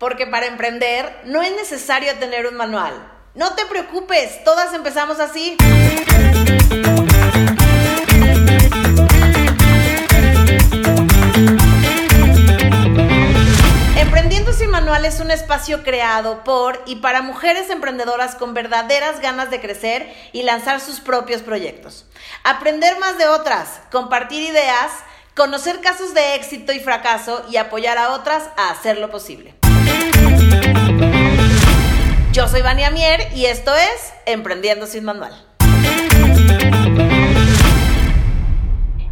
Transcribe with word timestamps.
Porque 0.00 0.26
para 0.26 0.46
emprender 0.46 1.20
no 1.24 1.42
es 1.42 1.54
necesario 1.54 2.18
tener 2.18 2.46
un 2.46 2.56
manual. 2.56 2.94
No 3.34 3.54
te 3.54 3.66
preocupes, 3.66 4.42
todas 4.44 4.72
empezamos 4.72 5.20
así. 5.20 5.58
Emprendiendo 13.98 14.54
sin 14.54 14.70
manual 14.70 15.04
es 15.04 15.20
un 15.20 15.30
espacio 15.30 15.82
creado 15.82 16.44
por 16.44 16.82
y 16.86 16.96
para 16.96 17.20
mujeres 17.20 17.68
emprendedoras 17.68 18.36
con 18.36 18.54
verdaderas 18.54 19.20
ganas 19.20 19.50
de 19.50 19.60
crecer 19.60 20.10
y 20.32 20.44
lanzar 20.44 20.80
sus 20.80 21.00
propios 21.00 21.42
proyectos. 21.42 22.06
Aprender 22.42 22.98
más 23.00 23.18
de 23.18 23.26
otras, 23.26 23.80
compartir 23.92 24.44
ideas, 24.44 24.92
conocer 25.36 25.82
casos 25.82 26.14
de 26.14 26.36
éxito 26.36 26.72
y 26.72 26.80
fracaso 26.80 27.44
y 27.50 27.58
apoyar 27.58 27.98
a 27.98 28.12
otras 28.12 28.48
a 28.56 28.70
hacerlo 28.70 29.10
posible. 29.10 29.59
Yo 32.32 32.46
soy 32.46 32.62
Vania 32.62 32.92
Mier 32.92 33.26
y 33.34 33.46
esto 33.46 33.72
es 33.74 34.14
Emprendiendo 34.24 34.86
sin 34.86 35.02
Manual. 35.02 35.32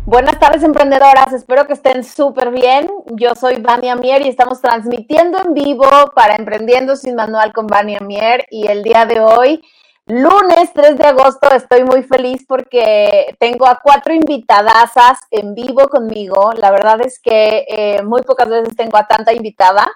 Buenas 0.05 0.39
tardes 0.39 0.63
emprendedoras, 0.63 1.33
espero 1.33 1.67
que 1.67 1.73
estén 1.73 2.05
súper 2.05 2.53
bien. 2.53 2.89
Yo 3.07 3.35
soy 3.35 3.61
Vania 3.61 3.97
Mier 3.97 4.23
y 4.23 4.29
estamos 4.29 4.61
transmitiendo 4.61 5.39
en 5.43 5.53
vivo 5.53 5.89
para 6.15 6.37
Emprendiendo 6.37 6.95
sin 6.95 7.17
Manual 7.17 7.53
con 7.53 7.67
Vania 7.67 7.99
Mier 7.99 8.47
y 8.53 8.69
el 8.69 8.85
día 8.85 9.05
de 9.05 9.19
hoy, 9.19 9.65
lunes 10.07 10.71
3 10.73 10.97
de 10.97 11.07
agosto, 11.09 11.51
estoy 11.53 11.83
muy 11.83 12.05
feliz 12.05 12.45
porque 12.47 13.37
tengo 13.41 13.67
a 13.67 13.81
cuatro 13.83 14.15
invitadasas 14.15 15.19
en 15.33 15.57
vivo 15.57 15.89
conmigo. 15.89 16.53
La 16.53 16.71
verdad 16.71 17.01
es 17.01 17.19
que 17.19 17.65
eh, 17.67 18.03
muy 18.05 18.23
pocas 18.23 18.49
veces 18.49 18.77
tengo 18.77 18.97
a 18.97 19.09
tanta 19.09 19.33
invitada. 19.33 19.91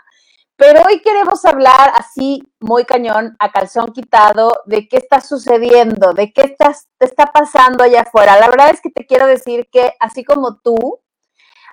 Pero 0.56 0.83
hoy 0.87 1.01
queremos 1.01 1.45
hablar 1.45 1.92
así, 1.97 2.42
muy 2.61 2.84
cañón, 2.84 3.37
a 3.38 3.51
calzón 3.51 3.92
quitado, 3.92 4.52
de 4.66 4.86
qué 4.89 4.98
está 4.98 5.20
sucediendo, 5.20 6.12
de 6.12 6.33
qué 6.33 6.42
estás, 6.42 6.89
te 6.98 7.06
está 7.06 7.27
pasando 7.27 7.83
allá 7.83 8.03
afuera. 8.03 8.39
La 8.39 8.48
verdad 8.48 8.70
es 8.70 8.81
que 8.81 8.91
te 8.91 9.06
quiero 9.06 9.27
decir 9.27 9.69
que 9.72 9.94
así 9.98 10.25
como 10.25 10.59
tú, 10.61 11.00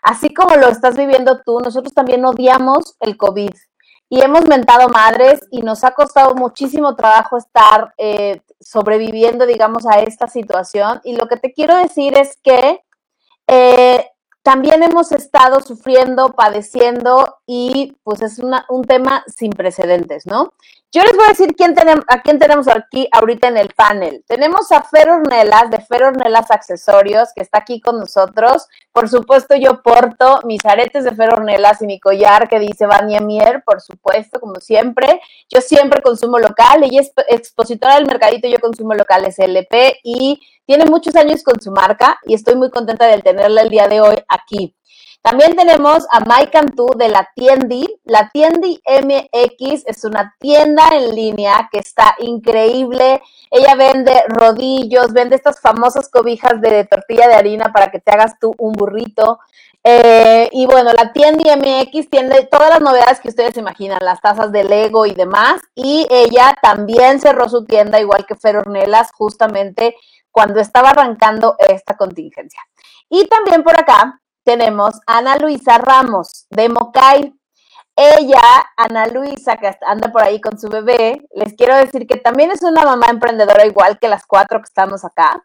así 0.01 0.33
como 0.33 0.55
lo 0.55 0.69
estás 0.69 0.97
viviendo 0.97 1.41
tú, 1.45 1.59
nosotros 1.59 1.93
también 1.93 2.25
odiamos 2.25 2.95
el 2.99 3.17
COVID 3.17 3.51
y 4.09 4.21
hemos 4.21 4.47
mentado 4.47 4.89
madres 4.89 5.39
y 5.51 5.61
nos 5.61 5.83
ha 5.83 5.91
costado 5.91 6.33
muchísimo 6.33 6.95
trabajo 6.95 7.37
estar 7.37 7.93
eh, 7.97 8.41
sobreviviendo, 8.59 9.45
digamos, 9.45 9.85
a 9.85 9.99
esta 9.99 10.27
situación. 10.27 10.99
Y 11.03 11.15
lo 11.15 11.27
que 11.27 11.37
te 11.37 11.53
quiero 11.53 11.77
decir 11.77 12.17
es 12.17 12.37
que 12.41 12.81
eh, 13.47 14.09
también 14.43 14.83
hemos 14.83 15.11
estado 15.11 15.59
sufriendo, 15.61 16.29
padeciendo 16.29 17.39
y 17.45 17.97
pues 18.03 18.21
es 18.21 18.39
un 18.69 18.83
tema 18.85 19.23
sin 19.27 19.51
precedentes, 19.51 20.25
¿no? 20.25 20.53
Yo 20.91 21.03
les 21.03 21.15
voy 21.15 21.25
a 21.25 21.29
decir 21.29 21.55
quién 21.55 21.75
tenemos, 21.75 22.03
a 22.07 22.23
quién 22.23 22.39
tenemos 22.39 22.67
aquí 22.67 23.07
ahorita 23.11 23.47
en 23.47 23.57
el 23.57 23.69
panel. 23.75 24.23
Tenemos 24.27 24.71
a 24.71 24.81
Fer 24.81 25.07
Ornelas 25.07 25.69
de 25.69 25.77
Fer 25.81 26.03
Ornelas 26.03 26.49
Accesorios, 26.49 27.29
que 27.35 27.43
está 27.43 27.59
aquí 27.59 27.79
con 27.79 27.99
nosotros. 27.99 28.67
Por 28.91 29.07
supuesto, 29.07 29.55
yo 29.55 29.83
porto 29.83 30.39
mis 30.45 30.65
aretes 30.65 31.03
de 31.03 31.11
Fer 31.11 31.31
Ornelas 31.31 31.83
y 31.83 31.85
mi 31.85 31.99
collar 31.99 32.49
que 32.49 32.57
dice 32.57 32.87
Vania 32.87 33.19
Mier, 33.19 33.61
por 33.63 33.81
supuesto, 33.81 34.39
como 34.39 34.55
siempre. 34.55 35.21
Yo 35.47 35.61
siempre 35.61 36.01
consumo 36.01 36.39
local. 36.39 36.83
Ella 36.83 37.01
es 37.01 37.11
expositora 37.27 37.93
del 37.93 38.07
mercadito, 38.07 38.47
yo 38.47 38.59
consumo 38.59 38.95
local 38.95 39.31
SLP 39.31 39.99
y 40.03 40.41
tiene 40.69 40.85
muchos 40.85 41.15
años 41.15 41.41
con 41.41 41.59
su 41.59 41.71
marca 41.71 42.19
y 42.25 42.35
estoy 42.35 42.55
muy 42.55 42.69
contenta 42.69 43.07
de 43.07 43.21
tenerla 43.21 43.61
el 43.61 43.69
día 43.69 43.87
de 43.87 44.01
hoy 44.01 44.15
aquí. 44.29 44.75
También 45.21 45.55
tenemos 45.55 46.07
a 46.11 46.21
Mike 46.21 46.51
Cantú 46.51 46.87
de 46.97 47.09
la 47.09 47.29
Tiendi. 47.35 47.85
La 48.05 48.29
Tiendi 48.29 48.81
MX 48.85 49.83
es 49.85 50.05
una 50.05 50.33
tienda 50.39 50.83
en 50.93 51.13
línea 51.13 51.67
que 51.71 51.79
está 51.79 52.15
increíble. 52.19 53.21
Ella 53.51 53.75
vende 53.75 54.23
rodillos, 54.29 55.11
vende 55.11 55.35
estas 55.35 55.59
famosas 55.59 56.09
cobijas 56.09 56.61
de 56.61 56.85
tortilla 56.85 57.27
de 57.27 57.33
harina 57.33 57.73
para 57.73 57.91
que 57.91 57.99
te 57.99 58.11
hagas 58.11 58.39
tú 58.39 58.55
un 58.57 58.71
burrito. 58.71 59.39
Eh, 59.83 60.47
y 60.53 60.65
bueno, 60.65 60.93
la 60.93 61.11
Tiendi 61.11 61.49
MX 61.49 62.09
tiene 62.09 62.45
todas 62.45 62.69
las 62.69 62.81
novedades 62.81 63.19
que 63.19 63.29
ustedes 63.29 63.57
imaginan, 63.57 63.99
las 64.01 64.21
tazas 64.21 64.53
de 64.53 64.63
Lego 64.63 65.05
y 65.05 65.13
demás. 65.13 65.61
Y 65.75 66.07
ella 66.09 66.55
también 66.61 67.19
cerró 67.19 67.49
su 67.49 67.65
tienda, 67.65 67.99
igual 67.99 68.25
que 68.25 68.35
Fer 68.35 68.55
Ornelas, 68.55 69.11
justamente 69.11 69.97
cuando 70.31 70.61
estaba 70.61 70.91
arrancando 70.91 71.57
esta 71.59 71.97
contingencia. 71.97 72.61
Y 73.09 73.27
también 73.27 73.63
por 73.63 73.77
acá 73.77 74.21
tenemos 74.43 74.95
a 75.05 75.19
Ana 75.19 75.37
Luisa 75.37 75.77
Ramos 75.77 76.47
de 76.49 76.69
Mocay. 76.69 77.33
Ella, 77.95 78.41
Ana 78.77 79.07
Luisa, 79.07 79.57
que 79.57 79.75
anda 79.85 80.11
por 80.11 80.23
ahí 80.23 80.39
con 80.39 80.57
su 80.57 80.69
bebé, 80.69 81.27
les 81.35 81.53
quiero 81.53 81.75
decir 81.75 82.07
que 82.07 82.15
también 82.15 82.49
es 82.49 82.63
una 82.63 82.83
mamá 82.83 83.07
emprendedora 83.09 83.65
igual 83.65 83.99
que 83.99 84.07
las 84.07 84.25
cuatro 84.25 84.59
que 84.59 84.65
estamos 84.65 85.03
acá. 85.03 85.43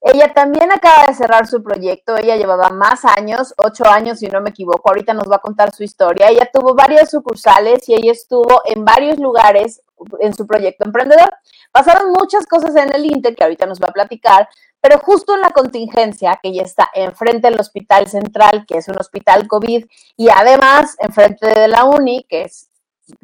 Ella 0.00 0.34
también 0.34 0.72
acaba 0.72 1.06
de 1.06 1.14
cerrar 1.14 1.46
su 1.46 1.62
proyecto, 1.62 2.16
ella 2.16 2.34
llevaba 2.34 2.70
más 2.70 3.04
años, 3.04 3.54
ocho 3.56 3.86
años 3.86 4.18
si 4.18 4.26
no 4.26 4.40
me 4.40 4.50
equivoco, 4.50 4.90
ahorita 4.90 5.14
nos 5.14 5.30
va 5.30 5.36
a 5.36 5.40
contar 5.40 5.72
su 5.72 5.84
historia. 5.84 6.28
Ella 6.28 6.50
tuvo 6.52 6.74
varias 6.74 7.08
sucursales 7.08 7.88
y 7.88 7.94
ella 7.94 8.10
estuvo 8.10 8.62
en 8.64 8.84
varios 8.84 9.20
lugares 9.20 9.80
en 10.20 10.34
su 10.34 10.46
proyecto 10.46 10.84
emprendedor. 10.84 11.32
Pasaron 11.70 12.12
muchas 12.12 12.46
cosas 12.46 12.74
en 12.76 12.94
el 12.94 13.06
Inter 13.06 13.34
que 13.34 13.44
ahorita 13.44 13.66
nos 13.66 13.80
va 13.80 13.88
a 13.88 13.92
platicar, 13.92 14.48
pero 14.80 14.98
justo 14.98 15.34
en 15.34 15.42
la 15.42 15.50
contingencia, 15.50 16.38
que 16.42 16.52
ya 16.52 16.62
está 16.62 16.90
enfrente 16.94 17.48
del 17.48 17.60
Hospital 17.60 18.08
Central, 18.08 18.64
que 18.66 18.78
es 18.78 18.88
un 18.88 18.98
hospital 18.98 19.46
COVID, 19.46 19.86
y 20.16 20.28
además 20.28 20.96
enfrente 20.98 21.46
de 21.48 21.68
la 21.68 21.84
UNI, 21.84 22.26
que 22.28 22.42
es 22.42 22.68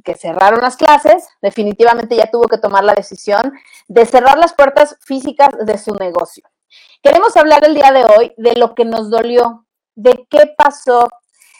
que 0.04 0.14
cerraron 0.14 0.60
las 0.60 0.76
clases, 0.76 1.28
definitivamente 1.40 2.16
ya 2.16 2.30
tuvo 2.30 2.44
que 2.44 2.58
tomar 2.58 2.84
la 2.84 2.94
decisión 2.94 3.52
de 3.86 4.06
cerrar 4.06 4.38
las 4.38 4.52
puertas 4.52 4.96
físicas 5.00 5.50
de 5.58 5.78
su 5.78 5.94
negocio. 5.94 6.44
Queremos 7.02 7.36
hablar 7.36 7.64
el 7.64 7.74
día 7.74 7.92
de 7.92 8.04
hoy 8.04 8.34
de 8.36 8.54
lo 8.54 8.74
que 8.74 8.84
nos 8.84 9.10
dolió, 9.10 9.66
de 9.94 10.26
qué 10.30 10.52
pasó, 10.56 11.08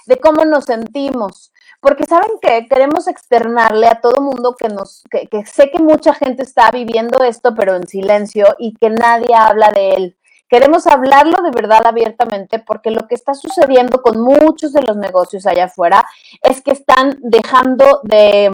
de 0.09 0.17
cómo 0.17 0.47
nos 0.47 0.65
sentimos, 0.65 1.53
porque 1.81 2.05
saben 2.05 2.31
que 2.41 2.67
queremos 2.67 3.07
externarle 3.07 3.87
a 3.87 4.01
todo 4.01 4.23
mundo 4.23 4.57
que 4.59 4.69
nos, 4.69 5.03
que, 5.11 5.45
sé 5.45 5.71
que 5.71 5.83
mucha 5.83 6.15
gente 6.15 6.43
está 6.43 6.71
viviendo 6.71 7.23
esto, 7.23 7.55
pero 7.55 7.77
en 7.77 7.87
silencio 7.87 8.47
y 8.59 8.73
que 8.73 8.89
nadie 8.89 9.35
habla 9.35 9.71
de 9.71 9.91
él. 9.91 10.17
Queremos 10.49 10.87
hablarlo 10.87 11.43
de 11.43 11.51
verdad 11.51 11.87
abiertamente 11.87 12.59
porque 12.59 12.91
lo 12.91 13.07
que 13.07 13.15
está 13.15 13.35
sucediendo 13.35 14.01
con 14.01 14.19
muchos 14.19 14.73
de 14.73 14.81
los 14.81 14.97
negocios 14.97 15.47
allá 15.47 15.65
afuera 15.65 16.03
es 16.41 16.63
que 16.63 16.71
están 16.71 17.19
dejando 17.21 18.01
de, 18.05 18.51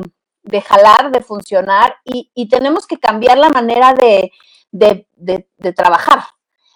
jalar, 0.61 1.13
de 1.13 1.21
funcionar 1.21 1.95
y, 2.05 2.49
tenemos 2.49 2.89
que 2.89 2.99
cambiar 2.99 3.39
la 3.39 3.49
manera 3.49 3.95
de, 3.95 4.33
de 4.73 5.73
trabajar, 5.73 6.25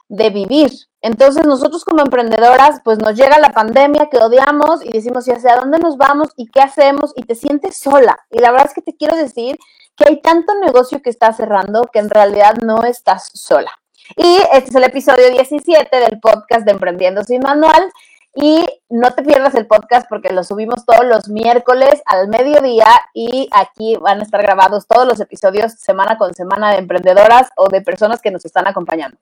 de 0.08 0.30
vivir. 0.30 0.70
Entonces 1.08 1.46
nosotros 1.46 1.86
como 1.86 2.02
emprendedoras, 2.02 2.82
pues 2.84 2.98
nos 2.98 3.14
llega 3.14 3.38
la 3.38 3.48
pandemia 3.48 4.10
que 4.10 4.18
odiamos 4.18 4.84
y 4.84 4.90
decimos, 4.90 5.26
¿y 5.26 5.30
hacia 5.30 5.56
dónde 5.56 5.78
nos 5.78 5.96
vamos? 5.96 6.28
¿Y 6.36 6.48
qué 6.48 6.60
hacemos? 6.60 7.14
Y 7.16 7.22
te 7.22 7.34
sientes 7.34 7.78
sola. 7.78 8.18
Y 8.30 8.40
la 8.40 8.50
verdad 8.50 8.66
es 8.66 8.74
que 8.74 8.82
te 8.82 8.94
quiero 8.94 9.16
decir 9.16 9.56
que 9.96 10.04
hay 10.06 10.20
tanto 10.20 10.52
negocio 10.60 11.00
que 11.00 11.08
está 11.08 11.32
cerrando 11.32 11.88
que 11.90 12.00
en 12.00 12.10
realidad 12.10 12.56
no 12.62 12.84
estás 12.84 13.30
sola. 13.32 13.70
Y 14.16 14.36
este 14.52 14.68
es 14.68 14.74
el 14.74 14.84
episodio 14.84 15.30
17 15.30 15.96
del 15.98 16.20
podcast 16.20 16.66
de 16.66 16.72
Emprendiendo 16.72 17.24
sin 17.24 17.40
Manual. 17.40 17.90
Y 18.34 18.66
no 18.90 19.14
te 19.14 19.22
pierdas 19.22 19.54
el 19.54 19.66
podcast 19.66 20.06
porque 20.10 20.30
lo 20.34 20.44
subimos 20.44 20.84
todos 20.84 21.06
los 21.06 21.28
miércoles 21.30 22.02
al 22.04 22.28
mediodía 22.28 22.86
y 23.14 23.48
aquí 23.50 23.96
van 23.96 24.20
a 24.20 24.24
estar 24.24 24.42
grabados 24.42 24.86
todos 24.86 25.08
los 25.08 25.18
episodios 25.20 25.72
semana 25.72 26.18
con 26.18 26.34
semana 26.34 26.72
de 26.72 26.78
emprendedoras 26.78 27.48
o 27.56 27.68
de 27.68 27.80
personas 27.80 28.20
que 28.20 28.30
nos 28.30 28.44
están 28.44 28.68
acompañando. 28.68 29.16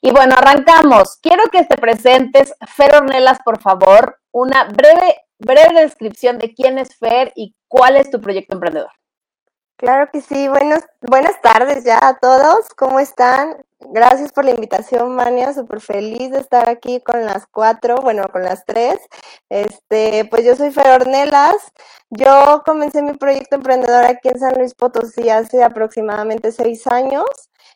Y 0.00 0.10
bueno, 0.10 0.34
arrancamos. 0.36 1.18
Quiero 1.20 1.44
que 1.50 1.64
te 1.64 1.76
presentes, 1.76 2.54
Fer 2.66 2.94
Ornelas, 2.94 3.38
por 3.44 3.60
favor, 3.60 4.18
una 4.32 4.64
breve, 4.64 5.16
breve 5.38 5.82
descripción 5.82 6.38
de 6.38 6.54
quién 6.54 6.78
es 6.78 6.96
Fer 6.96 7.32
y 7.34 7.56
cuál 7.66 7.96
es 7.96 8.10
tu 8.10 8.20
proyecto 8.20 8.54
emprendedor. 8.54 8.90
Claro 9.78 10.10
que 10.12 10.20
sí, 10.20 10.48
buenos, 10.48 10.80
buenas 11.02 11.40
tardes 11.40 11.84
ya 11.84 12.00
a 12.02 12.18
todos, 12.18 12.68
¿cómo 12.76 12.98
están? 12.98 13.64
Gracias 13.78 14.32
por 14.32 14.44
la 14.44 14.50
invitación, 14.50 15.14
Mania, 15.14 15.54
súper 15.54 15.80
feliz 15.80 16.32
de 16.32 16.40
estar 16.40 16.68
aquí 16.68 17.00
con 17.00 17.24
las 17.24 17.46
cuatro, 17.46 17.94
bueno, 18.02 18.24
con 18.32 18.42
las 18.42 18.64
tres. 18.64 18.98
Este, 19.48 20.24
pues 20.24 20.44
yo 20.44 20.56
soy 20.56 20.72
Fer 20.72 20.88
Ornelas, 21.00 21.54
yo 22.10 22.64
comencé 22.66 23.02
mi 23.02 23.12
proyecto 23.12 23.54
emprendedor 23.54 24.04
aquí 24.04 24.28
en 24.28 24.40
San 24.40 24.56
Luis 24.58 24.74
Potosí 24.74 25.28
hace 25.30 25.62
aproximadamente 25.62 26.50
seis 26.50 26.84
años 26.88 27.24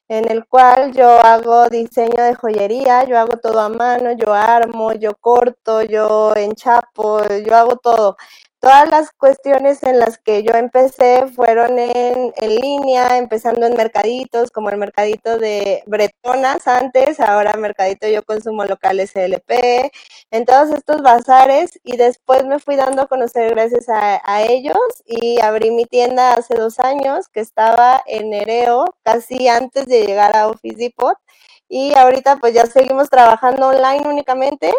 en 0.08 0.28
el 0.28 0.44
cual 0.48 0.92
yo 0.92 1.08
hago 1.08 1.68
diseño 1.68 2.24
de 2.24 2.34
joyería, 2.34 3.04
yo 3.04 3.16
hago 3.16 3.38
todo 3.38 3.60
a 3.60 3.68
mano, 3.68 4.10
yo 4.12 4.34
armo, 4.34 4.92
yo 4.92 5.14
corto, 5.20 5.82
yo 5.82 6.34
enchapo, 6.34 7.22
yo 7.46 7.56
hago 7.56 7.76
todo. 7.76 8.16
Todas 8.62 8.88
las 8.90 9.10
cuestiones 9.10 9.82
en 9.82 9.98
las 9.98 10.18
que 10.18 10.44
yo 10.44 10.52
empecé 10.54 11.26
fueron 11.34 11.80
en, 11.80 12.32
en, 12.36 12.54
línea, 12.54 13.18
empezando 13.18 13.66
en 13.66 13.76
mercaditos, 13.76 14.52
como 14.52 14.70
el 14.70 14.76
mercadito 14.76 15.36
de 15.36 15.82
Bretonas 15.86 16.68
antes, 16.68 17.18
ahora 17.18 17.54
mercadito 17.54 18.06
yo 18.06 18.22
consumo 18.22 18.64
locales 18.64 19.10
SLP, 19.10 19.90
en 20.30 20.44
todos 20.46 20.70
estos 20.70 21.02
bazares 21.02 21.80
y 21.82 21.96
después 21.96 22.44
me 22.44 22.60
fui 22.60 22.76
dando 22.76 23.02
a 23.02 23.08
conocer 23.08 23.52
gracias 23.52 23.86
a, 23.88 24.42
ellos 24.42 24.78
y 25.06 25.40
abrí 25.40 25.72
mi 25.72 25.84
tienda 25.84 26.34
hace 26.34 26.54
dos 26.54 26.78
años 26.78 27.28
que 27.28 27.40
estaba 27.40 28.00
en 28.06 28.30
Nereo, 28.30 28.84
casi 29.02 29.48
antes 29.48 29.86
de 29.86 30.06
llegar 30.06 30.36
a 30.36 30.46
Office 30.46 30.76
Depot 30.76 31.16
y 31.68 31.96
ahorita 31.96 32.36
pues 32.36 32.52
ya 32.54 32.66
seguimos 32.66 33.08
trabajando 33.08 33.68
online 33.68 34.06
únicamente, 34.06 34.72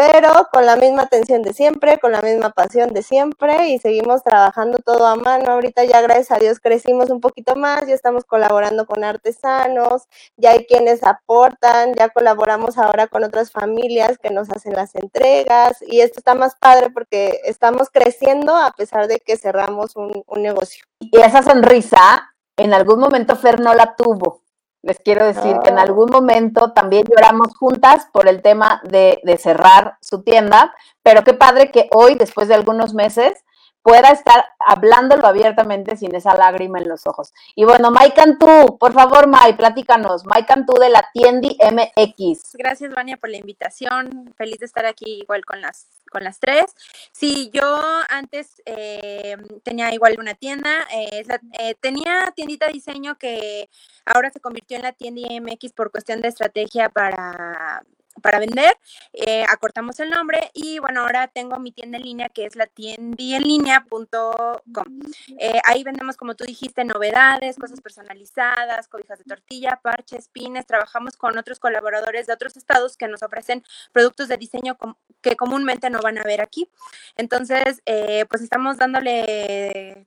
pero 0.00 0.48
con 0.50 0.64
la 0.64 0.76
misma 0.76 1.02
atención 1.02 1.42
de 1.42 1.52
siempre, 1.52 1.98
con 1.98 2.12
la 2.12 2.22
misma 2.22 2.48
pasión 2.48 2.94
de 2.94 3.02
siempre 3.02 3.68
y 3.68 3.78
seguimos 3.78 4.24
trabajando 4.24 4.78
todo 4.78 5.06
a 5.06 5.14
mano. 5.14 5.52
Ahorita 5.52 5.84
ya 5.84 6.00
gracias 6.00 6.30
a 6.30 6.38
Dios 6.38 6.58
crecimos 6.58 7.10
un 7.10 7.20
poquito 7.20 7.54
más, 7.54 7.86
ya 7.86 7.92
estamos 7.92 8.24
colaborando 8.24 8.86
con 8.86 9.04
artesanos, 9.04 10.08
ya 10.38 10.52
hay 10.52 10.64
quienes 10.64 11.04
aportan, 11.04 11.92
ya 11.92 12.08
colaboramos 12.08 12.78
ahora 12.78 13.08
con 13.08 13.24
otras 13.24 13.52
familias 13.52 14.16
que 14.16 14.30
nos 14.30 14.48
hacen 14.48 14.72
las 14.72 14.94
entregas 14.94 15.76
y 15.82 16.00
esto 16.00 16.20
está 16.20 16.34
más 16.34 16.54
padre 16.58 16.88
porque 16.88 17.38
estamos 17.44 17.90
creciendo 17.92 18.56
a 18.56 18.72
pesar 18.72 19.06
de 19.06 19.18
que 19.18 19.36
cerramos 19.36 19.96
un, 19.96 20.24
negocio. 20.36 20.86
Y 20.98 21.20
esa 21.20 21.42
sonrisa 21.42 22.32
en 22.56 22.72
algún 22.72 23.00
momento 23.00 23.36
Fer 23.36 23.60
no 23.60 23.74
la 23.74 23.96
tuvo 23.96 24.40
les 24.82 24.98
quiero 24.98 25.26
decir 25.26 25.56
que 25.62 25.70
en 25.70 25.78
oh. 25.78 25.80
algún 25.80 26.10
momento 26.10 26.72
también 26.72 27.04
lloramos 27.04 27.56
juntas 27.56 28.06
por 28.12 28.28
el 28.28 28.42
tema 28.42 28.80
de, 28.84 29.20
de, 29.24 29.36
cerrar 29.36 29.96
su 30.00 30.22
tienda, 30.22 30.74
pero 31.02 31.22
qué 31.22 31.34
padre 31.34 31.70
que 31.70 31.88
hoy, 31.92 32.14
después 32.14 32.48
de 32.48 32.54
algunos 32.54 32.94
meses, 32.94 33.44
pueda 33.82 34.10
estar 34.10 34.44
hablándolo 34.58 35.26
abiertamente 35.26 35.96
sin 35.96 36.14
esa 36.14 36.34
lágrima 36.34 36.78
en 36.78 36.88
los 36.88 37.06
ojos. 37.06 37.32
Y 37.54 37.64
bueno, 37.64 37.90
Mai 37.90 38.12
Cantú, 38.12 38.78
por 38.78 38.92
favor, 38.92 39.26
Mai, 39.26 39.56
platícanos. 39.56 40.24
Mai 40.26 40.44
Cantú 40.44 40.74
de 40.74 40.90
la 40.90 41.08
Tiendi 41.12 41.56
MX. 41.60 42.52
Gracias, 42.54 42.92
Vania, 42.94 43.16
por 43.16 43.30
la 43.30 43.38
invitación. 43.38 44.34
Feliz 44.36 44.58
de 44.58 44.66
estar 44.66 44.86
aquí 44.86 45.20
igual 45.22 45.44
con 45.44 45.60
las, 45.60 45.86
con 46.10 46.24
las 46.24 46.40
tres. 46.40 46.64
Sí, 47.12 47.50
yo 47.52 47.80
antes 48.08 48.62
eh, 48.66 49.36
tenía 49.62 49.92
igual 49.94 50.16
una 50.18 50.34
tienda. 50.34 50.86
Eh, 50.92 51.24
eh, 51.58 51.74
tenía 51.80 52.32
tiendita 52.34 52.66
de 52.66 52.72
diseño 52.72 53.16
que 53.16 53.68
ahora 54.04 54.30
se 54.30 54.40
convirtió 54.40 54.76
en 54.76 54.82
la 54.82 54.92
Tiendi 54.92 55.40
MX 55.40 55.72
por 55.72 55.90
cuestión 55.90 56.20
de 56.20 56.28
estrategia 56.28 56.88
para 56.90 57.82
para 58.22 58.38
vender, 58.38 58.72
eh, 59.12 59.44
acortamos 59.48 59.98
el 60.00 60.10
nombre 60.10 60.50
y 60.52 60.78
bueno, 60.78 61.02
ahora 61.02 61.28
tengo 61.28 61.58
mi 61.58 61.72
tienda 61.72 61.98
en 61.98 62.04
línea 62.04 62.28
que 62.28 62.44
es 62.44 62.56
la 62.56 62.66
tiendienlinea.com. 62.66 65.00
Eh, 65.38 65.60
ahí 65.64 65.84
vendemos, 65.84 66.16
como 66.16 66.34
tú 66.34 66.44
dijiste, 66.44 66.84
novedades, 66.84 67.56
cosas 67.56 67.80
personalizadas, 67.80 68.88
cobijas 68.88 69.18
de 69.18 69.24
tortilla, 69.24 69.80
parches, 69.82 70.28
pines. 70.28 70.66
Trabajamos 70.66 71.16
con 71.16 71.38
otros 71.38 71.60
colaboradores 71.60 72.26
de 72.26 72.32
otros 72.32 72.56
estados 72.56 72.96
que 72.96 73.08
nos 73.08 73.22
ofrecen 73.22 73.62
productos 73.92 74.28
de 74.28 74.36
diseño 74.36 74.76
que 75.20 75.36
comúnmente 75.36 75.90
no 75.90 76.00
van 76.00 76.18
a 76.18 76.22
ver 76.22 76.40
aquí. 76.40 76.70
Entonces, 77.16 77.82
eh, 77.86 78.26
pues 78.28 78.42
estamos 78.42 78.76
dándole 78.76 80.06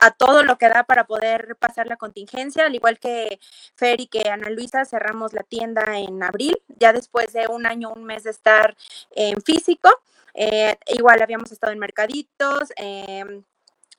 a 0.00 0.10
todo 0.10 0.42
lo 0.42 0.58
que 0.58 0.68
da 0.68 0.84
para 0.84 1.04
poder 1.04 1.56
pasar 1.56 1.86
la 1.86 1.96
contingencia, 1.96 2.66
al 2.66 2.74
igual 2.74 2.98
que 2.98 3.40
Fer 3.74 4.00
y 4.00 4.06
que 4.06 4.28
Ana 4.28 4.50
Luisa 4.50 4.84
cerramos 4.84 5.32
la 5.32 5.42
tienda 5.42 5.98
en 5.98 6.22
abril, 6.22 6.56
ya 6.78 6.92
después 6.92 7.32
de 7.32 7.46
un 7.48 7.66
año, 7.66 7.90
un 7.90 8.04
mes 8.04 8.24
de 8.24 8.30
estar 8.30 8.76
en 9.12 9.40
físico. 9.42 9.90
Eh, 10.34 10.76
igual 10.86 11.20
habíamos 11.22 11.50
estado 11.50 11.72
en 11.72 11.78
mercaditos. 11.78 12.72
Em, 12.76 13.42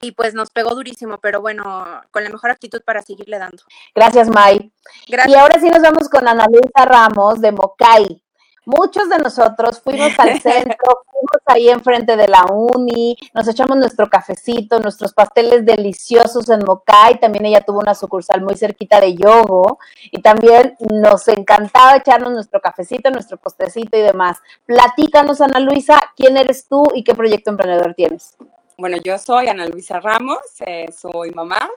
y 0.01 0.11
pues 0.13 0.33
nos 0.33 0.49
pegó 0.49 0.75
durísimo, 0.75 1.17
pero 1.17 1.41
bueno, 1.41 2.01
con 2.11 2.23
la 2.23 2.29
mejor 2.29 2.51
actitud 2.51 2.81
para 2.83 3.01
seguirle 3.01 3.37
dando. 3.37 3.61
Gracias, 3.93 4.29
May. 4.29 4.71
Gracias. 5.07 5.35
Y 5.35 5.37
ahora 5.37 5.59
sí 5.59 5.69
nos 5.69 5.81
vamos 5.81 6.07
con 6.07 6.25
Ana 6.27 6.45
Luisa 6.47 6.85
Ramos 6.85 7.41
de 7.41 7.51
Mocay. 7.51 8.23
Muchos 8.69 9.09
de 9.09 9.17
nosotros 9.17 9.81
fuimos 9.81 10.11
al 10.19 10.39
centro, 10.41 11.01
fuimos 11.09 11.41
ahí 11.47 11.69
enfrente 11.69 12.15
de 12.15 12.27
la 12.27 12.45
uni, 12.45 13.17
nos 13.33 13.47
echamos 13.47 13.75
nuestro 13.77 14.07
cafecito, 14.07 14.79
nuestros 14.79 15.11
pasteles 15.11 15.65
deliciosos 15.65 16.47
en 16.49 16.59
Mocay, 16.63 17.19
también 17.19 17.47
ella 17.47 17.61
tuvo 17.61 17.79
una 17.79 17.95
sucursal 17.95 18.43
muy 18.43 18.55
cerquita 18.55 19.01
de 19.01 19.15
Yogo 19.15 19.79
y 20.11 20.21
también 20.21 20.77
nos 20.91 21.27
encantaba 21.29 21.95
echarnos 21.95 22.31
nuestro 22.31 22.61
cafecito, 22.61 23.09
nuestro 23.09 23.37
postrecito 23.37 23.97
y 23.97 24.01
demás. 24.01 24.37
Platícanos, 24.67 25.41
Ana 25.41 25.59
Luisa, 25.59 25.99
quién 26.15 26.37
eres 26.37 26.67
tú 26.67 26.83
y 26.93 27.03
qué 27.03 27.15
proyecto 27.15 27.49
emprendedor 27.49 27.95
tienes. 27.95 28.37
Bueno, 28.77 28.97
yo 29.03 29.17
soy 29.17 29.47
Ana 29.47 29.65
Luisa 29.65 29.99
Ramos, 29.99 30.41
eh, 30.59 30.91
soy 30.91 31.31
mamá, 31.31 31.67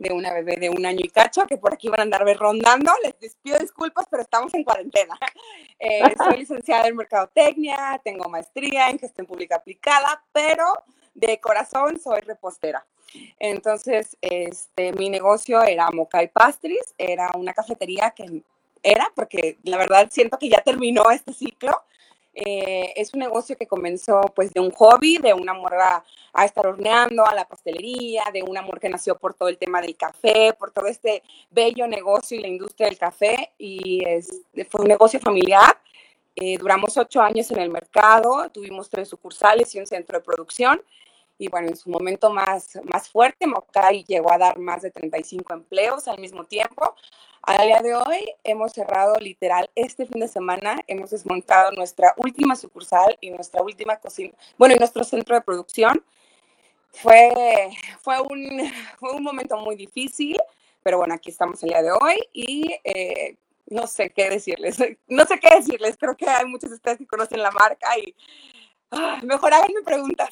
de 0.00 0.12
una 0.12 0.32
bebé 0.32 0.56
de 0.56 0.70
un 0.70 0.84
año 0.84 1.00
y 1.04 1.08
cacho 1.08 1.46
que 1.46 1.58
por 1.58 1.74
aquí 1.74 1.88
van 1.88 2.00
a 2.00 2.02
andar 2.04 2.24
rondando. 2.38 2.90
Les 3.20 3.36
pido 3.36 3.58
disculpas, 3.58 4.06
pero 4.10 4.22
estamos 4.22 4.52
en 4.54 4.64
cuarentena. 4.64 5.16
Eh, 5.82 6.02
soy 6.18 6.36
licenciada 6.40 6.88
en 6.88 6.96
Mercadotecnia, 6.96 7.98
tengo 8.04 8.28
maestría 8.28 8.90
en 8.90 8.98
gestión 8.98 9.26
pública 9.26 9.56
aplicada, 9.56 10.22
pero 10.30 10.66
de 11.14 11.40
corazón 11.40 11.98
soy 11.98 12.20
repostera. 12.20 12.86
Entonces, 13.38 14.14
este, 14.20 14.92
mi 14.92 15.08
negocio 15.08 15.62
era 15.62 15.90
Mocay 15.90 16.28
Pastries, 16.28 16.94
era 16.98 17.30
una 17.34 17.54
cafetería 17.54 18.10
que 18.10 18.42
era, 18.82 19.10
porque 19.14 19.56
la 19.62 19.78
verdad 19.78 20.08
siento 20.10 20.38
que 20.38 20.50
ya 20.50 20.60
terminó 20.60 21.10
este 21.10 21.32
ciclo, 21.32 21.72
eh, 22.32 22.92
es 22.96 23.12
un 23.12 23.20
negocio 23.20 23.56
que 23.56 23.66
comenzó 23.66 24.20
pues 24.34 24.52
de 24.52 24.60
un 24.60 24.70
hobby, 24.70 25.18
de 25.18 25.34
un 25.34 25.48
amor 25.48 25.74
a, 25.74 26.04
estar 26.44 26.66
horneando, 26.66 27.26
a 27.26 27.34
la 27.34 27.46
pastelería, 27.46 28.24
de 28.32 28.42
un 28.42 28.56
amor 28.56 28.78
que 28.78 28.88
nació 28.88 29.18
por 29.18 29.34
todo 29.34 29.48
el 29.48 29.58
tema 29.58 29.80
del 29.80 29.96
café, 29.96 30.52
por 30.58 30.70
todo 30.70 30.86
este 30.86 31.22
bello 31.50 31.86
negocio 31.86 32.38
y 32.38 32.42
la 32.42 32.48
industria 32.48 32.88
del 32.88 32.98
café. 32.98 33.52
Y 33.58 34.04
es, 34.06 34.42
fue 34.68 34.82
un 34.82 34.88
negocio 34.88 35.18
familiar. 35.18 35.76
Eh, 36.36 36.56
duramos 36.58 36.96
ocho 36.96 37.20
años 37.20 37.50
en 37.50 37.58
el 37.58 37.70
mercado, 37.70 38.48
tuvimos 38.50 38.88
tres 38.88 39.08
sucursales 39.08 39.74
y 39.74 39.80
un 39.80 39.86
centro 39.86 40.18
de 40.18 40.24
producción. 40.24 40.80
Y 41.40 41.48
bueno, 41.48 41.68
en 41.68 41.76
su 41.76 41.88
momento 41.88 42.30
más, 42.30 42.78
más 42.84 43.08
fuerte, 43.08 43.46
Mocay 43.46 44.04
llegó 44.04 44.30
a 44.30 44.36
dar 44.36 44.58
más 44.58 44.82
de 44.82 44.90
35 44.90 45.54
empleos 45.54 46.06
al 46.06 46.18
mismo 46.18 46.44
tiempo. 46.44 46.94
A 47.40 47.64
día 47.64 47.80
de 47.80 47.94
hoy 47.94 48.30
hemos 48.44 48.72
cerrado 48.72 49.14
literal 49.14 49.70
este 49.74 50.04
fin 50.04 50.20
de 50.20 50.28
semana, 50.28 50.78
hemos 50.86 51.08
desmontado 51.08 51.72
nuestra 51.72 52.12
última 52.18 52.56
sucursal 52.56 53.16
y 53.22 53.30
nuestra 53.30 53.62
última 53.62 53.96
cocina, 53.96 54.34
bueno, 54.58 54.74
y 54.74 54.78
nuestro 54.78 55.02
centro 55.02 55.34
de 55.34 55.40
producción. 55.40 56.04
Fue, 56.90 57.70
fue, 58.02 58.20
un, 58.20 58.70
fue 58.98 59.14
un 59.14 59.22
momento 59.22 59.56
muy 59.56 59.76
difícil, 59.76 60.36
pero 60.82 60.98
bueno, 60.98 61.14
aquí 61.14 61.30
estamos 61.30 61.62
el 61.62 61.70
día 61.70 61.82
de 61.82 61.92
hoy 61.92 62.16
y 62.34 62.76
eh, 62.84 63.36
no 63.64 63.86
sé 63.86 64.10
qué 64.10 64.28
decirles, 64.28 64.76
no 65.08 65.24
sé 65.24 65.38
qué 65.40 65.54
decirles, 65.56 65.96
creo 65.98 66.18
que 66.18 66.28
hay 66.28 66.44
muchos 66.44 66.68
de 66.68 66.76
ustedes 66.76 66.98
que 66.98 67.06
conocen 67.06 67.42
la 67.42 67.50
marca 67.50 67.96
y 67.98 68.14
mejor 69.22 69.54
háganme 69.54 69.82
preguntas. 69.84 70.30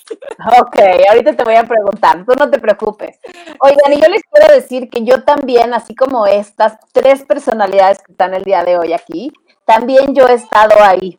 Ok, 0.60 0.76
ahorita 1.08 1.36
te 1.36 1.44
voy 1.44 1.54
a 1.54 1.64
preguntar, 1.64 2.24
tú 2.24 2.32
no 2.38 2.50
te 2.50 2.58
preocupes. 2.58 3.18
Oigan, 3.60 3.92
y 3.92 4.00
yo 4.00 4.08
les 4.08 4.22
quiero 4.30 4.52
decir 4.52 4.88
que 4.88 5.04
yo 5.04 5.22
también, 5.24 5.74
así 5.74 5.94
como 5.94 6.26
estas 6.26 6.78
tres 6.92 7.24
personalidades 7.24 8.02
que 8.02 8.12
están 8.12 8.34
el 8.34 8.44
día 8.44 8.64
de 8.64 8.78
hoy 8.78 8.92
aquí, 8.92 9.32
también 9.64 10.14
yo 10.14 10.26
he 10.28 10.34
estado 10.34 10.74
ahí. 10.80 11.18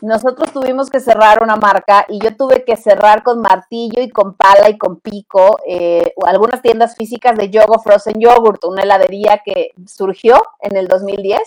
Nosotros 0.00 0.52
tuvimos 0.52 0.90
que 0.90 1.00
cerrar 1.00 1.42
una 1.42 1.56
marca 1.56 2.06
y 2.08 2.20
yo 2.20 2.36
tuve 2.36 2.64
que 2.64 2.76
cerrar 2.76 3.24
con 3.24 3.40
martillo 3.40 4.00
y 4.00 4.10
con 4.10 4.34
pala 4.34 4.70
y 4.70 4.78
con 4.78 5.00
pico 5.00 5.58
eh, 5.66 6.14
algunas 6.24 6.62
tiendas 6.62 6.94
físicas 6.94 7.36
de 7.36 7.50
Yogo 7.50 7.80
Frozen 7.80 8.20
Yogurt, 8.20 8.64
una 8.64 8.82
heladería 8.82 9.42
que 9.44 9.72
surgió 9.86 10.40
en 10.60 10.76
el 10.76 10.86
2010 10.86 11.40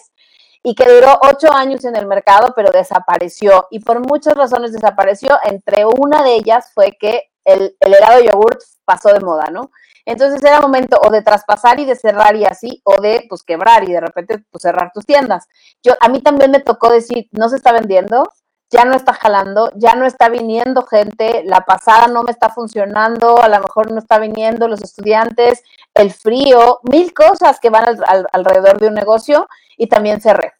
y 0.63 0.75
que 0.75 0.87
duró 0.89 1.19
ocho 1.23 1.51
años 1.51 1.85
en 1.85 1.95
el 1.95 2.05
mercado, 2.05 2.53
pero 2.55 2.69
desapareció. 2.71 3.67
Y 3.71 3.79
por 3.79 3.99
muchas 3.99 4.35
razones 4.35 4.71
desapareció. 4.71 5.39
Entre 5.43 5.85
una 5.85 6.23
de 6.23 6.35
ellas 6.35 6.71
fue 6.73 6.97
que 6.99 7.31
el, 7.45 7.75
helado 7.79 8.19
de 8.19 8.27
yogurt 8.27 8.59
pasó 8.85 9.09
de 9.13 9.19
moda, 9.19 9.49
¿no? 9.51 9.71
Entonces 10.05 10.43
era 10.43 10.61
momento 10.61 10.99
o 11.03 11.11
de 11.11 11.21
traspasar 11.21 11.79
y 11.79 11.85
de 11.85 11.95
cerrar 11.95 12.35
y 12.35 12.45
así, 12.45 12.81
o 12.83 12.99
de 13.01 13.25
pues 13.29 13.43
quebrar 13.43 13.87
y 13.87 13.91
de 13.91 14.01
repente 14.01 14.43
pues 14.51 14.63
cerrar 14.63 14.91
tus 14.93 15.05
tiendas. 15.05 15.47
Yo, 15.83 15.93
a 15.99 16.09
mí 16.09 16.21
también 16.21 16.51
me 16.51 16.59
tocó 16.59 16.91
decir, 16.91 17.27
no 17.31 17.49
se 17.49 17.57
está 17.57 17.71
vendiendo, 17.71 18.27
ya 18.71 18.85
no 18.85 18.95
está 18.95 19.13
jalando, 19.13 19.69
ya 19.75 19.95
no 19.95 20.05
está 20.05 20.29
viniendo 20.29 20.83
gente, 20.83 21.43
la 21.45 21.61
pasada 21.61 22.07
no 22.07 22.23
me 22.23 22.31
está 22.31 22.49
funcionando, 22.49 23.41
a 23.41 23.49
lo 23.49 23.59
mejor 23.59 23.91
no 23.91 23.99
está 23.99 24.17
viniendo 24.17 24.69
los 24.69 24.81
estudiantes, 24.81 25.61
el 25.93 26.11
frío, 26.11 26.79
mil 26.83 27.13
cosas 27.13 27.59
que 27.59 27.69
van 27.69 27.83
alrededor 28.31 28.79
de 28.79 28.87
un 28.87 28.93
negocio 28.93 29.47
y 29.77 29.87
también 29.87 30.21
cerré. 30.21 30.53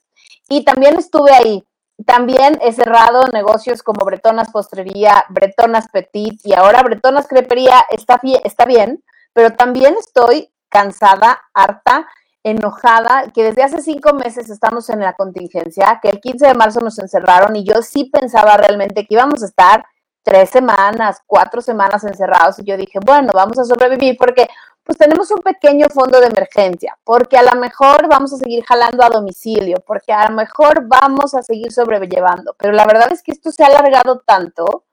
Y 0.49 0.65
también 0.65 0.97
estuve 0.97 1.31
ahí. 1.31 1.63
También 2.05 2.59
he 2.61 2.73
cerrado 2.73 3.27
negocios 3.27 3.83
como 3.83 4.05
Bretonas 4.05 4.51
Postrería, 4.51 5.23
Bretonas 5.29 5.87
Petit 5.89 6.41
y 6.43 6.53
ahora 6.53 6.81
Bretonas 6.83 7.27
Crepería 7.27 7.85
está 7.91 8.19
está 8.43 8.65
bien, 8.65 9.03
pero 9.33 9.51
también 9.51 9.95
estoy 9.97 10.51
cansada, 10.67 11.39
harta, 11.53 12.07
enojada, 12.43 13.31
que 13.33 13.43
desde 13.43 13.63
hace 13.63 13.81
cinco 13.81 14.13
meses 14.13 14.50
estamos 14.50 14.89
en 14.89 15.00
la 15.00 15.13
contingencia, 15.13 16.00
que 16.01 16.10
el 16.10 16.19
15 16.19 16.48
de 16.48 16.53
marzo 16.53 16.79
nos 16.79 16.98
encerraron 17.00 17.55
y 17.55 17.63
yo 17.63 17.81
sí 17.81 18.05
pensaba 18.12 18.57
realmente 18.57 19.05
que 19.05 19.13
íbamos 19.13 19.43
a 19.43 19.45
estar 19.45 19.86
tres 20.24 20.50
semanas, 20.50 21.21
cuatro 21.25 21.62
semanas 21.62 22.03
encerrados 22.03 22.60
y 22.60 22.63
yo 22.63 22.77
dije, 22.77 23.00
bueno, 23.05 23.31
vamos 23.33 23.60
a 23.60 23.65
sobrevivir 23.65 24.17
porque 24.17 24.48
pues 24.83 24.98
tenemos 24.98 25.29
un 25.31 25.41
pequeño 25.41 25.88
fondo 25.89 26.19
de 26.19 26.27
emergencia, 26.27 26.98
porque 27.03 27.38
a 27.38 27.43
lo 27.43 27.60
mejor 27.60 28.07
vamos 28.07 28.33
a 28.33 28.38
seguir 28.38 28.63
jalando 28.65 29.03
a 29.03 29.10
domicilio, 29.10 29.77
porque 29.86 30.12
a 30.12 30.29
lo 30.29 30.36
mejor 30.36 30.88
vamos 30.88 31.36
a 31.36 31.43
seguir 31.43 31.71
sobrellevando, 31.71 32.55
pero 32.57 32.74
la 32.74 32.86
verdad 32.86 33.12
es 33.12 33.21
que 33.21 33.31
esto 33.31 33.51
se 33.51 33.63
ha 33.63 33.67
alargado 33.67 34.19
tanto, 34.25 34.86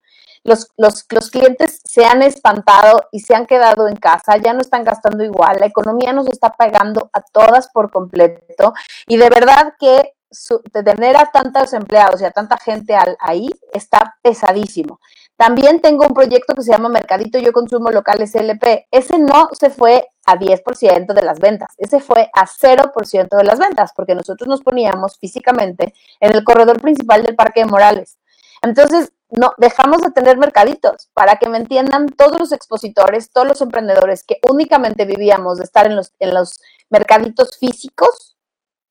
los, 0.45 0.69
los, 0.77 1.05
los 1.11 1.31
clientes 1.31 1.81
se 1.85 2.05
han 2.05 2.23
espantado 2.23 3.01
y 3.13 3.21
se 3.21 3.35
han 3.35 3.47
quedado 3.47 3.89
en 3.89 3.97
casa, 3.97 4.37
ya 4.37 4.53
no 4.53 4.61
están 4.61 4.85
gastando 4.85 5.25
igual, 5.25 5.59
la 5.61 5.67
economía 5.67 6.13
nos 6.13 6.29
está 6.29 6.51
pagando 6.51 7.11
a 7.13 7.21
todas 7.21 7.69
por 7.69 7.91
completo 7.91 8.73
y 9.07 9.17
de 9.17 9.31
verdad 9.31 9.75
que 9.79 10.15
tener 10.73 11.17
a 11.17 11.27
tantos 11.27 11.73
empleados 11.73 12.21
y 12.21 12.25
a 12.25 12.31
tanta 12.31 12.59
gente 12.59 12.95
ahí 13.19 13.49
está 13.73 14.17
pesadísimo. 14.23 15.01
También 15.37 15.81
tengo 15.81 16.05
un 16.05 16.15
proyecto 16.15 16.55
que 16.55 16.63
se 16.63 16.73
llama 16.73 16.89
Mercadito 16.89 17.39
Yo 17.39 17.53
Consumo 17.53 17.91
Local 17.91 18.27
SLP. 18.27 18.89
Ese 18.91 19.19
no 19.19 19.49
se 19.53 19.71
fue 19.71 20.09
a 20.27 20.37
10% 20.37 21.15
de 21.15 21.23
las 21.23 21.39
ventas, 21.39 21.75
ese 21.79 22.01
fue 22.01 22.29
a 22.35 22.45
0% 22.45 23.37
de 23.37 23.45
las 23.45 23.59
ventas, 23.59 23.93
porque 23.95 24.15
nosotros 24.15 24.49
nos 24.49 24.63
poníamos 24.63 25.17
físicamente 25.19 25.95
en 26.21 26.35
el 26.35 26.45
corredor 26.45 26.81
principal 26.83 27.23
del 27.23 27.37
Parque 27.37 27.61
de 27.61 27.67
Morales. 27.67 28.19
Entonces, 28.63 29.13
no, 29.31 29.53
dejamos 29.59 30.01
de 30.01 30.11
tener 30.11 30.39
mercaditos. 30.39 31.11
Para 31.15 31.37
que 31.37 31.49
me 31.49 31.59
entiendan 31.59 32.09
todos 32.09 32.39
los 32.39 32.53
expositores, 32.53 33.31
todos 33.31 33.47
los 33.47 33.61
emprendedores 33.61 34.25
que 34.25 34.39
únicamente 34.49 35.05
vivíamos 35.05 35.59
de 35.59 35.65
estar 35.65 35.87
en 35.87 35.97
los, 35.97 36.13
en 36.19 36.35
los 36.35 36.61
mercaditos 36.91 37.59
físicos, 37.59 38.38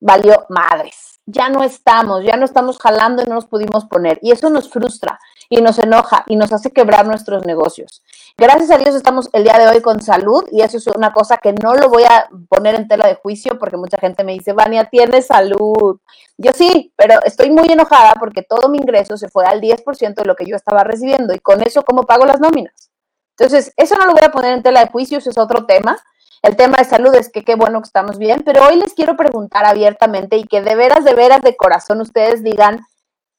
valió 0.00 0.46
madres 0.48 1.08
ya 1.30 1.50
no 1.50 1.62
estamos, 1.62 2.24
ya 2.24 2.36
no 2.36 2.46
estamos 2.46 2.78
jalando 2.78 3.22
y 3.22 3.26
no 3.26 3.34
nos 3.34 3.44
pudimos 3.44 3.84
poner. 3.84 4.18
Y 4.22 4.32
eso 4.32 4.48
nos 4.48 4.70
frustra 4.70 5.20
y 5.50 5.60
nos 5.60 5.78
enoja 5.78 6.24
y 6.26 6.36
nos 6.36 6.52
hace 6.54 6.70
quebrar 6.70 7.06
nuestros 7.06 7.44
negocios. 7.44 8.02
Gracias 8.38 8.70
a 8.70 8.78
Dios 8.78 8.94
estamos 8.94 9.28
el 9.34 9.44
día 9.44 9.58
de 9.58 9.68
hoy 9.68 9.82
con 9.82 10.00
salud 10.00 10.44
y 10.50 10.62
eso 10.62 10.78
es 10.78 10.86
una 10.86 11.12
cosa 11.12 11.36
que 11.36 11.52
no 11.52 11.74
lo 11.74 11.90
voy 11.90 12.04
a 12.04 12.30
poner 12.48 12.76
en 12.76 12.88
tela 12.88 13.06
de 13.06 13.16
juicio 13.16 13.58
porque 13.58 13.76
mucha 13.76 13.98
gente 13.98 14.24
me 14.24 14.32
dice, 14.32 14.54
Vania, 14.54 14.84
tienes 14.84 15.26
salud. 15.26 16.00
Yo 16.38 16.52
sí, 16.54 16.94
pero 16.96 17.22
estoy 17.24 17.50
muy 17.50 17.66
enojada 17.68 18.14
porque 18.18 18.42
todo 18.42 18.70
mi 18.70 18.78
ingreso 18.78 19.18
se 19.18 19.28
fue 19.28 19.44
al 19.44 19.60
10% 19.60 20.14
de 20.14 20.24
lo 20.24 20.34
que 20.34 20.46
yo 20.46 20.56
estaba 20.56 20.82
recibiendo 20.82 21.34
y 21.34 21.40
con 21.40 21.60
eso, 21.60 21.82
¿cómo 21.82 22.04
pago 22.04 22.24
las 22.24 22.40
nóminas? 22.40 22.90
Entonces, 23.36 23.72
eso 23.76 23.96
no 23.96 24.06
lo 24.06 24.12
voy 24.12 24.24
a 24.24 24.32
poner 24.32 24.54
en 24.54 24.62
tela 24.62 24.80
de 24.80 24.90
juicio, 24.90 25.18
eso 25.18 25.28
es 25.28 25.38
otro 25.38 25.66
tema 25.66 25.98
el 26.42 26.56
tema 26.56 26.78
de 26.78 26.84
salud 26.84 27.14
es 27.14 27.30
que 27.30 27.44
qué 27.44 27.56
bueno 27.56 27.80
que 27.80 27.86
estamos 27.86 28.18
bien, 28.18 28.42
pero 28.44 28.66
hoy 28.66 28.76
les 28.76 28.94
quiero 28.94 29.16
preguntar 29.16 29.64
abiertamente 29.64 30.36
y 30.36 30.44
que 30.44 30.62
de 30.62 30.76
veras, 30.76 31.04
de 31.04 31.14
veras, 31.14 31.42
de 31.42 31.56
corazón 31.56 32.00
ustedes 32.00 32.42
digan 32.42 32.80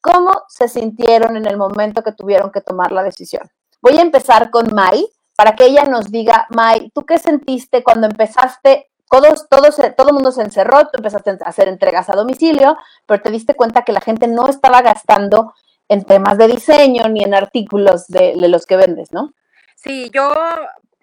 cómo 0.00 0.30
se 0.48 0.68
sintieron 0.68 1.36
en 1.36 1.46
el 1.46 1.56
momento 1.56 2.02
que 2.02 2.12
tuvieron 2.12 2.50
que 2.50 2.60
tomar 2.60 2.92
la 2.92 3.02
decisión. 3.02 3.48
Voy 3.80 3.96
a 3.98 4.02
empezar 4.02 4.50
con 4.50 4.74
Mai 4.74 5.06
para 5.34 5.56
que 5.56 5.64
ella 5.64 5.84
nos 5.84 6.10
diga, 6.10 6.46
Mai, 6.50 6.90
¿tú 6.94 7.02
qué 7.06 7.18
sentiste 7.18 7.82
cuando 7.82 8.06
empezaste? 8.06 8.90
Todos, 9.08 9.48
todos, 9.48 9.76
todo 9.96 10.08
el 10.08 10.14
mundo 10.14 10.30
se 10.30 10.42
encerró, 10.42 10.82
tú 10.82 10.98
empezaste 10.98 11.30
a 11.30 11.48
hacer 11.48 11.68
entregas 11.68 12.10
a 12.10 12.12
domicilio, 12.12 12.76
pero 13.06 13.22
te 13.22 13.30
diste 13.30 13.54
cuenta 13.54 13.82
que 13.82 13.92
la 13.92 14.00
gente 14.00 14.28
no 14.28 14.46
estaba 14.46 14.82
gastando 14.82 15.54
en 15.88 16.04
temas 16.04 16.38
de 16.38 16.46
diseño 16.46 17.08
ni 17.08 17.24
en 17.24 17.34
artículos 17.34 18.06
de, 18.06 18.34
de 18.36 18.48
los 18.48 18.66
que 18.66 18.76
vendes, 18.76 19.12
¿no? 19.12 19.32
Sí, 19.74 20.10
yo 20.14 20.32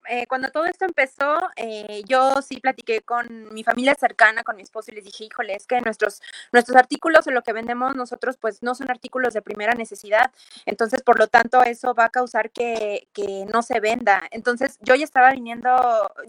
eh, 0.09 0.27
cuando 0.27 0.49
todo 0.49 0.65
esto 0.65 0.85
empezó, 0.85 1.37
eh, 1.55 2.03
yo 2.07 2.41
sí 2.41 2.59
platiqué 2.59 3.01
con 3.01 3.53
mi 3.53 3.63
familia 3.63 3.95
cercana, 3.95 4.43
con 4.43 4.55
mi 4.55 4.63
esposo, 4.63 4.91
y 4.91 4.95
les 4.95 5.05
dije, 5.05 5.25
híjole, 5.25 5.55
es 5.55 5.67
que 5.67 5.81
nuestros, 5.81 6.21
nuestros 6.51 6.77
artículos 6.77 7.27
o 7.27 7.31
lo 7.31 7.41
que 7.43 7.53
vendemos 7.53 7.95
nosotros, 7.95 8.37
pues 8.37 8.63
no 8.63 8.75
son 8.75 8.89
artículos 8.89 9.33
de 9.33 9.41
primera 9.41 9.73
necesidad. 9.73 10.31
Entonces, 10.65 11.01
por 11.01 11.19
lo 11.19 11.27
tanto, 11.27 11.63
eso 11.63 11.93
va 11.93 12.05
a 12.05 12.09
causar 12.09 12.51
que, 12.51 13.07
que 13.13 13.45
no 13.51 13.61
se 13.61 13.79
venda. 13.79 14.23
Entonces, 14.31 14.77
yo 14.81 14.95
ya 14.95 15.03
estaba 15.03 15.31
viniendo, 15.31 15.69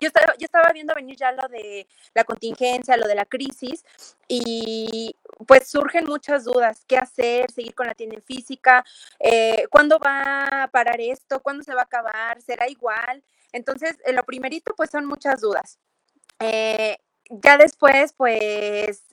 yo 0.01 0.09
estaba, 0.09 0.35
yo 0.39 0.45
estaba 0.45 0.73
viendo 0.73 0.95
venir 0.95 1.17
ya 1.17 1.33
lo 1.33 1.49
de 1.49 1.87
la 2.15 2.25
contingencia, 2.25 2.97
lo 2.97 3.07
de 3.07 3.15
la 3.15 3.25
crisis, 3.25 3.85
y 4.29 5.15
pues 5.47 5.69
surgen 5.69 6.05
muchas 6.07 6.45
dudas. 6.45 6.85
¿Qué 6.87 6.97
hacer? 6.97 7.51
¿Seguir 7.51 7.75
con 7.75 7.87
la 7.87 7.95
tienda 7.95 8.17
en 8.17 8.23
física? 8.23 8.85
Eh, 9.19 9.67
¿Cuándo 9.71 9.99
va 9.99 10.65
a 10.65 10.69
parar 10.69 11.01
esto? 11.01 11.41
¿Cuándo 11.41 11.63
se 11.63 11.75
va 11.75 11.83
a 11.83 11.85
acabar? 11.85 12.41
¿Será 12.43 12.69
igual? 12.69 13.23
Entonces, 13.53 13.97
eh, 14.05 14.13
lo 14.13 14.25
primerito, 14.25 14.75
pues 14.77 14.91
son 14.91 15.07
muchas 15.07 15.41
dudas. 15.41 15.79
Eh, 16.41 16.99
ya 17.31 17.57
después, 17.59 18.13
pues 18.15 19.05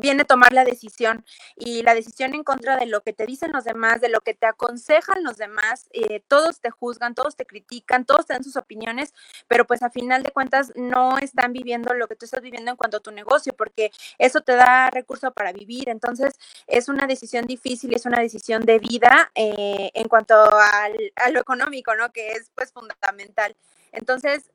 viene 0.00 0.24
tomar 0.24 0.52
la 0.52 0.64
decisión 0.64 1.24
y 1.56 1.82
la 1.82 1.94
decisión 1.94 2.34
en 2.34 2.44
contra 2.44 2.76
de 2.76 2.86
lo 2.86 3.02
que 3.02 3.12
te 3.12 3.26
dicen 3.26 3.52
los 3.52 3.64
demás, 3.64 4.00
de 4.00 4.08
lo 4.08 4.20
que 4.20 4.34
te 4.34 4.46
aconsejan 4.46 5.22
los 5.22 5.36
demás, 5.36 5.88
eh, 5.92 6.22
todos 6.26 6.60
te 6.60 6.70
juzgan, 6.70 7.14
todos 7.14 7.36
te 7.36 7.46
critican, 7.46 8.04
todos 8.04 8.26
te 8.26 8.32
dan 8.32 8.44
sus 8.44 8.56
opiniones, 8.56 9.14
pero 9.48 9.66
pues 9.66 9.82
a 9.82 9.90
final 9.90 10.22
de 10.22 10.30
cuentas 10.30 10.72
no 10.76 11.18
están 11.18 11.52
viviendo 11.52 11.94
lo 11.94 12.08
que 12.08 12.16
tú 12.16 12.24
estás 12.24 12.42
viviendo 12.42 12.70
en 12.70 12.76
cuanto 12.76 12.98
a 12.98 13.00
tu 13.00 13.10
negocio, 13.10 13.52
porque 13.56 13.90
eso 14.18 14.40
te 14.40 14.54
da 14.54 14.90
recurso 14.90 15.32
para 15.32 15.52
vivir, 15.52 15.88
entonces 15.88 16.34
es 16.66 16.88
una 16.88 17.06
decisión 17.06 17.46
difícil, 17.46 17.94
es 17.94 18.06
una 18.06 18.20
decisión 18.20 18.62
de 18.64 18.78
vida 18.78 19.30
en 19.34 20.08
cuanto 20.08 20.34
al, 20.34 21.12
a 21.16 21.30
lo 21.30 21.40
económico, 21.40 21.94
¿no? 21.94 22.12
Que 22.12 22.32
es 22.32 22.50
pues 22.54 22.72
fundamental. 22.72 23.56
Entonces, 23.92 24.50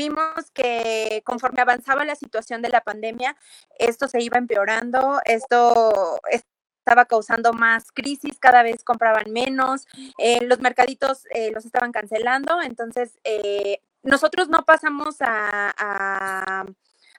vimos 0.00 0.50
que 0.54 1.20
conforme 1.26 1.60
avanzaba 1.60 2.06
la 2.06 2.14
situación 2.14 2.62
de 2.62 2.70
la 2.70 2.80
pandemia, 2.80 3.36
esto 3.78 4.08
se 4.08 4.22
iba 4.22 4.38
empeorando, 4.38 5.20
esto 5.26 6.18
estaba 6.30 7.04
causando 7.04 7.52
más 7.52 7.92
crisis, 7.92 8.38
cada 8.40 8.62
vez 8.62 8.82
compraban 8.82 9.30
menos, 9.30 9.86
eh, 10.16 10.42
los 10.46 10.60
mercaditos 10.60 11.26
eh, 11.34 11.50
los 11.52 11.66
estaban 11.66 11.92
cancelando, 11.92 12.62
entonces 12.62 13.18
eh, 13.24 13.82
nosotros 14.02 14.48
no 14.48 14.64
pasamos 14.64 15.16
a, 15.20 16.64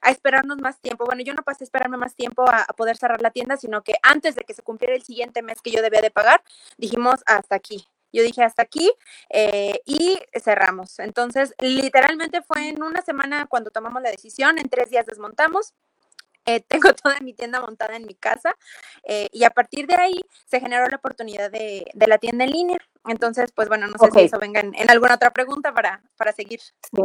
esperarnos 0.04 0.58
más 0.58 0.80
tiempo. 0.80 1.04
Bueno, 1.04 1.22
yo 1.22 1.32
no 1.32 1.44
pasé 1.44 1.62
a 1.62 1.66
esperarme 1.66 1.96
más 1.96 2.16
tiempo 2.16 2.44
a, 2.50 2.66
poder 2.76 2.96
cerrar 2.96 3.22
la 3.22 3.30
tienda, 3.30 3.56
sino 3.56 3.82
que 3.82 3.94
antes 4.02 4.34
de 4.34 4.42
que 4.42 4.54
se 4.54 4.62
cumpliera 4.62 4.96
el 4.96 5.04
siguiente 5.04 5.42
mes 5.42 5.62
que 5.62 5.70
yo 5.70 5.80
debía 5.80 6.00
de 6.00 6.10
pagar, 6.10 6.42
dijimos 6.76 7.22
hasta 7.26 7.54
aquí. 7.54 7.86
Yo 8.12 8.22
dije 8.22 8.42
hasta 8.42 8.62
aquí 8.62 8.92
eh, 9.30 9.80
y 9.86 10.18
cerramos. 10.42 10.98
Entonces, 10.98 11.54
literalmente 11.60 12.42
fue 12.42 12.68
en 12.68 12.82
una 12.82 13.02
semana 13.02 13.46
cuando 13.46 13.70
tomamos 13.70 14.02
la 14.02 14.10
decisión, 14.10 14.58
en 14.58 14.68
tres 14.68 14.90
días 14.90 15.06
desmontamos. 15.06 15.74
Eh, 16.44 16.60
tengo 16.68 16.92
toda 16.92 17.18
mi 17.20 17.34
tienda 17.34 17.60
montada 17.60 17.96
en 17.96 18.06
mi 18.06 18.14
casa 18.14 18.56
eh, 19.04 19.28
y 19.32 19.44
a 19.44 19.50
partir 19.50 19.86
de 19.86 19.94
ahí 19.94 20.20
se 20.46 20.60
generó 20.60 20.86
la 20.88 20.96
oportunidad 20.96 21.50
de, 21.50 21.84
de 21.92 22.06
la 22.06 22.18
tienda 22.18 22.44
en 22.44 22.50
línea. 22.50 22.78
Entonces, 23.06 23.52
pues 23.52 23.68
bueno, 23.68 23.86
no 23.86 23.98
sé 23.98 24.10
si 24.12 24.20
eso 24.26 24.38
venga 24.38 24.60
en, 24.60 24.90
alguna 24.90 25.14
otra 25.14 25.30
pregunta 25.30 25.72
para, 25.72 26.02
para 26.16 26.32
seguir. 26.32 26.60
Sí. 26.60 27.02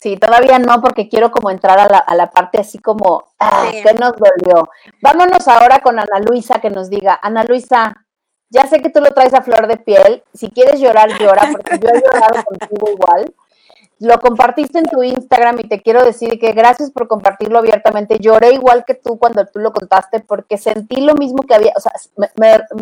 Sí, 0.00 0.16
todavía 0.16 0.60
no, 0.60 0.80
porque 0.80 1.08
quiero 1.08 1.32
como 1.32 1.50
entrar 1.50 1.76
a 1.76 1.88
la, 1.88 1.98
a 1.98 2.14
la 2.14 2.30
parte 2.30 2.60
así 2.60 2.78
como, 2.78 3.32
ah, 3.40 3.68
¿qué 3.72 3.94
nos 3.94 4.12
dolió? 4.12 4.70
Vámonos 5.02 5.48
ahora 5.48 5.80
con 5.80 5.98
Ana 5.98 6.20
Luisa 6.20 6.60
que 6.60 6.70
nos 6.70 6.88
diga, 6.88 7.18
Ana 7.20 7.42
Luisa, 7.42 8.06
ya 8.50 8.66
sé 8.66 8.80
que 8.80 8.90
tú 8.90 9.00
lo 9.00 9.12
traes 9.12 9.34
a 9.34 9.42
flor 9.42 9.66
de 9.66 9.76
piel. 9.76 10.22
Si 10.34 10.50
quieres 10.50 10.80
llorar, 10.80 11.10
llora, 11.18 11.48
porque 11.52 11.78
yo 11.78 11.88
he 11.88 12.02
llorado 12.02 12.44
contigo 12.46 12.90
igual. 12.90 13.34
Lo 14.00 14.20
compartiste 14.20 14.78
en 14.78 14.86
tu 14.86 15.02
Instagram 15.02 15.58
y 15.58 15.68
te 15.68 15.82
quiero 15.82 16.04
decir 16.04 16.38
que 16.38 16.52
gracias 16.52 16.90
por 16.92 17.08
compartirlo 17.08 17.58
abiertamente. 17.58 18.18
Lloré 18.20 18.52
igual 18.52 18.84
que 18.86 18.94
tú 18.94 19.18
cuando 19.18 19.44
tú 19.46 19.58
lo 19.58 19.72
contaste 19.72 20.20
porque 20.20 20.56
sentí 20.56 21.00
lo 21.00 21.14
mismo 21.14 21.42
que 21.42 21.54
había, 21.54 21.72
o 21.76 21.80
sea, 21.80 21.92
me, 22.16 22.28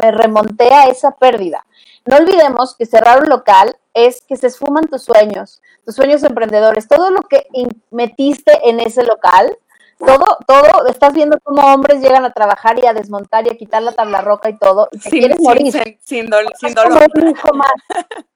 me 0.01 0.11
remonté 0.11 0.75
a 0.75 0.89
esa 0.89 1.13
pérdida. 1.13 1.65
No 2.05 2.19
olvidemos 2.19 2.77
que 2.77 2.85
cerrar 2.85 3.23
un 3.23 3.31
local 3.31 3.77
es 3.95 4.21
que 4.21 4.37
se 4.37 4.49
esfuman 4.49 4.89
tus 4.89 5.05
sueños, 5.05 5.63
tus 5.87 5.95
sueños 5.95 6.23
emprendedores, 6.23 6.87
todo 6.87 7.11
lo 7.11 7.23
que 7.23 7.47
metiste 7.91 8.53
en 8.69 8.79
ese 8.79 9.03
local 9.03 9.57
todo, 9.99 10.25
todo, 10.47 10.87
estás 10.89 11.13
viendo 11.15 11.39
cómo 11.43 11.63
hombres 11.73 12.01
llegan 12.01 12.25
a 12.25 12.33
trabajar 12.33 12.79
y 12.79 12.87
a 12.87 12.93
desmontar 12.93 13.47
y 13.47 13.51
a 13.51 13.57
quitar 13.57 13.83
la 13.83 13.93
tabla 13.93 14.21
roca 14.21 14.51
y 14.51 14.59
todo, 14.59 14.89
y 14.93 14.99
te 14.99 15.11
quieres 15.11 15.41
morir. 15.41 15.99
Sin, 16.03 16.29
dolor. 16.29 16.53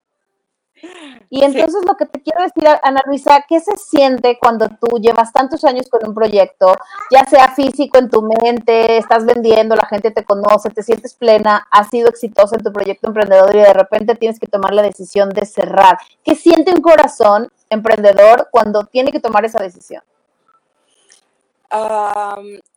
Y 1.29 1.45
entonces 1.45 1.85
lo 1.87 1.95
que 1.95 2.07
te 2.07 2.23
quiero 2.23 2.43
decir, 2.43 2.67
Ana 2.83 3.02
Luisa, 3.07 3.45
¿qué 3.49 3.61
se 3.61 3.76
siente 3.76 4.38
cuando 4.40 4.69
tú 4.69 4.99
llevas 4.99 5.33
tantos 5.33 5.64
años 5.64 5.88
con 5.88 6.07
un 6.09 6.14
proyecto, 6.14 6.75
ya 7.11 7.25
sea 7.25 7.49
físico 7.49 7.99
en 7.99 8.09
tu 8.09 8.23
mente, 8.23 8.97
estás 8.97 9.25
vendiendo, 9.25 9.76
la 9.76 9.87
gente 9.87 10.11
te 10.11 10.25
conoce, 10.25 10.71
te 10.71 10.83
sientes 10.83 11.14
plena, 11.14 11.67
has 11.71 11.90
sido 11.90 12.09
exitosa 12.09 12.57
en 12.57 12.64
tu 12.64 12.73
proyecto 12.73 13.09
emprendedor 13.09 13.55
y 13.55 13.59
de 13.59 13.73
repente 13.73 14.14
tienes 14.14 14.40
que 14.40 14.47
tomar 14.47 14.73
la 14.73 14.83
decisión 14.83 15.29
de 15.29 15.45
cerrar? 15.45 15.99
¿Qué 16.25 16.35
siente 16.35 16.73
un 16.73 16.81
corazón 16.81 17.52
emprendedor 17.69 18.49
cuando 18.50 18.85
tiene 18.85 19.12
que 19.12 19.21
tomar 19.21 19.45
esa 19.45 19.62
decisión? 19.62 20.02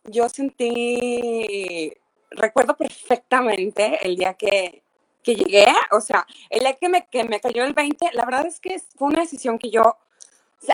Yo 0.04 0.28
sentí, 0.28 1.92
recuerdo 2.30 2.76
perfectamente 2.76 3.98
el 4.06 4.16
día 4.16 4.34
que, 4.34 4.82
que, 5.22 5.34
llegué, 5.34 5.66
o 5.90 6.00
sea, 6.00 6.26
el 6.50 6.60
día 6.60 6.74
que 6.74 6.88
me, 6.88 7.06
que 7.08 7.24
me 7.24 7.40
cayó 7.40 7.64
el 7.64 7.72
20, 7.72 8.10
la 8.12 8.24
verdad 8.24 8.46
es 8.46 8.60
que 8.60 8.78
fue 8.96 9.08
una 9.08 9.22
decisión 9.22 9.58
que 9.58 9.70
yo, 9.70 9.96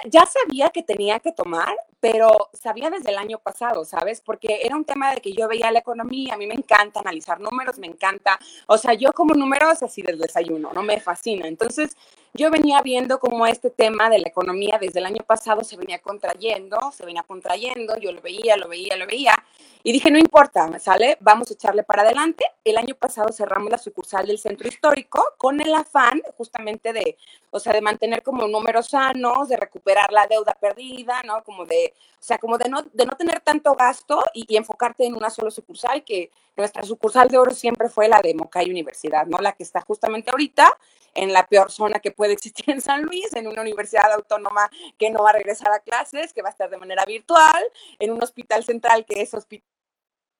ya 0.09 0.25
sabía 0.26 0.70
que 0.70 0.82
tenía 0.82 1.20
que 1.20 1.32
tomar, 1.32 1.75
pero 2.00 2.50
sabía 2.52 2.90
desde 2.90 3.11
el 3.11 3.18
año 3.18 3.38
pasado, 3.38 3.85
¿sabes? 3.85 4.20
Porque 4.20 4.61
era 4.62 4.76
un 4.76 4.85
tema 4.85 5.14
de 5.14 5.20
que 5.20 5.32
yo 5.32 5.49
veía 5.49 5.70
la 5.70 5.80
economía, 5.80 6.35
a 6.35 6.37
mí 6.37 6.47
me 6.47 6.54
encanta 6.54 7.00
analizar 7.00 7.40
números, 7.40 7.78
me 7.78 7.87
encanta, 7.87 8.38
o 8.66 8.78
sea, 8.78 8.94
yo 8.94 9.12
como 9.12 9.35
números 9.35 9.82
así 9.82 10.02
del 10.02 10.18
desayuno, 10.18 10.73
no 10.73 10.82
me 10.82 11.00
fascina. 11.00 11.47
Entonces, 11.47 11.97
yo 12.32 12.50
venía 12.50 12.80
viendo 12.80 13.18
cómo 13.18 13.47
este 13.47 13.70
tema 13.70 14.09
de 14.09 14.20
la 14.20 14.28
economía 14.28 14.78
desde 14.80 15.00
el 15.00 15.06
año 15.06 15.23
pasado 15.26 15.64
se 15.64 15.76
venía 15.76 15.99
contrayendo, 15.99 16.78
se 16.92 17.04
venía 17.04 17.25
contrayendo, 17.25 17.97
yo 17.99 18.12
lo 18.12 18.20
veía, 18.20 18.56
lo 18.56 18.68
veía, 18.68 18.97
lo 18.97 19.06
veía, 19.06 19.35
y 19.82 19.92
dije, 19.92 20.10
no 20.10 20.18
importa, 20.18 20.78
¿sale? 20.78 21.16
Vamos 21.20 21.50
a 21.50 21.54
echarle 21.54 21.82
para 21.82 22.02
adelante. 22.02 22.44
El 22.64 22.76
año 22.76 22.94
pasado 22.94 23.32
cerramos 23.32 23.70
la 23.70 23.78
sucursal 23.78 24.26
del 24.26 24.38
centro 24.38 24.68
histórico 24.68 25.25
con 25.38 25.60
el 25.60 25.75
afán 25.75 26.22
justamente 26.37 26.92
de, 26.92 27.16
o 27.50 27.58
sea, 27.58 27.72
de 27.72 27.80
mantener 27.80 28.22
como 28.22 28.46
números 28.46 28.88
sanos, 28.88 29.49
de 29.49 29.56
recuperar 29.56 30.12
la 30.12 30.26
deuda 30.26 30.56
perdida, 30.60 31.22
¿no? 31.25 31.42
Como 31.44 31.64
de, 31.64 31.94
o 31.96 32.22
sea, 32.22 32.38
como 32.38 32.58
de 32.58 32.68
no, 32.68 32.82
de 32.92 33.06
no 33.06 33.16
tener 33.16 33.40
tanto 33.40 33.75
gasto 33.75 34.22
y, 34.34 34.56
enfocarte 34.56 35.06
en 35.06 35.14
una 35.14 35.30
sola 35.30 35.50
sucursal, 35.50 36.04
que 36.04 36.30
nuestra 36.56 36.82
sucursal 36.82 37.28
de 37.28 37.38
oro 37.38 37.52
siempre 37.52 37.88
fue 37.88 38.08
la 38.08 38.20
de 38.20 38.34
Mocay 38.34 38.68
Universidad, 38.68 39.26
¿no? 39.26 39.38
La 39.38 39.52
que 39.52 39.62
está 39.62 39.80
justamente 39.80 40.30
ahorita 40.30 40.76
en 41.14 41.32
la 41.32 41.46
peor 41.46 41.70
zona 41.70 42.00
que 42.00 42.10
puede 42.10 42.34
existir 42.34 42.68
en 42.68 42.80
San 42.80 43.02
Luis, 43.02 43.32
en 43.34 43.46
una 43.46 43.62
universidad 43.62 44.12
autónoma 44.12 44.70
que 44.99 45.10
no 45.10 45.22
va 45.22 45.30
a 45.30 45.34
regresar 45.34 45.72
a 45.72 45.80
clases, 45.80 46.34
que 46.34 46.42
va 46.42 46.49
a 46.49 46.52
estar 46.52 46.68
de 46.68 46.76
manera 46.76 47.04
virtual, 47.06 47.64
en 47.99 48.12
un 48.12 48.22
hospital 48.22 48.62
central 48.64 49.06
que 49.06 49.22
es 49.22 49.32
hospital 49.32 49.70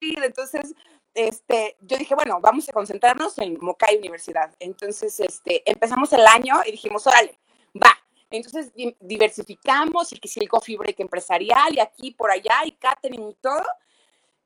entonces, 0.01 0.75
este, 1.15 1.77
yo 1.81 1.97
dije, 1.97 2.15
bueno, 2.15 2.41
vamos 2.41 2.69
a 2.69 2.73
concentrarnos 2.73 3.39
en 3.39 3.59
Mocay 3.61 3.99
Universidad. 3.99 4.55
Entonces, 4.59 5.19
este, 5.21 5.63
empezamos 5.71 6.13
el 6.13 6.27
año 6.27 6.61
y 6.67 6.73
dijimos, 6.73 7.07
órale, 7.07 7.39
va. 7.75 7.97
Entonces, 8.31 8.73
diversificamos 9.01 10.13
y 10.13 10.19
que 10.19 10.29
si 10.29 10.41
el 10.41 10.49
coffee 10.49 10.77
break 10.77 11.01
empresarial 11.01 11.75
y 11.75 11.81
aquí, 11.81 12.13
por 12.13 12.31
allá, 12.31 12.65
y 12.65 12.73
catering 12.73 13.29
y 13.29 13.35
todo. 13.35 13.65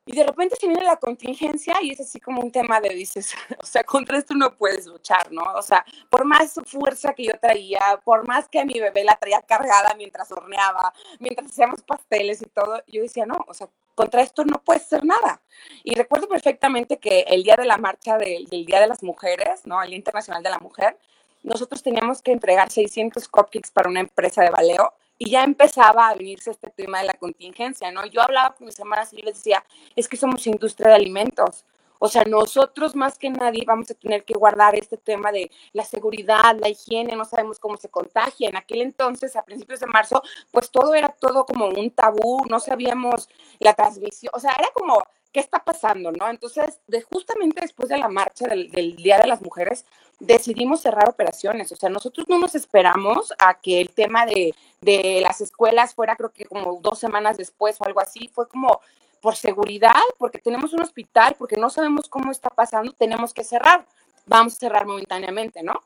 Y 0.06 0.14
de 0.14 0.24
repente 0.24 0.56
se 0.56 0.66
viene 0.66 0.84
la 0.84 0.96
contingencia 0.96 1.76
y 1.80 1.90
es 1.90 2.00
así 2.00 2.20
como 2.20 2.42
un 2.42 2.52
tema 2.52 2.78
de 2.80 2.90
dices, 2.90 3.34
o 3.62 3.64
sea, 3.64 3.84
contra 3.84 4.18
esto 4.18 4.34
no 4.34 4.56
puedes 4.56 4.86
luchar, 4.86 5.32
¿no? 5.32 5.42
O 5.54 5.62
sea, 5.62 5.84
por 6.10 6.24
más 6.26 6.54
fuerza 6.66 7.14
que 7.14 7.24
yo 7.24 7.38
traía, 7.40 8.00
por 8.04 8.26
más 8.26 8.48
que 8.48 8.64
mi 8.66 8.78
bebé 8.80 9.04
la 9.04 9.16
traía 9.16 9.40
cargada 9.42 9.94
mientras 9.96 10.30
horneaba, 10.30 10.92
mientras 11.20 11.50
hacíamos 11.50 11.82
pasteles 11.82 12.42
y 12.42 12.46
todo, 12.46 12.82
yo 12.86 13.00
decía, 13.02 13.24
no, 13.24 13.44
o 13.46 13.54
sea, 13.54 13.68
contra 13.94 14.22
esto 14.22 14.44
no 14.44 14.62
puedes 14.62 14.82
hacer 14.82 15.04
nada. 15.04 15.40
Y 15.82 15.94
recuerdo 15.94 16.28
perfectamente 16.28 16.98
que 16.98 17.20
el 17.28 17.42
día 17.42 17.56
de 17.56 17.64
la 17.64 17.78
marcha 17.78 18.18
del, 18.18 18.46
Día 18.46 18.80
de 18.80 18.86
las 18.86 19.02
Mujeres, 19.02 19.66
¿no? 19.66 19.82
El 19.82 19.88
Día 19.88 19.98
Internacional 19.98 20.42
de 20.42 20.50
la 20.50 20.58
Mujer, 20.58 20.98
nosotros 21.42 21.82
teníamos 21.82 22.22
que 22.22 22.32
entregar 22.32 22.70
600 22.70 23.28
cupcakes 23.28 23.70
para 23.72 23.90
una 23.90 24.00
empresa 24.00 24.42
de 24.42 24.50
baleo 24.50 24.92
y 25.18 25.30
ya 25.30 25.44
empezaba 25.44 26.08
a 26.08 26.14
venirse 26.14 26.50
este 26.50 26.70
tema 26.70 27.00
de 27.00 27.06
la 27.06 27.14
contingencia, 27.14 27.92
¿no? 27.92 28.04
Yo 28.06 28.22
hablaba 28.22 28.54
con 28.54 28.66
mis 28.66 28.78
hermanas 28.78 29.12
y 29.12 29.22
les 29.22 29.34
decía, 29.34 29.64
es 29.94 30.08
que 30.08 30.16
somos 30.16 30.46
industria 30.46 30.88
de 30.88 30.96
alimentos. 30.96 31.64
O 32.04 32.08
sea, 32.08 32.22
nosotros 32.24 32.94
más 32.94 33.16
que 33.16 33.30
nadie 33.30 33.64
vamos 33.66 33.90
a 33.90 33.94
tener 33.94 34.24
que 34.24 34.34
guardar 34.34 34.74
este 34.74 34.98
tema 34.98 35.32
de 35.32 35.50
la 35.72 35.86
seguridad, 35.86 36.54
la 36.60 36.68
higiene, 36.68 37.16
no 37.16 37.24
sabemos 37.24 37.58
cómo 37.58 37.78
se 37.78 37.88
contagia. 37.88 38.50
En 38.50 38.58
aquel 38.58 38.82
entonces, 38.82 39.34
a 39.36 39.42
principios 39.42 39.80
de 39.80 39.86
marzo, 39.86 40.22
pues 40.50 40.70
todo 40.70 40.94
era 40.94 41.08
todo 41.08 41.46
como 41.46 41.66
un 41.66 41.90
tabú, 41.90 42.44
no 42.50 42.60
sabíamos 42.60 43.30
la 43.58 43.72
transmisión, 43.72 44.30
o 44.34 44.38
sea, 44.38 44.52
era 44.58 44.68
como, 44.74 45.02
¿qué 45.32 45.40
está 45.40 45.64
pasando, 45.64 46.12
no? 46.12 46.28
Entonces, 46.28 46.78
de, 46.88 47.00
justamente 47.00 47.62
después 47.62 47.88
de 47.88 47.96
la 47.96 48.08
marcha 48.08 48.48
del, 48.48 48.70
del 48.70 48.96
Día 48.96 49.18
de 49.18 49.26
las 49.26 49.40
Mujeres, 49.40 49.86
decidimos 50.20 50.82
cerrar 50.82 51.08
operaciones. 51.08 51.72
O 51.72 51.76
sea, 51.76 51.88
nosotros 51.88 52.28
no 52.28 52.38
nos 52.38 52.54
esperamos 52.54 53.32
a 53.38 53.54
que 53.54 53.80
el 53.80 53.88
tema 53.88 54.26
de, 54.26 54.54
de 54.82 55.22
las 55.22 55.40
escuelas 55.40 55.94
fuera, 55.94 56.16
creo 56.16 56.32
que 56.32 56.44
como 56.44 56.80
dos 56.82 56.98
semanas 56.98 57.38
después 57.38 57.80
o 57.80 57.86
algo 57.86 58.00
así, 58.00 58.28
fue 58.28 58.46
como 58.46 58.82
por 59.24 59.36
seguridad, 59.36 60.02
porque 60.18 60.38
tenemos 60.38 60.74
un 60.74 60.82
hospital, 60.82 61.34
porque 61.38 61.56
no 61.56 61.70
sabemos 61.70 62.10
cómo 62.10 62.30
está 62.30 62.50
pasando, 62.50 62.92
tenemos 62.92 63.32
que 63.32 63.42
cerrar. 63.42 63.86
Vamos 64.26 64.52
a 64.52 64.56
cerrar 64.58 64.84
momentáneamente, 64.84 65.62
¿no? 65.62 65.80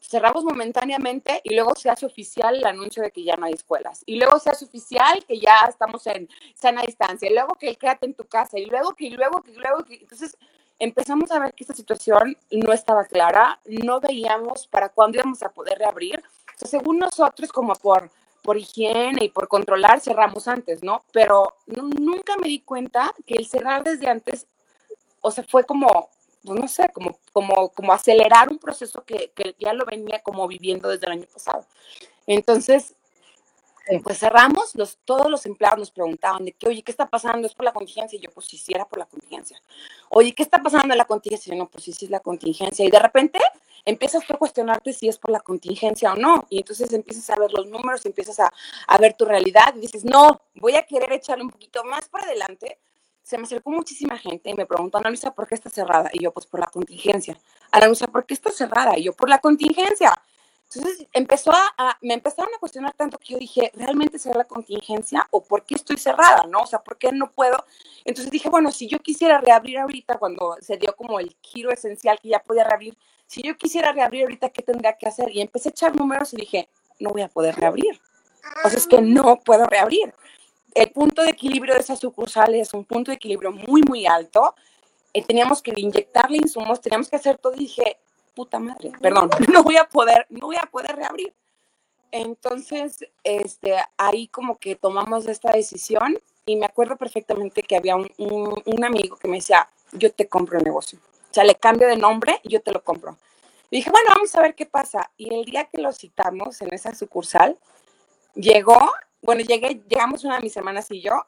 Cerramos 0.00 0.42
momentáneamente 0.42 1.40
y 1.44 1.54
luego 1.54 1.76
se 1.76 1.88
hace 1.88 2.04
oficial 2.04 2.56
el 2.56 2.66
anuncio 2.66 3.00
de 3.00 3.12
que 3.12 3.22
ya 3.22 3.36
no 3.36 3.46
hay 3.46 3.52
escuelas. 3.52 4.02
Y 4.06 4.16
luego 4.16 4.40
se 4.40 4.50
hace 4.50 4.64
oficial 4.64 5.24
que 5.24 5.38
ya 5.38 5.66
estamos 5.68 6.04
en 6.08 6.28
sana 6.56 6.82
distancia. 6.82 7.30
Y 7.30 7.32
luego 7.32 7.54
que 7.54 7.76
quédate 7.76 8.06
en 8.06 8.14
tu 8.14 8.24
casa. 8.24 8.58
Y 8.58 8.66
luego 8.66 8.92
que, 8.96 9.04
y 9.04 9.10
luego 9.10 9.40
que, 9.40 9.52
y 9.52 9.54
luego 9.54 9.84
que. 9.84 9.94
Entonces 9.94 10.36
empezamos 10.80 11.30
a 11.30 11.38
ver 11.38 11.54
que 11.54 11.62
esta 11.62 11.74
situación 11.74 12.36
no 12.50 12.72
estaba 12.72 13.04
clara. 13.04 13.60
No 13.66 14.00
veíamos 14.00 14.66
para 14.66 14.88
cuándo 14.88 15.18
íbamos 15.18 15.44
a 15.44 15.50
poder 15.50 15.78
reabrir. 15.78 16.20
Según 16.56 16.98
nosotros, 16.98 17.52
como 17.52 17.74
por 17.76 18.10
por 18.42 18.56
higiene 18.56 19.24
y 19.24 19.28
por 19.28 19.48
controlar 19.48 20.00
cerramos 20.00 20.48
antes, 20.48 20.82
¿no? 20.82 21.04
Pero 21.12 21.56
nunca 21.66 22.36
me 22.36 22.48
di 22.48 22.60
cuenta 22.60 23.14
que 23.26 23.34
el 23.34 23.46
cerrar 23.46 23.84
desde 23.84 24.08
antes, 24.08 24.46
o 25.20 25.30
sea, 25.30 25.44
fue 25.44 25.64
como, 25.64 26.10
pues 26.44 26.60
no 26.60 26.68
sé, 26.68 26.88
como, 26.92 27.18
como, 27.32 27.68
como 27.70 27.92
acelerar 27.92 28.48
un 28.48 28.58
proceso 28.58 29.04
que, 29.04 29.32
que 29.34 29.54
ya 29.58 29.72
lo 29.72 29.84
venía 29.84 30.20
como 30.22 30.46
viviendo 30.48 30.88
desde 30.88 31.06
el 31.06 31.12
año 31.12 31.26
pasado. 31.32 31.64
Entonces, 32.26 32.94
pues 33.98 34.18
cerramos, 34.18 34.74
los, 34.76 34.98
todos 35.04 35.28
los 35.28 35.44
empleados 35.46 35.78
nos 35.78 35.90
preguntaban 35.90 36.44
de 36.44 36.52
que, 36.52 36.68
oye, 36.68 36.82
¿qué 36.82 36.92
está 36.92 37.06
pasando? 37.06 37.46
¿Es 37.46 37.54
por 37.54 37.64
la 37.64 37.72
contingencia? 37.72 38.16
Y 38.16 38.22
yo, 38.22 38.30
pues 38.30 38.46
sí, 38.46 38.56
sí, 38.56 38.72
era 38.72 38.84
por 38.84 39.00
la 39.00 39.06
contingencia. 39.06 39.60
Oye, 40.10 40.32
¿qué 40.32 40.44
está 40.44 40.62
pasando 40.62 40.94
en 40.94 40.98
la 40.98 41.06
contingencia? 41.06 41.52
Y 41.52 41.56
yo, 41.56 41.64
no, 41.64 41.68
pues 41.68 41.84
sí, 41.84 41.92
sí, 41.92 42.04
es 42.04 42.10
la 42.10 42.20
contingencia. 42.20 42.84
Y 42.84 42.90
de 42.90 42.98
repente 42.98 43.40
empiezas 43.84 44.22
a 44.30 44.36
cuestionarte 44.36 44.92
si 44.92 45.08
es 45.08 45.18
por 45.18 45.30
la 45.30 45.40
contingencia 45.40 46.12
o 46.12 46.16
no. 46.16 46.46
Y 46.50 46.58
entonces 46.58 46.92
empiezas 46.92 47.28
a 47.30 47.36
ver 47.36 47.52
los 47.52 47.66
números, 47.66 48.04
empiezas 48.06 48.40
a, 48.40 48.52
a 48.86 48.98
ver 48.98 49.14
tu 49.14 49.24
realidad 49.24 49.74
y 49.76 49.80
dices, 49.80 50.04
no, 50.04 50.40
voy 50.54 50.76
a 50.76 50.84
querer 50.84 51.12
echarle 51.12 51.44
un 51.44 51.50
poquito 51.50 51.84
más 51.84 52.08
para 52.08 52.26
adelante. 52.26 52.78
Se 53.22 53.38
me 53.38 53.44
acercó 53.44 53.70
muchísima 53.70 54.18
gente 54.18 54.50
y 54.50 54.54
me 54.54 54.66
preguntó, 54.66 54.98
Ana 54.98 55.10
Luisa, 55.10 55.34
¿por 55.34 55.46
qué 55.46 55.54
está 55.54 55.70
cerrada? 55.70 56.10
Y 56.12 56.22
yo, 56.22 56.32
pues 56.32 56.46
por 56.46 56.60
la 56.60 56.66
contingencia. 56.66 57.38
Ana 57.70 57.86
Luisa, 57.86 58.06
¿por 58.06 58.26
qué 58.26 58.34
está 58.34 58.50
cerrada? 58.50 58.98
Y 58.98 59.04
yo, 59.04 59.12
por 59.12 59.28
la 59.28 59.38
contingencia. 59.38 60.20
Entonces 60.72 61.08
empezó 61.12 61.50
a, 61.52 61.98
me 62.00 62.14
empezaron 62.14 62.54
a 62.54 62.58
cuestionar 62.58 62.92
tanto 62.94 63.18
que 63.18 63.32
yo 63.32 63.38
dije, 63.38 63.72
¿realmente 63.74 64.20
será 64.20 64.38
la 64.38 64.44
contingencia 64.44 65.26
o 65.32 65.42
por 65.42 65.64
qué 65.64 65.74
estoy 65.74 65.96
cerrada? 65.96 66.44
¿No? 66.48 66.60
O 66.60 66.66
sea, 66.66 66.78
¿por 66.80 66.96
qué 66.96 67.10
no 67.10 67.32
puedo? 67.32 67.64
Entonces 68.04 68.30
dije, 68.30 68.48
bueno, 68.48 68.70
si 68.70 68.86
yo 68.86 69.00
quisiera 69.00 69.40
reabrir 69.40 69.78
ahorita, 69.78 70.18
cuando 70.18 70.56
se 70.60 70.76
dio 70.76 70.94
como 70.94 71.18
el 71.18 71.36
giro 71.42 71.72
esencial 71.72 72.20
que 72.20 72.28
ya 72.28 72.38
podía 72.38 72.62
reabrir, 72.62 72.96
si 73.30 73.42
yo 73.42 73.56
quisiera 73.56 73.92
reabrir 73.92 74.24
ahorita, 74.24 74.48
¿qué 74.48 74.60
tendría 74.60 74.94
que 74.94 75.06
hacer? 75.06 75.30
Y 75.30 75.40
empecé 75.40 75.68
a 75.68 75.70
echar 75.70 75.94
números 75.94 76.32
y 76.34 76.38
dije, 76.38 76.68
no 76.98 77.10
voy 77.10 77.22
a 77.22 77.28
poder 77.28 77.54
reabrir. 77.54 78.00
O 78.64 78.68
sea, 78.68 78.76
es 78.76 78.88
que 78.88 79.00
no 79.00 79.38
puedo 79.38 79.66
reabrir. 79.66 80.12
El 80.74 80.90
punto 80.90 81.22
de 81.22 81.30
equilibrio 81.30 81.74
de 81.74 81.80
esas 81.80 82.00
sucursales 82.00 82.66
es 82.66 82.74
un 82.74 82.84
punto 82.84 83.12
de 83.12 83.18
equilibrio 83.18 83.52
muy, 83.52 83.82
muy 83.82 84.04
alto. 84.04 84.56
Eh, 85.14 85.24
teníamos 85.24 85.62
que 85.62 85.72
inyectarle 85.76 86.38
insumos, 86.38 86.80
teníamos 86.80 87.08
que 87.08 87.14
hacer 87.14 87.38
todo 87.38 87.54
y 87.54 87.60
dije, 87.60 87.98
puta 88.34 88.58
madre, 88.58 88.90
perdón, 89.00 89.30
no 89.52 89.62
voy 89.62 89.76
a 89.76 89.84
poder, 89.84 90.26
no 90.28 90.46
voy 90.46 90.56
a 90.56 90.68
poder 90.68 90.96
reabrir. 90.96 91.32
Entonces, 92.10 92.98
este, 93.22 93.76
ahí 93.96 94.26
como 94.26 94.58
que 94.58 94.74
tomamos 94.74 95.28
esta 95.28 95.52
decisión 95.52 96.18
y 96.46 96.56
me 96.56 96.66
acuerdo 96.66 96.96
perfectamente 96.96 97.62
que 97.62 97.76
había 97.76 97.94
un, 97.94 98.10
un 98.18 98.84
amigo 98.84 99.16
que 99.18 99.28
me 99.28 99.36
decía, 99.36 99.68
yo 99.92 100.12
te 100.12 100.26
compro 100.26 100.58
el 100.58 100.64
negocio. 100.64 100.98
O 101.30 101.34
sea, 101.34 101.44
le 101.44 101.54
cambio 101.54 101.86
de 101.86 101.96
nombre 101.96 102.40
y 102.42 102.50
yo 102.50 102.60
te 102.60 102.72
lo 102.72 102.82
compro. 102.82 103.16
Y 103.70 103.76
dije, 103.76 103.90
bueno, 103.90 104.08
vamos 104.10 104.34
a 104.34 104.42
ver 104.42 104.54
qué 104.54 104.66
pasa. 104.66 105.10
Y 105.16 105.32
el 105.32 105.44
día 105.44 105.64
que 105.64 105.80
lo 105.80 105.92
citamos 105.92 106.60
en 106.60 106.74
esa 106.74 106.94
sucursal, 106.94 107.56
llegó, 108.34 108.90
bueno, 109.22 109.42
llegué, 109.42 109.80
llegamos 109.88 110.24
una 110.24 110.36
de 110.36 110.42
mis 110.42 110.56
hermanas 110.56 110.90
y 110.90 111.00
yo, 111.00 111.26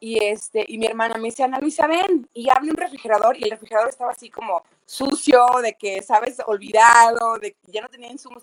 y 0.00 0.22
este, 0.22 0.64
y 0.68 0.78
mi 0.78 0.86
hermana 0.86 1.14
me 1.16 1.28
dice, 1.28 1.42
Ana 1.42 1.58
Luisa, 1.58 1.86
ven, 1.86 2.28
y 2.34 2.50
abre 2.50 2.70
un 2.70 2.76
refrigerador, 2.76 3.36
y 3.36 3.44
el 3.44 3.50
refrigerador 3.50 3.88
estaba 3.88 4.10
así 4.10 4.30
como 4.30 4.62
sucio, 4.84 5.46
de 5.62 5.74
que, 5.74 6.02
sabes, 6.02 6.38
olvidado, 6.46 7.38
de 7.38 7.52
que 7.52 7.72
ya 7.72 7.80
no 7.80 7.88
tenía 7.88 8.10
insumos. 8.10 8.42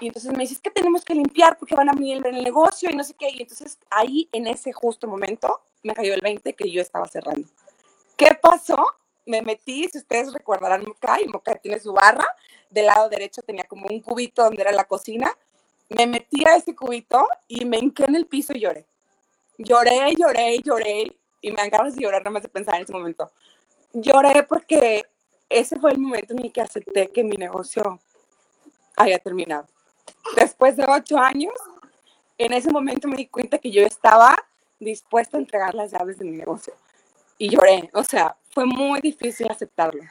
Y 0.00 0.08
entonces 0.08 0.32
me 0.32 0.38
dice, 0.38 0.54
es 0.54 0.60
que 0.60 0.70
tenemos 0.70 1.04
que 1.04 1.14
limpiar 1.14 1.56
porque 1.58 1.76
van 1.76 1.88
a 1.88 1.92
venir 1.92 2.26
el 2.26 2.42
negocio 2.42 2.90
y 2.90 2.96
no 2.96 3.04
sé 3.04 3.14
qué. 3.14 3.28
Y 3.30 3.42
entonces 3.42 3.78
ahí, 3.90 4.28
en 4.32 4.46
ese 4.46 4.72
justo 4.72 5.06
momento, 5.06 5.60
me 5.82 5.94
cayó 5.94 6.14
el 6.14 6.20
20 6.20 6.54
que 6.54 6.70
yo 6.70 6.80
estaba 6.80 7.06
cerrando. 7.06 7.46
¿Qué 8.16 8.36
pasó? 8.40 8.84
Me 9.26 9.42
metí, 9.42 9.88
si 9.90 9.98
ustedes 9.98 10.32
recordarán 10.32 10.84
Moca, 10.84 11.20
y 11.20 11.28
Moca 11.28 11.54
tiene 11.56 11.78
su 11.78 11.92
barra, 11.92 12.26
del 12.70 12.86
lado 12.86 13.08
derecho 13.08 13.42
tenía 13.42 13.64
como 13.64 13.86
un 13.88 14.00
cubito 14.00 14.42
donde 14.42 14.62
era 14.62 14.72
la 14.72 14.84
cocina, 14.84 15.30
me 15.88 16.06
metí 16.06 16.42
a 16.46 16.56
ese 16.56 16.74
cubito 16.74 17.26
y 17.48 17.64
me 17.64 17.78
hinqué 17.78 18.04
en 18.04 18.16
el 18.16 18.26
piso 18.26 18.52
y 18.54 18.60
lloré. 18.60 18.86
Lloré, 19.58 20.14
lloré, 20.16 20.58
lloré, 20.58 21.16
y 21.40 21.50
me 21.50 21.68
ganas 21.68 21.94
de 21.94 22.02
llorar 22.02 22.22
nada 22.22 22.30
más 22.30 22.42
de 22.42 22.48
pensar 22.48 22.76
en 22.76 22.82
ese 22.82 22.92
momento. 22.92 23.30
Lloré 23.92 24.42
porque 24.44 25.04
ese 25.48 25.78
fue 25.78 25.92
el 25.92 25.98
momento 25.98 26.32
en 26.32 26.44
el 26.44 26.52
que 26.52 26.62
acepté 26.62 27.08
que 27.08 27.22
mi 27.22 27.36
negocio 27.36 28.00
había 28.96 29.18
terminado. 29.18 29.66
Después 30.36 30.76
de 30.76 30.84
ocho 30.88 31.18
años, 31.18 31.52
en 32.38 32.52
ese 32.52 32.70
momento 32.70 33.08
me 33.08 33.16
di 33.16 33.26
cuenta 33.26 33.58
que 33.58 33.70
yo 33.70 33.82
estaba 33.82 34.36
dispuesta 34.80 35.36
a 35.36 35.40
entregar 35.40 35.74
las 35.74 35.92
llaves 35.92 36.18
de 36.18 36.24
mi 36.24 36.36
negocio. 36.36 36.72
Y 37.38 37.50
lloré, 37.50 37.90
o 37.92 38.02
sea, 38.02 38.36
fue 38.52 38.66
muy 38.66 39.00
difícil 39.00 39.48
aceptarlo, 39.50 40.02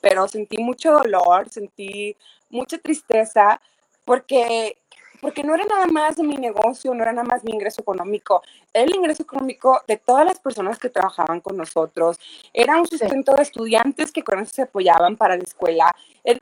pero 0.00 0.26
sentí 0.28 0.58
mucho 0.58 0.92
dolor, 0.92 1.48
sentí 1.48 2.16
mucha 2.50 2.78
tristeza, 2.78 3.60
porque 4.04 4.76
porque 5.20 5.42
no 5.42 5.54
era 5.54 5.64
nada 5.64 5.86
más 5.86 6.16
de 6.16 6.22
mi 6.22 6.36
negocio, 6.36 6.94
no 6.94 7.02
era 7.02 7.12
nada 7.12 7.26
más 7.26 7.42
mi 7.42 7.52
ingreso 7.52 7.80
económico, 7.80 8.42
el 8.72 8.94
ingreso 8.94 9.24
económico 9.24 9.82
de 9.88 9.96
todas 9.96 10.24
las 10.24 10.38
personas 10.38 10.78
que 10.78 10.90
trabajaban 10.90 11.40
con 11.40 11.56
nosotros, 11.56 12.18
era 12.52 12.76
un 12.78 12.86
sustento 12.86 13.34
de 13.34 13.42
estudiantes 13.42 14.12
que 14.12 14.22
con 14.22 14.38
eso 14.38 14.52
se 14.54 14.62
apoyaban 14.62 15.16
para 15.16 15.36
la 15.36 15.42
escuela, 15.42 15.94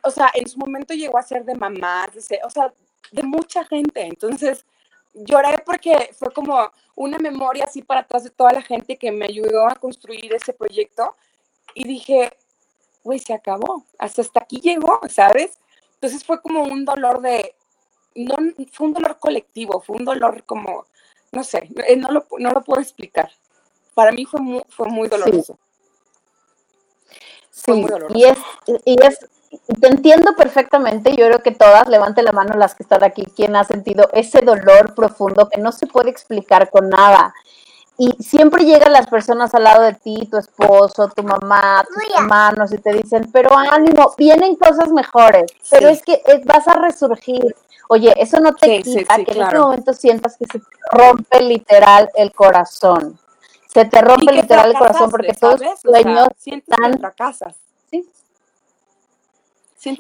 o 0.03 0.11
sea, 0.11 0.31
en 0.35 0.47
su 0.49 0.59
momento 0.59 0.93
llegó 0.93 1.19
a 1.19 1.23
ser 1.23 1.45
de 1.45 1.55
mamás, 1.55 2.11
o 2.45 2.51
sea, 2.51 2.73
de 3.13 3.23
mucha 3.23 3.65
gente, 3.65 4.03
entonces 4.03 4.67
lloré 5.15 5.57
porque 5.65 6.11
fue 6.13 6.31
como 6.33 6.71
una 6.95 7.19
memoria 7.19 7.65
así 7.65 7.83
para 7.83 8.01
atrás 8.01 8.25
de 8.25 8.31
toda 8.31 8.53
la 8.53 8.63
gente 8.63 8.97
que 8.97 9.11
me 9.11 9.25
ayudó 9.25 9.67
a 9.69 9.75
construir 9.75 10.35
ese 10.35 10.53
proyecto 10.53 11.15
y 11.77 11.85
dije, 11.85 12.33
güey, 13.05 13.19
se 13.19 13.35
acabó, 13.35 13.85
hasta 13.99 14.23
hasta 14.23 14.41
aquí 14.41 14.61
llegó, 14.63 14.99
¿sabes? 15.11 15.59
Entonces 15.95 16.25
fue 16.25 16.41
como 16.41 16.63
un 16.63 16.87
dolor 16.87 17.21
de, 17.21 17.55
no, 18.15 18.35
fue 18.73 18.87
un 18.87 18.95
dolor 18.95 19.19
colectivo, 19.19 19.83
fue 19.83 19.97
un 19.97 20.07
dolor 20.07 20.43
como, 20.45 20.87
no 21.33 21.45
sé, 21.45 21.69
eh, 21.87 21.97
no 21.97 22.11
lo, 22.11 22.27
no 22.39 22.51
lo 22.51 22.63
puedo 22.63 22.81
explicar. 22.81 23.31
Para 23.95 24.11
mí 24.11 24.25
fue 24.25 24.41
muy, 24.41 24.63
fue 24.71 24.89
muy 24.89 25.09
doloroso. 25.09 25.59
Sí, 27.51 27.73
muy 27.73 27.91
doloroso. 27.91 28.17
Y, 28.17 28.25
es, 28.25 28.39
y 28.87 28.97
es, 29.05 29.19
te 29.79 29.89
entiendo 29.89 30.35
perfectamente, 30.35 31.11
yo 31.11 31.27
creo 31.27 31.43
que 31.43 31.51
todas, 31.51 31.89
levante 31.89 32.23
la 32.23 32.33
mano 32.33 32.55
las 32.55 32.75
que 32.75 32.85
están 32.85 33.05
aquí, 33.05 33.27
quien 33.37 33.55
ha 33.55 33.65
sentido 33.65 34.09
ese 34.15 34.41
dolor 34.41 34.95
profundo 34.95 35.51
que 35.51 35.61
no 35.61 35.73
se 35.73 35.87
puede 35.87 36.09
explicar 36.09 36.71
con 36.71 36.89
nada 36.89 37.35
y 37.99 38.11
siempre 38.23 38.65
llegan 38.65 38.93
las 38.93 39.07
personas 39.07 39.55
al 39.55 39.65
lado 39.65 39.83
de 39.83 39.95
ti, 39.95 40.29
tu 40.31 40.37
esposo, 40.37 41.09
tu 41.09 41.23
mamá, 41.23 41.85
tus 41.87 42.19
hermanos, 42.19 42.73
y 42.73 42.79
te 42.79 42.93
dicen, 42.93 43.31
pero 43.33 43.57
ánimo, 43.57 44.15
vienen 44.19 44.57
cosas 44.57 44.91
mejores, 44.91 45.51
pero 45.71 45.89
es 45.89 46.03
que 46.03 46.15
eh, 46.15 46.43
vas 46.45 46.69
a 46.69 46.75
resurgir. 46.75 47.55
Oye, 47.89 48.13
eso 48.17 48.41
no 48.41 48.53
te 48.55 48.83
quita 48.83 49.17
que 49.25 49.33
en 49.33 49.43
ese 49.43 49.59
momento 49.59 49.95
sientas 49.95 50.37
que 50.37 50.45
se 50.47 50.59
te 50.59 50.67
rompe 50.91 51.41
literal 51.41 52.11
el 52.17 52.33
corazón. 52.33 53.19
Se 53.73 53.85
te 53.85 54.01
rompe 54.03 54.33
literal 54.33 54.71
el 54.71 54.77
corazón 54.77 55.11
porque 55.11 55.33
todos 55.35 55.61
tus 55.61 55.81
sueños 55.81 56.29
están... 56.45 56.99
fracasas. 56.99 57.55
Sí. 57.91 58.11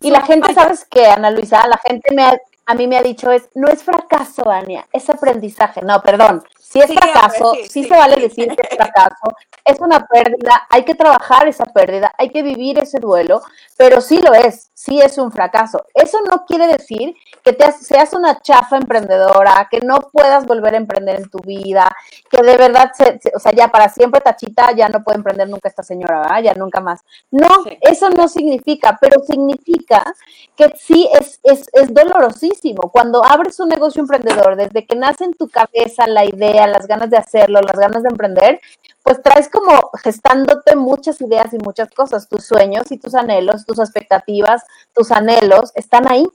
Y 0.03 0.11
la 0.11 0.23
gente, 0.23 0.53
¿sabes 0.53 0.85
qué, 0.91 1.07
Ana 1.07 1.31
Luisa? 1.31 1.67
La 1.69 1.79
gente 1.79 2.13
me 2.15 2.41
a 2.67 2.75
mí 2.75 2.87
me 2.89 2.99
ha 2.99 3.03
dicho 3.03 3.31
es, 3.31 3.49
no 3.55 3.69
es 3.69 3.83
fracaso, 3.83 4.51
Ania, 4.51 4.87
es 4.93 5.09
aprendizaje. 5.09 5.83
No, 5.83 6.03
perdón, 6.03 6.43
si 6.59 6.81
es 6.81 6.93
fracaso, 6.93 7.55
sí, 7.69 7.85
se 7.85 7.97
vale 7.97 8.17
decir 8.17 8.49
que 8.49 8.63
es 8.69 8.77
fracaso, 8.77 9.33
es 9.65 9.81
una 9.81 10.05
pérdida, 10.07 10.67
hay 10.69 10.85
que 10.85 10.97
trabajar 10.97 11.47
esa 11.47 11.65
pérdida, 11.65 12.13
hay 12.19 12.29
que 12.31 12.43
vivir 12.43 12.79
ese 12.81 12.99
duelo, 12.99 13.41
pero 13.77 14.01
sí 14.01 14.21
lo 14.23 14.33
es, 14.33 14.71
sí 14.75 15.01
es 15.01 15.19
un 15.19 15.31
fracaso. 15.31 15.85
Eso 15.95 16.19
no 16.23 16.45
quiere 16.47 16.67
decir 16.67 17.15
que 17.43 17.53
te 17.53 17.71
seas 17.73 18.15
una 18.15 18.41
chafa 18.41 18.77
emprendedora, 18.77 19.69
que 19.71 19.81
no 19.81 19.99
puedas 20.13 20.47
volver 20.47 20.75
a 20.75 20.79
emprender 20.79 21.21
en 21.21 21.29
tu 21.29 21.39
vida, 21.39 21.95
que 22.31 22.43
de 22.43 22.57
verdad, 22.57 22.91
o 23.35 23.39
sea, 23.39 23.53
ya 23.53 23.69
para 23.69 23.89
siempre 23.89 24.21
Tachita 24.21 24.73
ya 24.73 24.89
no 24.89 25.05
puede 25.05 25.19
emprender 25.19 25.49
nunca 25.49 25.69
esta 25.69 25.83
señora, 25.83 26.21
¿verdad? 26.21 26.43
Ya 26.43 26.55
nunca 26.55 26.81
más. 26.81 27.01
No, 27.31 27.49
eso 27.81 28.09
no 28.11 28.29
significa, 28.29 28.97
pero 29.01 29.23
significa 29.23 30.03
que 30.57 30.73
sí 30.79 31.09
es, 31.13 31.41
es, 31.43 31.69
es 31.73 31.93
dolorosísimo. 31.93 32.91
Cuando 32.91 33.25
abres 33.25 33.61
un 33.61 33.69
negocio 33.69 34.01
emprendedor, 34.01 34.57
desde 34.57 34.87
que 34.87 34.97
nace 34.97 35.25
en 35.25 35.35
tu 35.35 35.49
cabeza 35.49 36.07
la 36.07 36.25
idea, 36.25 36.67
las 36.67 36.87
ganas 36.87 37.11
de 37.11 37.19
hacerlo, 37.19 37.61
las 37.61 37.79
ganas 37.79 38.03
de 38.03 38.09
emprender, 38.09 38.61
pues 39.07 39.23
traes 39.23 39.49
como 39.49 39.93
gestándote 40.03 40.75
muchas 40.75 41.21
ideas 41.21 41.53
y 41.53 41.59
muchas 41.59 41.91
cosas. 41.91 42.29
Tus 42.29 42.45
sueños 42.45 42.91
y 42.91 42.99
tus 42.99 43.15
anhelos, 43.15 43.65
tus 43.67 43.79
expectativas, 43.79 44.63
tus 44.95 45.11
anhelos 45.11 45.73
están 45.75 46.11
ahí. 46.11 46.27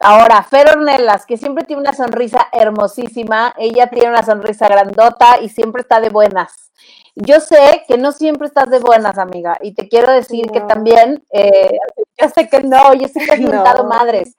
Ahora, 0.00 0.42
Fer 0.42 0.68
Ornelas, 0.68 1.26
que 1.26 1.36
siempre 1.36 1.64
tiene 1.64 1.82
una 1.82 1.92
sonrisa 1.92 2.48
hermosísima, 2.52 3.54
ella 3.58 3.88
tiene 3.88 4.08
una 4.08 4.22
sonrisa 4.22 4.68
grandota 4.68 5.40
y 5.40 5.48
siempre 5.48 5.82
está 5.82 6.00
de 6.00 6.10
buenas. 6.10 6.72
Yo 7.14 7.40
sé 7.40 7.84
que 7.86 7.96
no 7.96 8.10
siempre 8.10 8.48
estás 8.48 8.70
de 8.70 8.80
buenas, 8.80 9.18
amiga, 9.18 9.56
y 9.60 9.72
te 9.74 9.88
quiero 9.88 10.12
decir 10.12 10.50
que 10.50 10.60
también, 10.62 11.24
eh, 11.30 11.78
yo 12.20 12.28
sé 12.28 12.48
que 12.48 12.62
no, 12.62 12.92
yo 12.94 13.06
sé 13.06 13.20
que 13.20 13.32
has 13.32 13.40
no. 13.40 13.84
madres. 13.84 14.34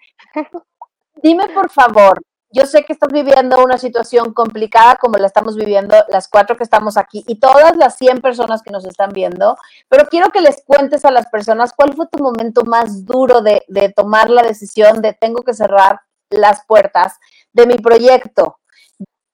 Dime, 1.24 1.48
por 1.50 1.70
favor, 1.70 2.22
yo 2.56 2.66
sé 2.66 2.86
que 2.86 2.94
estás 2.94 3.12
viviendo 3.12 3.62
una 3.62 3.78
situación 3.78 4.34
complicada 4.34 4.96
como 4.96 5.18
la 5.18 5.28
estamos 5.28 5.58
viviendo 5.58 5.94
las 6.08 6.30
cuatro 6.30 6.56
que 6.56 6.64
estamos 6.64 6.96
aquí 6.96 7.22
y 7.28 7.38
todas 7.38 7.76
las 7.76 7.98
100 7.98 8.22
personas 8.22 8.62
que 8.62 8.72
nos 8.72 8.86
están 8.86 9.10
viendo, 9.10 9.58
pero 9.90 10.08
quiero 10.08 10.30
que 10.30 10.40
les 10.40 10.64
cuentes 10.66 11.04
a 11.04 11.12
las 11.12 11.28
personas 11.28 11.74
cuál 11.76 11.94
fue 11.94 12.08
tu 12.08 12.24
momento 12.24 12.64
más 12.64 13.04
duro 13.04 13.42
de, 13.42 13.66
de 13.68 13.90
tomar 13.90 14.30
la 14.30 14.42
decisión 14.42 15.02
de 15.02 15.12
tengo 15.12 15.42
que 15.42 15.54
cerrar 15.54 16.00
las 16.30 16.66
puertas 16.66 17.20
de 17.52 17.68
mi 17.68 17.76
proyecto. 17.76 18.60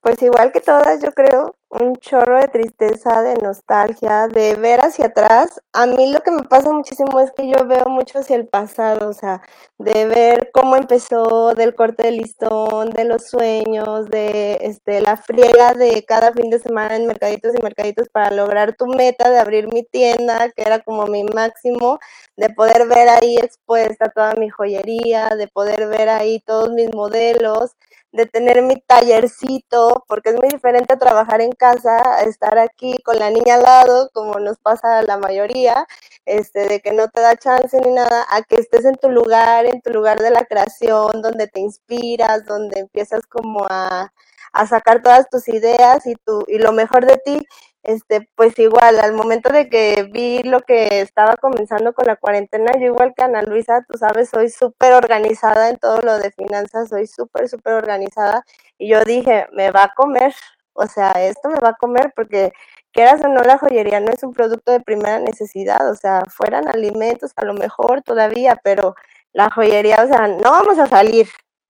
Pues 0.01 0.19
igual 0.23 0.51
que 0.51 0.61
todas, 0.61 0.99
yo 1.03 1.11
creo, 1.11 1.55
un 1.71 1.95
chorro 1.95 2.39
de 2.39 2.49
tristeza, 2.49 3.21
de 3.21 3.35
nostalgia, 3.35 4.27
de 4.27 4.55
ver 4.55 4.81
hacia 4.81 5.07
atrás. 5.07 5.61
A 5.71 5.85
mí 5.85 6.11
lo 6.11 6.21
que 6.21 6.31
me 6.31 6.43
pasa 6.43 6.71
muchísimo 6.71 7.19
es 7.21 7.31
que 7.31 7.47
yo 7.47 7.65
veo 7.65 7.85
mucho 7.87 8.19
hacia 8.19 8.35
el 8.35 8.47
pasado, 8.47 9.09
o 9.09 9.13
sea, 9.13 9.41
de 9.77 10.05
ver 10.05 10.51
cómo 10.53 10.75
empezó, 10.75 11.53
del 11.55 11.73
corte 11.73 12.03
de 12.03 12.11
listón, 12.11 12.89
de 12.89 13.05
los 13.05 13.27
sueños, 13.27 14.09
de 14.09 14.57
este, 14.61 15.01
la 15.01 15.15
friega 15.15 15.73
de 15.73 16.03
cada 16.05 16.33
fin 16.33 16.49
de 16.49 16.59
semana 16.59 16.97
en 16.97 17.07
mercaditos 17.07 17.55
y 17.57 17.63
mercaditos 17.63 18.09
para 18.09 18.31
lograr 18.31 18.75
tu 18.75 18.87
meta 18.87 19.29
de 19.29 19.39
abrir 19.39 19.71
mi 19.73 19.83
tienda, 19.83 20.49
que 20.51 20.63
era 20.63 20.79
como 20.79 21.07
mi 21.07 21.23
máximo, 21.23 21.99
de 22.35 22.49
poder 22.49 22.87
ver 22.87 23.07
ahí 23.07 23.37
expuesta 23.37 24.09
toda 24.09 24.33
mi 24.35 24.49
joyería, 24.49 25.29
de 25.29 25.47
poder 25.47 25.87
ver 25.87 26.09
ahí 26.09 26.41
todos 26.41 26.71
mis 26.71 26.93
modelos 26.93 27.75
de 28.11 28.25
tener 28.25 28.61
mi 28.61 28.75
tallercito, 28.81 30.03
porque 30.07 30.31
es 30.31 30.35
muy 30.35 30.49
diferente 30.49 30.97
trabajar 30.97 31.41
en 31.41 31.51
casa, 31.61 32.23
estar 32.23 32.57
aquí 32.57 32.97
con 33.03 33.19
la 33.19 33.29
niña 33.29 33.55
al 33.55 33.63
lado, 33.63 34.09
como 34.13 34.39
nos 34.39 34.57
pasa 34.57 34.99
a 34.99 35.03
la 35.03 35.17
mayoría, 35.17 35.85
este, 36.25 36.67
de 36.67 36.79
que 36.81 36.91
no 36.91 37.07
te 37.09 37.21
da 37.21 37.35
chance 37.37 37.79
ni 37.79 37.91
nada, 37.93 38.25
a 38.29 38.41
que 38.41 38.55
estés 38.55 38.85
en 38.85 38.95
tu 38.95 39.09
lugar, 39.11 39.67
en 39.67 39.81
tu 39.81 39.91
lugar 39.91 40.19
de 40.19 40.31
la 40.31 40.45
creación, 40.45 41.21
donde 41.21 41.47
te 41.47 41.59
inspiras, 41.59 42.45
donde 42.45 42.79
empiezas 42.81 43.21
como 43.27 43.65
a, 43.69 44.11
a 44.53 44.67
sacar 44.67 45.01
todas 45.03 45.29
tus 45.29 45.47
ideas 45.49 46.05
y, 46.07 46.15
tu, 46.15 46.43
y 46.47 46.57
lo 46.57 46.71
mejor 46.71 47.05
de 47.05 47.17
ti 47.17 47.47
este, 47.83 48.29
pues 48.35 48.57
igual, 48.59 48.99
al 48.99 49.13
momento 49.13 49.51
de 49.51 49.67
que 49.69 50.07
vi 50.11 50.43
lo 50.43 50.59
que 50.61 51.01
estaba 51.01 51.35
comenzando 51.37 51.93
con 51.93 52.05
la 52.05 52.15
cuarentena, 52.15 52.73
yo 52.79 52.87
igual 52.87 53.13
que 53.15 53.23
Ana 53.23 53.41
Luisa, 53.41 53.83
tú 53.89 53.97
sabes, 53.97 54.29
soy 54.29 54.49
súper 54.49 54.93
organizada 54.93 55.69
en 55.69 55.77
todo 55.77 55.99
lo 56.01 56.19
de 56.19 56.31
finanzas, 56.31 56.89
soy 56.89 57.07
súper, 57.07 57.49
súper 57.49 57.73
organizada. 57.73 58.45
Y 58.77 58.89
yo 58.89 59.03
dije, 59.03 59.47
me 59.53 59.71
va 59.71 59.85
a 59.85 59.93
comer, 59.95 60.33
o 60.73 60.87
sea, 60.87 61.11
esto 61.11 61.49
me 61.49 61.59
va 61.59 61.69
a 61.69 61.73
comer 61.75 62.13
porque 62.15 62.53
quieras 62.91 63.21
o 63.23 63.27
no, 63.27 63.41
la 63.41 63.57
joyería 63.57 63.99
no 63.99 64.11
es 64.11 64.23
un 64.23 64.33
producto 64.33 64.71
de 64.71 64.79
primera 64.79 65.19
necesidad, 65.19 65.89
o 65.89 65.95
sea, 65.95 66.23
fueran 66.29 66.67
alimentos 66.67 67.31
a 67.35 67.45
lo 67.45 67.53
mejor 67.53 68.01
todavía, 68.03 68.59
pero 68.63 68.95
la 69.33 69.49
joyería, 69.49 70.03
o 70.03 70.07
sea, 70.07 70.27
no 70.27 70.51
vamos 70.51 70.79
a 70.79 70.87
salir. 70.87 71.27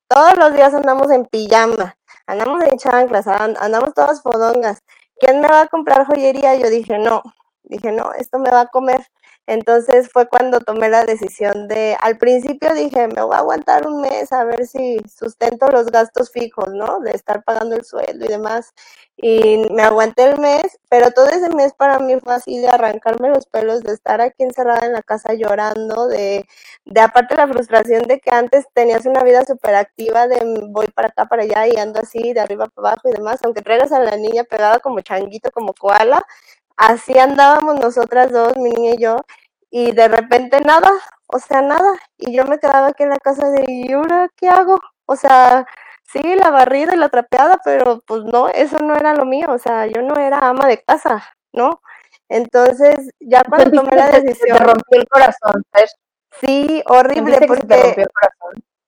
Todos 0.07 0.37
los 0.37 0.53
días 0.53 0.73
andamos 0.73 1.09
en 1.11 1.25
pijama, 1.25 1.95
andamos 2.27 2.63
en 2.63 2.77
chanclas, 2.77 3.27
andamos 3.27 3.93
todas 3.93 4.21
fodongas. 4.21 4.81
¿quién 5.21 5.39
me 5.39 5.47
va 5.47 5.61
a 5.61 5.67
comprar 5.67 6.05
joyería? 6.05 6.55
Yo 6.55 6.69
dije, 6.69 6.97
no, 6.97 7.21
dije, 7.63 7.91
no, 7.91 8.11
esto 8.13 8.39
me 8.39 8.49
va 8.49 8.61
a 8.61 8.67
comer. 8.67 9.01
Entonces 9.51 10.09
fue 10.09 10.29
cuando 10.29 10.61
tomé 10.61 10.87
la 10.87 11.03
decisión 11.03 11.67
de, 11.67 11.97
al 11.99 12.17
principio 12.17 12.73
dije, 12.73 13.09
me 13.09 13.21
voy 13.21 13.35
a 13.35 13.39
aguantar 13.39 13.85
un 13.85 13.99
mes 13.99 14.31
a 14.31 14.45
ver 14.45 14.65
si 14.65 14.97
sustento 15.13 15.67
los 15.67 15.87
gastos 15.87 16.31
fijos, 16.31 16.69
¿no? 16.73 17.01
De 17.01 17.11
estar 17.11 17.43
pagando 17.43 17.75
el 17.75 17.83
sueldo 17.83 18.23
y 18.23 18.29
demás. 18.29 18.73
Y 19.17 19.57
me 19.71 19.83
aguanté 19.83 20.23
el 20.23 20.39
mes, 20.39 20.79
pero 20.89 21.11
todo 21.11 21.25
ese 21.27 21.49
mes 21.49 21.73
para 21.73 21.99
mí 21.99 22.17
fue 22.23 22.33
así 22.33 22.59
de 22.59 22.69
arrancarme 22.69 23.27
los 23.29 23.45
pelos, 23.45 23.81
de 23.83 23.91
estar 23.93 24.21
aquí 24.21 24.43
encerrada 24.43 24.85
en 24.85 24.93
la 24.93 25.01
casa 25.03 25.33
llorando, 25.33 26.07
de, 26.07 26.45
de 26.85 27.01
aparte 27.01 27.35
la 27.35 27.47
frustración 27.47 28.03
de 28.03 28.21
que 28.21 28.31
antes 28.33 28.65
tenías 28.73 29.05
una 29.05 29.21
vida 29.21 29.43
súper 29.45 29.75
activa, 29.75 30.27
de 30.27 30.39
voy 30.69 30.87
para 30.95 31.09
acá, 31.09 31.25
para 31.25 31.43
allá 31.43 31.67
y 31.67 31.75
ando 31.77 31.99
así, 31.99 32.31
de 32.33 32.39
arriba 32.39 32.67
para 32.73 32.91
abajo 32.91 33.09
y 33.09 33.11
demás, 33.11 33.41
aunque 33.43 33.61
traigas 33.61 33.91
a 33.91 33.99
la 33.99 34.15
niña 34.15 34.45
pegada 34.45 34.79
como 34.79 35.01
changuito, 35.01 35.51
como 35.51 35.73
koala, 35.73 36.23
así 36.81 37.17
andábamos 37.17 37.79
nosotras 37.79 38.31
dos, 38.31 38.57
mi 38.57 38.71
niña 38.71 38.91
y 38.97 39.01
yo, 39.01 39.17
y 39.69 39.91
de 39.91 40.07
repente 40.07 40.59
nada, 40.61 40.89
o 41.27 41.37
sea, 41.39 41.61
nada, 41.61 41.93
y 42.17 42.35
yo 42.35 42.45
me 42.45 42.59
quedaba 42.59 42.87
aquí 42.87 43.03
en 43.03 43.09
la 43.09 43.19
casa 43.19 43.49
de, 43.49 43.65
¿y 43.67 43.91
ahora 43.93 44.29
qué 44.35 44.49
hago? 44.49 44.79
O 45.05 45.15
sea, 45.15 45.67
sí, 46.11 46.21
la 46.35 46.49
barrida 46.49 46.95
y 46.95 46.97
la 46.97 47.09
trapeada, 47.09 47.59
pero 47.63 48.01
pues 48.07 48.23
no, 48.23 48.49
eso 48.49 48.79
no 48.79 48.95
era 48.95 49.13
lo 49.13 49.25
mío, 49.25 49.47
o 49.51 49.59
sea, 49.59 49.85
yo 49.85 50.01
no 50.01 50.15
era 50.15 50.39
ama 50.39 50.67
de 50.67 50.81
casa, 50.83 51.23
¿no? 51.53 51.81
Entonces, 52.29 53.11
ya 53.19 53.43
cuando 53.43 53.83
tomé 53.83 53.95
la 53.95 54.09
decisión... 54.09 54.57
Te 54.57 54.63
rompió 54.63 54.99
el 54.99 55.07
corazón, 55.07 55.63
¿sabes? 55.71 55.95
Sí, 56.39 56.81
horrible, 56.87 57.39
porque... 57.47 58.07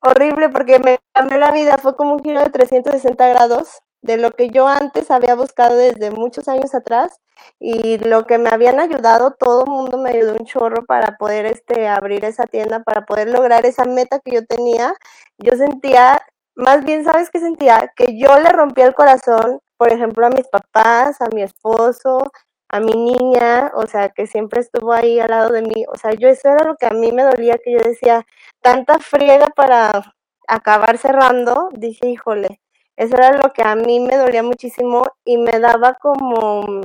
Horrible, 0.05 0.49
porque 0.49 0.79
me 0.79 0.99
cambió 1.13 1.37
la 1.37 1.51
vida, 1.51 1.77
fue 1.77 1.95
como 1.95 2.13
un 2.15 2.23
giro 2.23 2.41
de 2.41 2.49
360 2.49 3.27
grados 3.29 3.81
de 4.03 4.17
lo 4.17 4.31
que 4.31 4.49
yo 4.49 4.67
antes 4.67 5.09
había 5.09 5.33
buscado 5.35 5.75
desde 5.75 6.11
muchos 6.11 6.47
años 6.47 6.75
atrás 6.75 7.19
y 7.59 7.97
lo 7.97 8.25
que 8.25 8.37
me 8.37 8.49
habían 8.49 8.79
ayudado, 8.79 9.31
todo 9.31 9.63
el 9.65 9.71
mundo 9.71 9.97
me 9.97 10.11
ayudó 10.11 10.33
un 10.33 10.45
chorro 10.45 10.85
para 10.85 11.17
poder 11.17 11.45
este, 11.45 11.87
abrir 11.87 12.23
esa 12.25 12.45
tienda, 12.45 12.81
para 12.83 13.05
poder 13.05 13.29
lograr 13.29 13.65
esa 13.65 13.85
meta 13.85 14.19
que 14.19 14.31
yo 14.31 14.45
tenía. 14.45 14.93
Yo 15.39 15.53
sentía 15.57 16.21
más 16.55 16.85
bien, 16.85 17.03
¿sabes 17.03 17.29
qué 17.31 17.39
sentía? 17.39 17.91
Que 17.95 18.17
yo 18.17 18.37
le 18.39 18.49
rompía 18.49 18.85
el 18.85 18.93
corazón, 18.93 19.59
por 19.77 19.91
ejemplo, 19.91 20.25
a 20.27 20.29
mis 20.29 20.47
papás, 20.47 21.19
a 21.21 21.29
mi 21.33 21.41
esposo, 21.41 22.19
a 22.69 22.79
mi 22.79 22.93
niña, 22.93 23.71
o 23.75 23.87
sea, 23.87 24.09
que 24.09 24.27
siempre 24.27 24.61
estuvo 24.61 24.93
ahí 24.93 25.19
al 25.19 25.29
lado 25.29 25.49
de 25.51 25.61
mí. 25.63 25.85
O 25.87 25.97
sea, 25.97 26.13
yo 26.13 26.27
eso 26.27 26.49
era 26.49 26.63
lo 26.65 26.75
que 26.75 26.85
a 26.87 26.91
mí 26.91 27.11
me 27.11 27.23
dolía, 27.23 27.57
que 27.63 27.71
yo 27.71 27.79
decía, 27.79 28.25
tanta 28.61 28.99
friega 28.99 29.47
para 29.55 30.13
acabar 30.47 30.97
cerrando, 30.97 31.69
dije, 31.73 32.07
híjole, 32.09 32.59
eso 32.95 33.15
era 33.15 33.31
lo 33.33 33.51
que 33.53 33.63
a 33.63 33.75
mí 33.75 33.99
me 33.99 34.17
dolía 34.17 34.43
muchísimo 34.43 35.03
y 35.25 35.37
me 35.37 35.59
daba 35.59 35.95
como, 35.95 36.81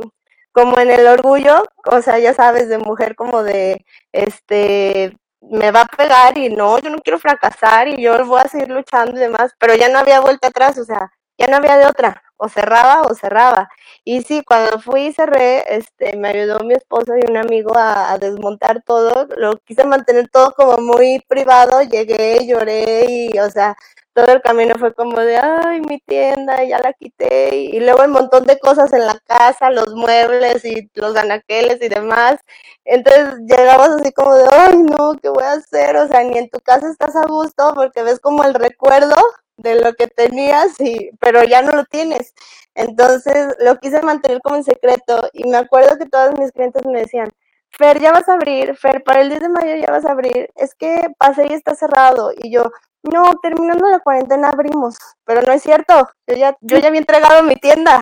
como 0.52 0.78
en 0.78 0.90
el 0.90 1.06
orgullo, 1.06 1.64
o 1.86 2.02
sea, 2.02 2.18
ya 2.18 2.34
sabes, 2.34 2.68
de 2.68 2.78
mujer 2.78 3.14
como 3.14 3.42
de, 3.42 3.84
este, 4.12 5.16
me 5.40 5.70
va 5.70 5.82
a 5.82 5.86
pegar 5.86 6.36
y 6.38 6.48
no, 6.50 6.78
yo 6.78 6.90
no 6.90 6.98
quiero 6.98 7.18
fracasar 7.18 7.88
y 7.88 8.02
yo 8.02 8.24
voy 8.26 8.40
a 8.42 8.48
seguir 8.48 8.68
luchando 8.70 9.12
y 9.16 9.20
demás, 9.20 9.52
pero 9.58 9.74
ya 9.74 9.88
no 9.88 9.98
había 9.98 10.20
vuelta 10.20 10.48
atrás, 10.48 10.78
o 10.78 10.84
sea, 10.84 11.12
ya 11.38 11.46
no 11.46 11.56
había 11.56 11.76
de 11.78 11.86
otra, 11.86 12.22
o 12.36 12.48
cerraba 12.48 13.02
o 13.02 13.14
cerraba. 13.14 13.68
Y 14.04 14.22
sí, 14.22 14.42
cuando 14.44 14.80
fui 14.80 15.06
y 15.06 15.12
cerré, 15.12 15.76
este, 15.76 16.16
me 16.16 16.28
ayudó 16.28 16.60
mi 16.60 16.74
esposo 16.74 17.12
y 17.16 17.30
un 17.30 17.36
amigo 17.36 17.76
a, 17.76 18.12
a, 18.12 18.18
desmontar 18.18 18.82
todo, 18.82 19.26
lo 19.36 19.56
quise 19.58 19.84
mantener 19.84 20.28
todo 20.28 20.52
como 20.54 20.78
muy 20.78 21.20
privado, 21.28 21.82
llegué, 21.82 22.46
lloré 22.46 23.04
y, 23.08 23.38
o 23.38 23.50
sea, 23.50 23.76
todo 24.24 24.34
el 24.34 24.42
camino 24.42 24.74
fue 24.78 24.92
como 24.94 25.20
de, 25.20 25.36
ay, 25.36 25.80
mi 25.80 26.00
tienda, 26.00 26.64
ya 26.64 26.80
la 26.80 26.92
quité, 26.92 27.54
y, 27.54 27.78
luego 27.78 28.02
un 28.02 28.10
montón 28.10 28.44
de 28.46 28.58
cosas 28.58 28.92
en 28.92 29.06
la 29.06 29.16
casa, 29.26 29.70
los 29.70 29.94
muebles 29.94 30.64
y 30.64 30.90
los 30.94 31.14
anaqueles 31.16 31.80
y 31.80 31.88
demás. 31.88 32.40
Entonces 32.84 33.34
llegabas 33.46 33.90
así 33.90 34.10
como 34.12 34.34
de, 34.34 34.44
ay, 34.50 34.78
no, 34.78 35.14
¿qué 35.22 35.28
voy 35.28 35.44
a 35.44 35.52
hacer? 35.52 35.96
O 35.96 36.08
sea, 36.08 36.24
ni 36.24 36.36
en 36.36 36.50
tu 36.50 36.58
casa 36.58 36.90
estás 36.90 37.14
a 37.14 37.28
gusto 37.28 37.72
porque 37.76 38.02
ves 38.02 38.18
como 38.18 38.42
el 38.42 38.54
recuerdo 38.54 39.14
de 39.56 39.76
lo 39.80 39.94
que 39.94 40.08
tenías, 40.08 40.80
y, 40.80 41.10
pero 41.20 41.44
ya 41.44 41.62
no 41.62 41.70
lo 41.72 41.84
tienes. 41.84 42.34
Entonces 42.74 43.54
lo 43.60 43.78
quise 43.78 44.02
mantener 44.02 44.40
como 44.42 44.56
en 44.56 44.64
secreto 44.64 45.28
y 45.32 45.48
me 45.48 45.58
acuerdo 45.58 45.96
que 45.96 46.06
todos 46.06 46.36
mis 46.38 46.50
clientes 46.52 46.84
me 46.86 47.00
decían, 47.02 47.30
Fer, 47.70 48.00
ya 48.00 48.12
vas 48.12 48.28
a 48.28 48.34
abrir, 48.34 48.76
Fer, 48.76 49.02
para 49.04 49.20
el 49.20 49.28
10 49.28 49.40
de 49.40 49.48
mayo 49.48 49.76
ya 49.76 49.90
vas 49.90 50.04
a 50.04 50.12
abrir, 50.12 50.48
es 50.56 50.74
que 50.74 51.08
pasé 51.18 51.46
y 51.48 51.54
está 51.54 51.74
cerrado. 51.74 52.32
Y 52.36 52.50
yo, 52.50 52.70
no, 53.02 53.34
terminando 53.42 53.88
la 53.88 54.00
cuarentena 54.00 54.48
abrimos, 54.48 54.96
pero 55.24 55.42
no 55.42 55.52
es 55.52 55.62
cierto, 55.62 56.08
yo 56.26 56.36
ya, 56.36 56.56
yo 56.60 56.78
ya 56.78 56.88
había 56.88 57.00
entregado 57.00 57.42
mi 57.42 57.56
tienda, 57.56 58.00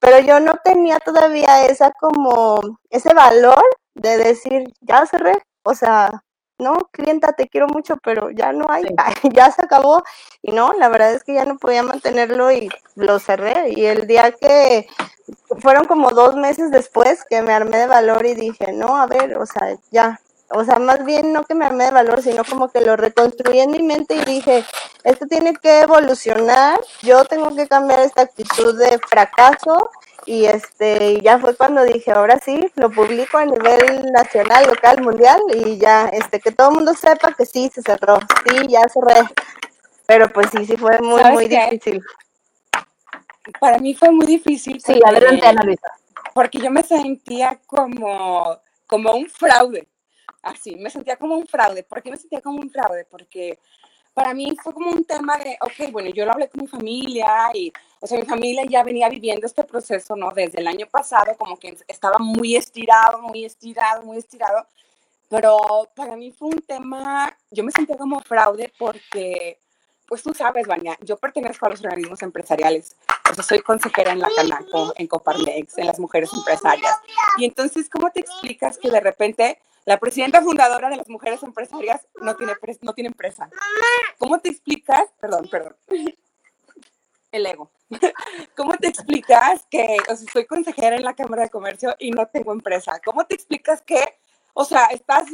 pero 0.00 0.18
yo 0.20 0.40
no 0.40 0.54
tenía 0.64 0.98
todavía 0.98 1.66
esa 1.66 1.92
como, 1.92 2.60
ese 2.90 3.14
valor 3.14 3.62
de 3.94 4.18
decir, 4.18 4.64
ya 4.80 5.06
cerré, 5.06 5.34
o 5.62 5.74
sea, 5.74 6.24
no, 6.58 6.88
clienta, 6.92 7.32
te 7.32 7.48
quiero 7.48 7.66
mucho, 7.68 7.96
pero 8.02 8.30
ya 8.30 8.52
no 8.52 8.66
hay, 8.68 8.84
sí. 8.84 8.94
ya 9.32 9.50
se 9.50 9.62
acabó, 9.62 10.02
y 10.42 10.52
no, 10.52 10.72
la 10.74 10.88
verdad 10.88 11.12
es 11.12 11.24
que 11.24 11.34
ya 11.34 11.44
no 11.44 11.56
podía 11.58 11.82
mantenerlo 11.82 12.50
y 12.52 12.68
lo 12.96 13.18
cerré, 13.18 13.70
y 13.70 13.84
el 13.86 14.06
día 14.06 14.32
que 14.32 14.86
fueron 15.60 15.86
como 15.86 16.10
dos 16.10 16.36
meses 16.36 16.70
después 16.70 17.24
que 17.28 17.42
me 17.42 17.52
armé 17.52 17.78
de 17.78 17.86
valor 17.86 18.24
y 18.26 18.34
dije, 18.34 18.72
no, 18.72 18.96
a 18.96 19.06
ver, 19.06 19.36
o 19.38 19.46
sea, 19.46 19.76
ya, 19.90 20.20
o 20.50 20.64
sea, 20.64 20.78
más 20.78 21.04
bien 21.04 21.32
no 21.32 21.44
que 21.44 21.54
me 21.54 21.64
armé 21.64 21.84
de 21.84 21.90
valor, 21.90 22.22
sino 22.22 22.44
como 22.44 22.68
que 22.68 22.80
lo 22.80 22.96
reconstruí 22.96 23.60
en 23.60 23.70
mi 23.70 23.82
mente 23.82 24.14
y 24.14 24.24
dije, 24.24 24.64
esto 25.02 25.26
tiene 25.26 25.54
que 25.54 25.80
evolucionar, 25.80 26.80
yo 27.02 27.24
tengo 27.24 27.54
que 27.54 27.66
cambiar 27.66 28.00
esta 28.00 28.22
actitud 28.22 28.78
de 28.78 28.98
fracaso 28.98 29.90
y 30.26 30.46
este 30.46 31.20
ya 31.20 31.38
fue 31.38 31.54
cuando 31.56 31.82
dije, 31.82 32.12
ahora 32.12 32.38
sí, 32.38 32.70
lo 32.76 32.90
publico 32.90 33.38
a 33.38 33.44
nivel 33.44 34.12
nacional, 34.12 34.66
local, 34.66 35.02
mundial 35.02 35.40
y 35.54 35.78
ya, 35.78 36.06
este 36.08 36.40
que 36.40 36.52
todo 36.52 36.70
el 36.70 36.76
mundo 36.76 36.94
sepa 36.94 37.32
que 37.32 37.46
sí, 37.46 37.70
se 37.74 37.82
cerró, 37.82 38.18
sí, 38.46 38.66
ya 38.68 38.82
cerré, 38.88 39.26
pero 40.06 40.28
pues 40.30 40.48
sí, 40.50 40.66
sí 40.66 40.76
fue 40.76 40.98
muy, 41.00 41.22
muy 41.24 41.48
qué? 41.48 41.68
difícil. 41.70 42.02
Para 43.60 43.78
mí 43.78 43.94
fue 43.94 44.10
muy 44.10 44.26
difícil. 44.26 44.80
Sí, 44.80 44.98
adelante, 45.04 45.46
Ana 45.46 45.62
Luisa. 45.62 45.88
Porque 46.32 46.58
yo 46.58 46.70
me 46.70 46.82
sentía 46.82 47.60
como, 47.66 48.58
como 48.86 49.12
un 49.12 49.28
fraude 49.28 49.86
así, 50.44 50.76
me 50.76 50.90
sentía 50.90 51.16
como 51.16 51.36
un 51.36 51.46
fraude. 51.46 51.82
¿Por 51.82 52.02
qué 52.02 52.10
me 52.10 52.16
sentía 52.16 52.40
como 52.40 52.58
un 52.58 52.70
fraude? 52.70 53.04
Porque 53.04 53.58
para 54.12 54.32
mí 54.32 54.56
fue 54.62 54.72
como 54.72 54.90
un 54.90 55.04
tema 55.04 55.36
de, 55.38 55.58
ok, 55.60 55.90
bueno, 55.90 56.10
yo 56.10 56.24
lo 56.24 56.32
hablé 56.32 56.48
con 56.48 56.62
mi 56.62 56.68
familia 56.68 57.50
y, 57.52 57.72
o 58.00 58.06
sea, 58.06 58.18
mi 58.18 58.24
familia 58.24 58.64
ya 58.64 58.82
venía 58.84 59.08
viviendo 59.08 59.46
este 59.46 59.64
proceso, 59.64 60.14
¿no? 60.14 60.30
Desde 60.30 60.60
el 60.60 60.68
año 60.68 60.86
pasado, 60.86 61.36
como 61.36 61.58
que 61.58 61.76
estaba 61.88 62.18
muy 62.18 62.54
estirado, 62.54 63.18
muy 63.22 63.44
estirado, 63.44 64.02
muy 64.02 64.18
estirado. 64.18 64.66
Pero 65.28 65.58
para 65.96 66.16
mí 66.16 66.30
fue 66.30 66.48
un 66.48 66.60
tema, 66.60 67.36
yo 67.50 67.64
me 67.64 67.72
sentía 67.72 67.96
como 67.96 68.20
fraude 68.20 68.72
porque, 68.78 69.58
pues 70.06 70.22
tú 70.22 70.34
sabes, 70.34 70.66
Vania, 70.66 70.96
yo 71.00 71.16
pertenezco 71.16 71.66
a 71.66 71.70
los 71.70 71.80
organismos 71.84 72.22
empresariales. 72.22 72.96
O 73.30 73.34
sea, 73.34 73.44
soy 73.44 73.60
consejera 73.60 74.12
en 74.12 74.20
la 74.20 74.28
Canaco, 74.34 74.92
en 74.96 75.06
Coparmex, 75.06 75.78
en 75.78 75.86
las 75.86 75.98
mujeres 75.98 76.30
empresarias. 76.32 76.98
Y 77.38 77.44
entonces, 77.44 77.88
¿cómo 77.88 78.10
te 78.10 78.20
explicas 78.20 78.78
que 78.78 78.90
de 78.90 79.00
repente 79.00 79.58
la 79.84 79.98
presidenta 79.98 80.40
fundadora 80.40 80.88
de 80.88 80.96
las 80.96 81.08
mujeres 81.08 81.42
empresarias 81.42 82.06
no 82.20 82.34
tiene, 82.36 82.54
no 82.80 82.94
tiene 82.94 83.08
empresa. 83.08 83.50
¿Cómo 84.18 84.38
te 84.40 84.48
explicas? 84.48 85.10
Perdón, 85.20 85.48
perdón. 85.50 85.76
El 87.32 87.46
ego. 87.46 87.70
¿Cómo 88.56 88.74
te 88.76 88.88
explicas 88.88 89.66
que, 89.70 89.96
o 90.08 90.16
sea, 90.16 90.32
soy 90.32 90.46
consejera 90.46 90.96
en 90.96 91.02
la 91.02 91.14
Cámara 91.14 91.42
de 91.42 91.50
Comercio 91.50 91.94
y 91.98 92.12
no 92.12 92.26
tengo 92.26 92.52
empresa? 92.52 93.00
¿Cómo 93.04 93.26
te 93.26 93.34
explicas 93.34 93.82
que, 93.82 94.00
o 94.54 94.64
sea, 94.64 94.86
estás 94.86 95.24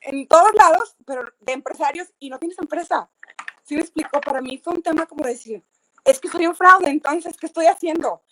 en 0.00 0.26
todos 0.26 0.52
lados, 0.54 0.96
pero 1.06 1.24
de 1.40 1.52
empresarios 1.52 2.08
y 2.18 2.30
no 2.30 2.38
tienes 2.38 2.58
empresa? 2.58 3.08
¿Sí 3.62 3.74
me 3.74 3.80
explico? 3.80 4.20
Para 4.20 4.40
mí 4.40 4.58
fue 4.58 4.74
un 4.74 4.82
tema 4.82 5.06
como 5.06 5.24
decir, 5.24 5.62
es 6.04 6.20
que 6.20 6.28
soy 6.28 6.46
un 6.46 6.54
fraude, 6.54 6.90
entonces, 6.90 7.36
¿qué 7.36 7.46
estoy 7.46 7.66
haciendo? 7.66 8.22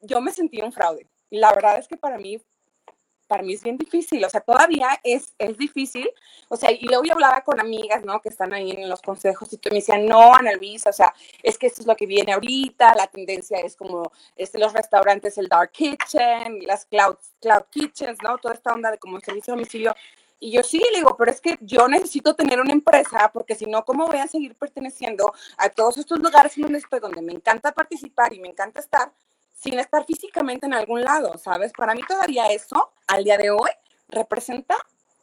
Yo 0.00 0.20
me 0.20 0.32
sentí 0.32 0.60
un 0.60 0.72
fraude. 0.72 1.08
La 1.30 1.52
verdad 1.52 1.78
es 1.78 1.88
que 1.88 1.96
para 1.96 2.18
mí 2.18 2.40
para 3.32 3.42
mí 3.42 3.54
es 3.54 3.62
bien 3.62 3.78
difícil, 3.78 4.22
o 4.22 4.28
sea, 4.28 4.42
todavía 4.42 5.00
es, 5.02 5.32
es 5.38 5.56
difícil, 5.56 6.06
o 6.50 6.56
sea, 6.56 6.70
y 6.70 6.84
luego 6.84 7.04
yo 7.04 7.14
hablaba 7.14 7.40
con 7.40 7.58
amigas, 7.60 8.04
¿no? 8.04 8.20
Que 8.20 8.28
están 8.28 8.52
ahí 8.52 8.72
en 8.72 8.90
los 8.90 9.00
consejos 9.00 9.50
y 9.54 9.56
que 9.56 9.70
me 9.70 9.76
decían, 9.76 10.04
no, 10.04 10.34
Ana 10.34 10.52
Luisa, 10.52 10.90
o 10.90 10.92
sea, 10.92 11.14
es 11.42 11.56
que 11.56 11.68
esto 11.68 11.80
es 11.80 11.86
lo 11.86 11.96
que 11.96 12.04
viene 12.04 12.34
ahorita, 12.34 12.94
la 12.94 13.06
tendencia 13.06 13.56
es 13.60 13.74
como 13.74 14.12
este, 14.36 14.58
los 14.58 14.74
restaurantes, 14.74 15.38
el 15.38 15.48
dark 15.48 15.70
kitchen, 15.70 16.58
las 16.66 16.84
cloud, 16.84 17.16
cloud 17.40 17.62
kitchens, 17.70 18.18
¿no? 18.22 18.36
Toda 18.36 18.52
esta 18.52 18.74
onda 18.74 18.90
de 18.90 18.98
como 18.98 19.18
servicio 19.20 19.54
a 19.54 19.56
domicilio. 19.56 19.94
Y 20.44 20.50
yo 20.50 20.64
sí 20.64 20.78
le 20.78 20.98
digo, 20.98 21.16
pero 21.16 21.30
es 21.30 21.40
que 21.40 21.56
yo 21.60 21.86
necesito 21.86 22.34
tener 22.34 22.60
una 22.60 22.72
empresa 22.72 23.30
porque 23.32 23.54
si 23.54 23.66
no, 23.66 23.84
¿cómo 23.84 24.08
voy 24.08 24.18
a 24.18 24.26
seguir 24.26 24.56
perteneciendo 24.56 25.32
a 25.56 25.68
todos 25.68 25.98
estos 25.98 26.18
lugares 26.18 26.54
donde 26.56 26.78
estoy, 26.78 26.98
donde 26.98 27.22
me 27.22 27.32
encanta 27.32 27.70
participar 27.70 28.32
y 28.32 28.40
me 28.40 28.48
encanta 28.48 28.80
estar? 28.80 29.12
sin 29.54 29.78
estar 29.78 30.04
físicamente 30.04 30.66
en 30.66 30.74
algún 30.74 31.02
lado, 31.02 31.38
¿sabes? 31.38 31.72
Para 31.72 31.94
mí 31.94 32.02
todavía 32.02 32.46
eso, 32.48 32.90
al 33.06 33.22
día 33.22 33.38
de 33.38 33.52
hoy, 33.52 33.70
representa 34.08 34.76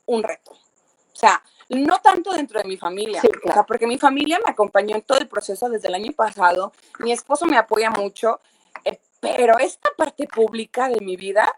un 0.06 0.24
reto. 0.24 0.52
O 0.52 1.16
sea, 1.16 1.44
no 1.68 2.00
tanto 2.00 2.32
dentro 2.32 2.62
de 2.62 2.66
mi 2.66 2.78
familia, 2.78 3.20
Sí, 3.20 3.28
claro. 3.28 3.50
o 3.50 3.54
sea, 3.54 3.64
porque 3.64 3.86
mi 3.86 3.98
familia 3.98 4.40
me 4.46 4.50
acompañó 4.50 4.96
en 4.96 5.02
todo 5.02 5.18
el 5.18 5.28
proceso 5.28 5.68
desde 5.68 5.90
el 5.90 5.96
año 5.96 6.14
pasado, 6.14 6.72
mi 7.00 7.12
esposo 7.12 7.46
me 7.48 7.58
apoya 7.58 7.90
mucho, 7.90 8.40
eh, 8.86 9.02
pero 9.20 9.60
esta 9.60 9.90
parte 9.98 10.26
pública 10.26 10.88
de 10.88 11.02
mi 11.02 11.18
vida 11.18 11.54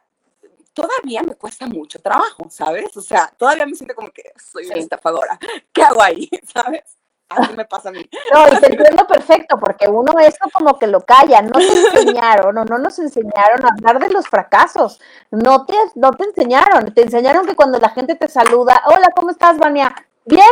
todavía 0.73 1.21
me 1.23 1.35
cuesta 1.35 1.65
mucho 1.67 1.99
trabajo, 2.01 2.47
¿sabes? 2.49 2.95
O 2.97 3.01
sea, 3.01 3.31
todavía 3.37 3.65
me 3.65 3.75
siento 3.75 3.95
como 3.95 4.09
que 4.11 4.23
soy 4.51 4.67
una 4.67 4.75
estafadora. 4.75 5.37
¿Qué 5.73 5.83
hago 5.83 6.01
ahí? 6.01 6.29
¿Sabes? 6.53 6.83
Así 7.29 7.53
me 7.53 7.63
pasa 7.63 7.87
a 7.89 7.91
mí. 7.93 8.05
No, 8.33 8.45
y 8.49 8.59
te 8.59 8.73
entiendo 8.73 9.07
perfecto, 9.07 9.57
porque 9.57 9.87
uno 9.87 10.11
eso 10.19 10.37
como 10.51 10.77
que 10.77 10.85
lo 10.87 10.99
calla, 10.99 11.41
no 11.41 11.51
te 11.59 11.63
enseñaron 11.95 12.57
o 12.57 12.65
no 12.65 12.77
nos 12.77 12.99
enseñaron 12.99 13.65
a 13.65 13.69
hablar 13.69 13.99
de 13.99 14.09
los 14.13 14.27
fracasos, 14.27 14.99
no 15.31 15.65
te, 15.65 15.73
no 15.95 16.11
te 16.11 16.25
enseñaron, 16.25 16.93
te 16.93 17.03
enseñaron 17.03 17.45
que 17.47 17.55
cuando 17.55 17.79
la 17.79 17.87
gente 17.89 18.15
te 18.15 18.27
saluda, 18.27 18.83
hola, 18.85 19.07
¿cómo 19.15 19.29
estás, 19.31 19.57
Vania? 19.57 19.95
Bien. 20.25 20.43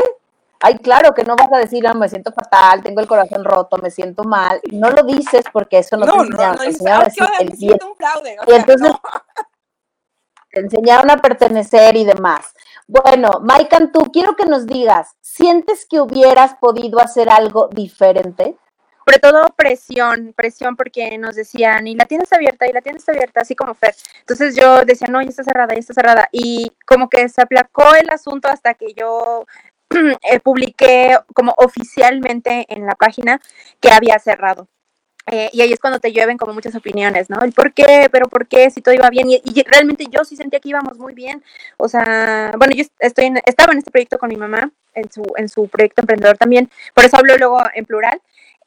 Ay, 0.62 0.78
claro 0.78 1.14
que 1.14 1.24
no 1.26 1.36
vas 1.38 1.52
a 1.52 1.58
decir, 1.58 1.86
ah, 1.88 1.94
me 1.94 2.08
siento 2.10 2.32
fatal, 2.34 2.82
tengo 2.84 3.00
el 3.02 3.08
corazón 3.08 3.44
roto, 3.46 3.78
me 3.78 3.92
siento 3.92 4.24
mal. 4.24 4.60
No 4.72 4.90
lo 4.90 5.04
dices 5.04 5.46
porque 5.52 5.80
eso 5.80 5.96
no, 5.98 6.06
No, 6.06 6.12
te 6.12 6.18
no, 6.18 6.24
enseñaron, 6.24 6.52
no, 6.56 6.58
te 6.60 6.68
dices, 6.68 6.82
enseñaron 6.82 7.02
a 7.02 7.06
"Ay, 7.06 7.10
qué 7.10 7.10
decir 7.10 7.24
hora, 7.24 7.38
el 7.40 7.50
me 7.50 7.56
bien, 7.56 7.58
siento 7.70 7.88
un 7.90 7.96
fraude. 7.98 8.38
O 8.40 8.44
Y 8.44 8.48
sea, 8.48 8.56
entonces- 8.58 8.90
no. 8.90 9.02
Te 10.52 10.62
enseñaron 10.62 11.12
a 11.12 11.18
pertenecer 11.18 11.96
y 11.96 12.06
demás. 12.06 12.54
Bueno, 12.88 13.42
Maikan, 13.42 13.92
tú 13.92 14.10
quiero 14.12 14.36
que 14.36 14.46
nos 14.46 14.66
digas, 14.66 15.16
¿sientes 15.22 15.86
que 15.86 16.00
hubieras 16.00 16.56
podido 16.56 17.00
hacer 17.00 17.30
algo 17.30 17.70
diferente? 17.72 18.58
sobre 19.10 19.20
todo 19.22 19.56
presión, 19.56 20.34
presión 20.36 20.76
porque 20.76 21.18
nos 21.18 21.36
decían, 21.36 21.88
y 21.88 21.96
la 21.96 22.06
tienda 22.06 22.26
está 22.26 22.36
abierta, 22.36 22.68
y 22.68 22.74
la 22.74 22.82
tienda 22.82 23.00
está 23.00 23.12
abierta, 23.12 23.42
así 23.42 23.56
como 23.56 23.74
Fer. 23.74 23.96
Entonces 24.20 24.56
yo 24.56 24.86
decía, 24.86 25.08
no, 25.10 25.20
ya 25.20 25.30
está 25.30 25.44
cerrada, 25.44 25.74
ya 25.74 25.80
está 25.80 25.96
cerrada. 25.96 26.30
Y 26.32 26.72
como 26.86 27.10
que 27.10 27.28
se 27.28 27.42
aplacó 27.42 27.96
el 27.96 28.08
asunto 28.12 28.50
hasta 28.50 28.76
que 28.76 28.94
yo 28.94 29.48
eh, 30.32 30.40
publiqué 30.42 31.18
como 31.34 31.56
oficialmente 31.58 32.68
en 32.70 32.86
la 32.86 32.94
página 32.94 33.42
que 33.80 33.90
había 33.90 34.20
cerrado. 34.20 34.68
Eh, 35.32 35.50
y 35.54 35.62
ahí 35.62 35.72
es 35.72 35.80
cuando 35.80 36.00
te 36.00 36.12
llueven 36.12 36.38
como 36.38 36.54
muchas 36.54 36.76
opiniones, 36.76 37.30
¿no? 37.30 37.40
El 37.42 37.52
por 37.54 37.72
qué, 37.74 38.10
pero 38.12 38.28
por 38.28 38.48
qué, 38.48 38.72
si 38.72 38.82
todo 38.82 38.96
iba 38.96 39.10
bien. 39.10 39.30
Y, 39.30 39.42
realmente 39.64 40.06
yo 40.10 40.24
sí 40.24 40.36
sentía 40.36 40.60
que 40.60 40.70
íbamos 40.70 40.98
muy 40.98 41.14
bien. 41.14 41.44
O 41.78 41.88
sea, 41.88 42.52
bueno, 42.58 42.74
yo 42.76 42.84
estoy 43.00 43.26
en- 43.26 43.42
estaba 43.46 43.74
en 43.74 43.80
este 43.80 43.92
proyecto 43.92 44.18
con 44.18 44.30
mi 44.30 44.38
mamá, 44.38 44.72
en 44.96 45.12
su, 45.12 45.24
en 45.38 45.48
su 45.50 45.68
proyecto 45.68 46.02
emprendedor 46.02 46.38
también, 46.38 46.70
por 46.94 47.06
eso 47.06 47.18
hablo 47.18 47.38
luego 47.38 47.60
en 47.76 47.86
plural. 47.86 48.20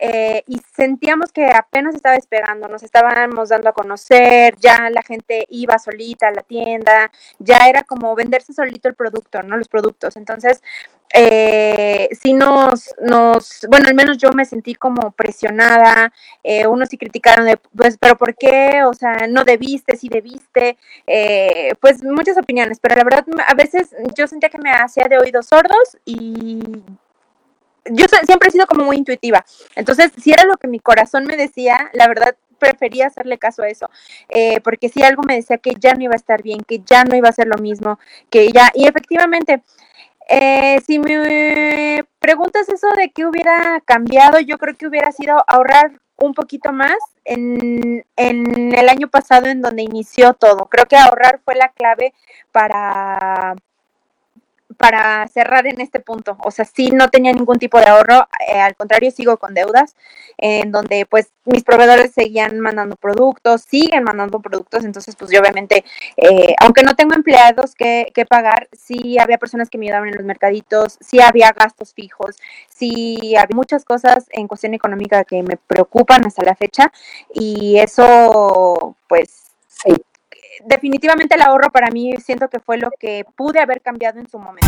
Eh, 0.04 0.42
y 0.48 0.60
sentíamos 0.74 1.30
que 1.30 1.46
apenas 1.46 1.94
estaba 1.94 2.16
despegando, 2.16 2.66
nos 2.66 2.82
estábamos 2.82 3.50
dando 3.50 3.68
a 3.68 3.72
conocer, 3.72 4.56
ya 4.58 4.90
la 4.90 5.00
gente 5.02 5.46
iba 5.48 5.78
solita 5.78 6.26
a 6.26 6.32
la 6.32 6.42
tienda, 6.42 7.08
ya 7.38 7.68
era 7.68 7.84
como 7.84 8.12
venderse 8.16 8.52
solito 8.52 8.88
el 8.88 8.96
producto, 8.96 9.44
¿no? 9.44 9.56
Los 9.56 9.68
productos. 9.68 10.16
Entonces, 10.16 10.60
eh, 11.14 12.08
sí 12.20 12.32
nos, 12.32 12.92
nos, 13.00 13.64
bueno, 13.68 13.86
al 13.88 13.94
menos 13.94 14.18
yo 14.18 14.30
me 14.32 14.44
sentí 14.44 14.74
como 14.74 15.12
presionada, 15.12 16.12
eh, 16.42 16.66
unos 16.66 16.88
sí 16.88 16.98
criticaron, 16.98 17.46
de, 17.46 17.58
pues, 17.76 17.96
pero 17.96 18.16
¿por 18.16 18.34
qué? 18.34 18.82
O 18.84 18.94
sea, 18.94 19.28
no 19.28 19.44
debiste, 19.44 19.96
sí 19.96 20.08
debiste, 20.08 20.78
eh, 21.06 21.74
pues 21.80 22.02
muchas 22.02 22.36
opiniones, 22.38 22.80
pero 22.80 22.96
la 22.96 23.04
verdad 23.04 23.24
a 23.46 23.54
veces 23.54 23.94
yo 24.16 24.26
sentía 24.26 24.48
que 24.48 24.58
me 24.58 24.72
hacía 24.72 25.04
de 25.08 25.18
oídos 25.18 25.46
sordos 25.46 25.96
y 26.04 26.60
yo 27.90 28.06
siempre 28.24 28.48
he 28.48 28.52
sido 28.52 28.66
como 28.66 28.84
muy 28.84 28.96
intuitiva, 28.96 29.44
entonces 29.76 30.12
si 30.20 30.32
era 30.32 30.44
lo 30.44 30.56
que 30.56 30.68
mi 30.68 30.78
corazón 30.78 31.24
me 31.24 31.36
decía, 31.36 31.90
la 31.92 32.08
verdad 32.08 32.36
prefería 32.58 33.08
hacerle 33.08 33.38
caso 33.38 33.62
a 33.62 33.68
eso, 33.68 33.90
eh, 34.28 34.60
porque 34.60 34.88
si 34.88 35.02
algo 35.02 35.22
me 35.24 35.34
decía 35.34 35.58
que 35.58 35.74
ya 35.78 35.94
no 35.94 36.04
iba 36.04 36.12
a 36.12 36.16
estar 36.16 36.42
bien, 36.42 36.60
que 36.60 36.80
ya 36.80 37.04
no 37.04 37.16
iba 37.16 37.28
a 37.28 37.32
ser 37.32 37.48
lo 37.48 37.58
mismo, 37.58 37.98
que 38.30 38.52
ya, 38.52 38.70
y 38.74 38.86
efectivamente, 38.86 39.62
eh, 40.28 40.80
si 40.86 41.00
me 41.00 42.04
preguntas 42.20 42.68
eso 42.68 42.86
de 42.96 43.10
qué 43.10 43.26
hubiera 43.26 43.82
cambiado, 43.84 44.38
yo 44.38 44.58
creo 44.58 44.76
que 44.76 44.86
hubiera 44.86 45.10
sido 45.10 45.44
ahorrar 45.48 46.00
un 46.16 46.34
poquito 46.34 46.72
más 46.72 46.96
en, 47.24 48.04
en 48.16 48.74
el 48.74 48.88
año 48.88 49.08
pasado 49.08 49.46
en 49.46 49.60
donde 49.60 49.82
inició 49.82 50.34
todo. 50.34 50.68
Creo 50.70 50.86
que 50.86 50.96
ahorrar 50.96 51.40
fue 51.44 51.56
la 51.56 51.70
clave 51.70 52.14
para 52.52 53.56
para 54.76 55.26
cerrar 55.28 55.66
en 55.66 55.80
este 55.80 56.00
punto. 56.00 56.36
O 56.44 56.50
sea, 56.50 56.64
sí 56.64 56.90
no 56.90 57.08
tenía 57.08 57.32
ningún 57.32 57.58
tipo 57.58 57.78
de 57.78 57.86
ahorro, 57.86 58.28
eh, 58.48 58.60
al 58.60 58.74
contrario, 58.76 59.10
sigo 59.10 59.36
con 59.36 59.54
deudas, 59.54 59.94
en 60.38 60.72
donde 60.72 61.06
pues 61.06 61.32
mis 61.44 61.64
proveedores 61.64 62.12
seguían 62.12 62.60
mandando 62.60 62.96
productos, 62.96 63.62
siguen 63.62 64.04
mandando 64.04 64.40
productos, 64.40 64.84
entonces 64.84 65.16
pues 65.16 65.30
yo 65.30 65.40
obviamente, 65.40 65.84
eh, 66.16 66.54
aunque 66.60 66.82
no 66.82 66.94
tengo 66.94 67.14
empleados 67.14 67.74
que, 67.74 68.10
que, 68.14 68.26
pagar, 68.26 68.68
sí 68.72 69.18
había 69.18 69.38
personas 69.38 69.68
que 69.70 69.78
me 69.78 69.86
ayudaban 69.86 70.08
en 70.08 70.16
los 70.16 70.24
mercaditos, 70.24 70.98
sí 71.00 71.20
había 71.20 71.52
gastos 71.52 71.94
fijos, 71.94 72.36
sí 72.68 73.34
había 73.36 73.56
muchas 73.56 73.84
cosas 73.84 74.26
en 74.30 74.48
cuestión 74.48 74.74
económica 74.74 75.24
que 75.24 75.42
me 75.42 75.56
preocupan 75.56 76.24
hasta 76.26 76.44
la 76.44 76.54
fecha 76.54 76.92
y 77.34 77.78
eso 77.78 78.96
pues 79.08 79.52
sí 79.68 79.94
definitivamente 80.64 81.34
el 81.34 81.42
ahorro 81.42 81.70
para 81.70 81.90
mí 81.90 82.14
siento 82.24 82.48
que 82.48 82.60
fue 82.60 82.78
lo 82.78 82.90
que 82.98 83.24
pude 83.36 83.60
haber 83.60 83.80
cambiado 83.80 84.18
en 84.18 84.28
su 84.28 84.38
momento. 84.38 84.66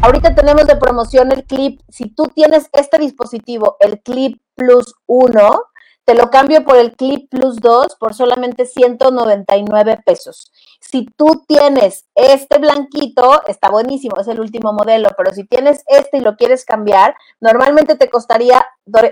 Ahorita 0.00 0.34
tenemos 0.34 0.66
de 0.66 0.76
promoción 0.76 1.32
el 1.32 1.44
clip. 1.44 1.80
Si 1.88 2.08
tú 2.10 2.30
tienes 2.34 2.68
este 2.72 2.98
dispositivo, 2.98 3.76
el 3.80 4.00
clip 4.00 4.40
plus 4.54 4.94
1, 5.06 5.62
te 6.08 6.14
lo 6.14 6.30
cambio 6.30 6.64
por 6.64 6.78
el 6.78 6.96
Clip 6.96 7.28
Plus 7.28 7.56
2 7.56 7.96
por 7.96 8.14
solamente 8.14 8.64
199 8.64 10.00
pesos. 10.06 10.50
Si 10.80 11.04
tú 11.04 11.44
tienes 11.46 12.06
este 12.14 12.56
blanquito, 12.56 13.42
está 13.46 13.68
buenísimo, 13.68 14.18
es 14.18 14.26
el 14.28 14.40
último 14.40 14.72
modelo, 14.72 15.10
pero 15.18 15.34
si 15.34 15.44
tienes 15.44 15.84
este 15.86 16.16
y 16.16 16.20
lo 16.20 16.36
quieres 16.36 16.64
cambiar, 16.64 17.14
normalmente 17.40 17.94
te 17.94 18.08
costaría 18.08 18.64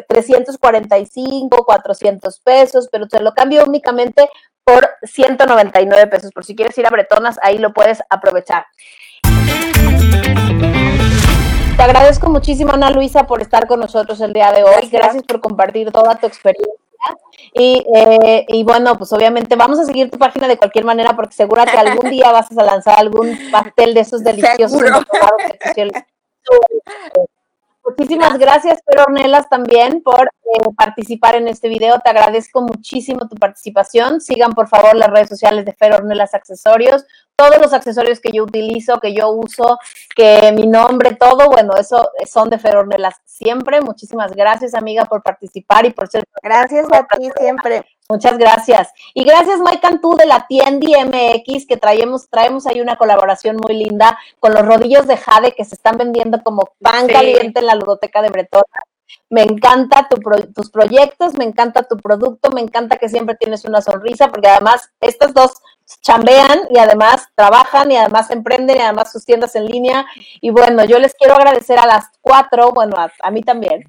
345, 0.09 1.67
400 1.67 2.41
pesos, 2.41 2.89
pero 2.91 3.07
te 3.09 3.21
lo 3.21 3.35
cambio 3.35 3.65
únicamente 3.67 4.31
por 4.65 4.89
199 5.03 6.07
pesos. 6.07 6.33
Por 6.33 6.47
si 6.47 6.57
quieres 6.57 6.79
ir 6.79 6.87
a 6.87 6.91
Bretonas, 6.91 7.39
ahí 7.43 7.59
lo 7.59 7.75
puedes 7.75 8.03
aprovechar. 8.09 8.65
Te 11.77 11.83
agradezco 11.83 12.31
muchísimo, 12.31 12.73
Ana 12.73 12.89
Luisa, 12.89 13.27
por 13.27 13.43
estar 13.43 13.67
con 13.67 13.81
nosotros 13.81 14.19
el 14.23 14.33
día 14.33 14.51
de 14.51 14.63
hoy. 14.63 14.89
Gracias 14.91 15.25
por 15.25 15.43
compartir 15.43 15.93
toda 15.93 16.15
tu 16.15 16.27
experiencia 16.27 16.86
y, 17.53 17.85
eh, 17.95 18.45
y, 18.49 18.65
bueno, 18.65 18.97
pues 18.97 19.13
obviamente 19.13 19.57
vamos 19.57 19.79
a 19.79 19.85
seguir 19.85 20.11
tu 20.11 20.19
página 20.19 20.49
de 20.49 20.57
cualquier 20.57 20.85
manera 20.85 21.15
porque 21.15 21.35
segura 21.35 21.65
que 21.65 21.77
algún 21.77 22.11
día 22.11 22.33
vas 22.33 22.51
a 22.57 22.63
lanzar 22.63 22.99
algún 22.99 23.39
pastel 23.51 23.95
de 23.95 24.01
esos 24.01 24.25
deliciosos. 24.25 24.83
Muchísimas 27.89 28.37
gracias, 28.37 28.81
Pero 28.85 29.05
Ornelas, 29.05 29.49
también 29.49 30.03
por 30.03 30.25
eh, 30.25 30.59
participar 30.77 31.37
en 31.37 31.47
este 31.47 31.69
video. 31.69 32.01
Te 32.01 32.11
agradezco 32.11 32.61
muchísimo 32.63 33.29
tu 33.29 33.37
participación. 33.37 34.21
Sigan, 34.21 34.55
por 34.55 34.67
favor, 34.67 34.97
las 34.97 35.09
redes 35.09 35.29
sociales 35.29 35.65
de 35.65 35.73
Fer 35.73 35.95
Ornelas 35.95 36.35
Accesorios. 36.35 37.05
Todos 37.37 37.59
los 37.61 37.73
accesorios 37.73 38.19
que 38.19 38.33
yo 38.33 38.43
utilizo, 38.43 38.99
que 38.99 39.15
yo 39.15 39.31
uso, 39.31 39.79
que 40.17 40.51
mi 40.53 40.67
nombre, 40.67 41.15
todo, 41.15 41.49
bueno, 41.49 41.75
eso 41.79 42.11
son 42.29 42.51
de 42.51 42.59
Fer 42.59 42.77
Ornelas 42.77 43.15
siempre. 43.25 43.81
Muchísimas 43.81 44.33
gracias, 44.33 44.75
amiga, 44.75 45.05
por 45.05 45.23
participar 45.23 45.87
y 45.87 45.91
por 45.91 46.09
ser. 46.09 46.25
Gracias 46.43 46.87
a 46.91 47.07
ti 47.07 47.31
siempre. 47.39 47.85
Muchas 48.09 48.39
gracias. 48.39 48.89
Y 49.15 49.25
gracias, 49.25 49.59
Mike 49.59 49.81
Cantú 49.81 50.15
de 50.15 50.27
la 50.27 50.47
Tiendi 50.47 50.95
MX, 50.95 51.67
que 51.67 51.77
traemos, 51.77 52.29
traemos 52.31 52.67
ahí 52.67 52.81
una 52.81 52.97
colaboración 52.97 53.57
muy 53.57 53.77
linda 53.77 54.17
con 54.39 54.55
los 54.55 54.65
rodillos 54.65 55.09
de 55.09 55.17
Jade 55.17 55.53
que 55.53 55.65
se 55.65 55.75
están 55.75 55.97
vendiendo 55.97 56.41
como 56.43 56.69
pan 56.81 57.09
caliente 57.09 57.59
en 57.59 57.67
la 57.67 57.75
ludoteca 57.75 58.23
de 58.23 58.29
Bretona. 58.29 58.65
Me 59.29 59.43
encanta 59.43 60.09
tus 60.09 60.71
proyectos, 60.71 61.35
me 61.35 61.45
encanta 61.45 61.83
tu 61.83 61.97
producto, 61.97 62.51
me 62.51 62.61
encanta 62.61 62.97
que 62.97 63.09
siempre 63.09 63.35
tienes 63.35 63.65
una 63.65 63.83
sonrisa, 63.83 64.29
porque 64.29 64.49
además 64.49 64.89
estas 65.01 65.35
dos 65.35 65.51
chambean 66.01 66.61
y 66.71 66.79
además 66.79 67.27
trabajan 67.35 67.91
y 67.91 67.97
además 67.97 68.31
emprenden 68.31 68.77
y 68.77 68.81
además 68.81 69.11
sus 69.11 69.25
tiendas 69.25 69.57
en 69.57 69.67
línea. 69.67 70.07
Y 70.41 70.51
bueno, 70.51 70.85
yo 70.85 71.01
les 71.01 71.15
quiero 71.15 71.35
agradecer 71.35 71.79
a 71.79 71.87
las 71.87 72.07
cuatro, 72.21 72.71
bueno, 72.71 72.95
a 72.97 73.31
mí 73.33 73.43
también, 73.43 73.85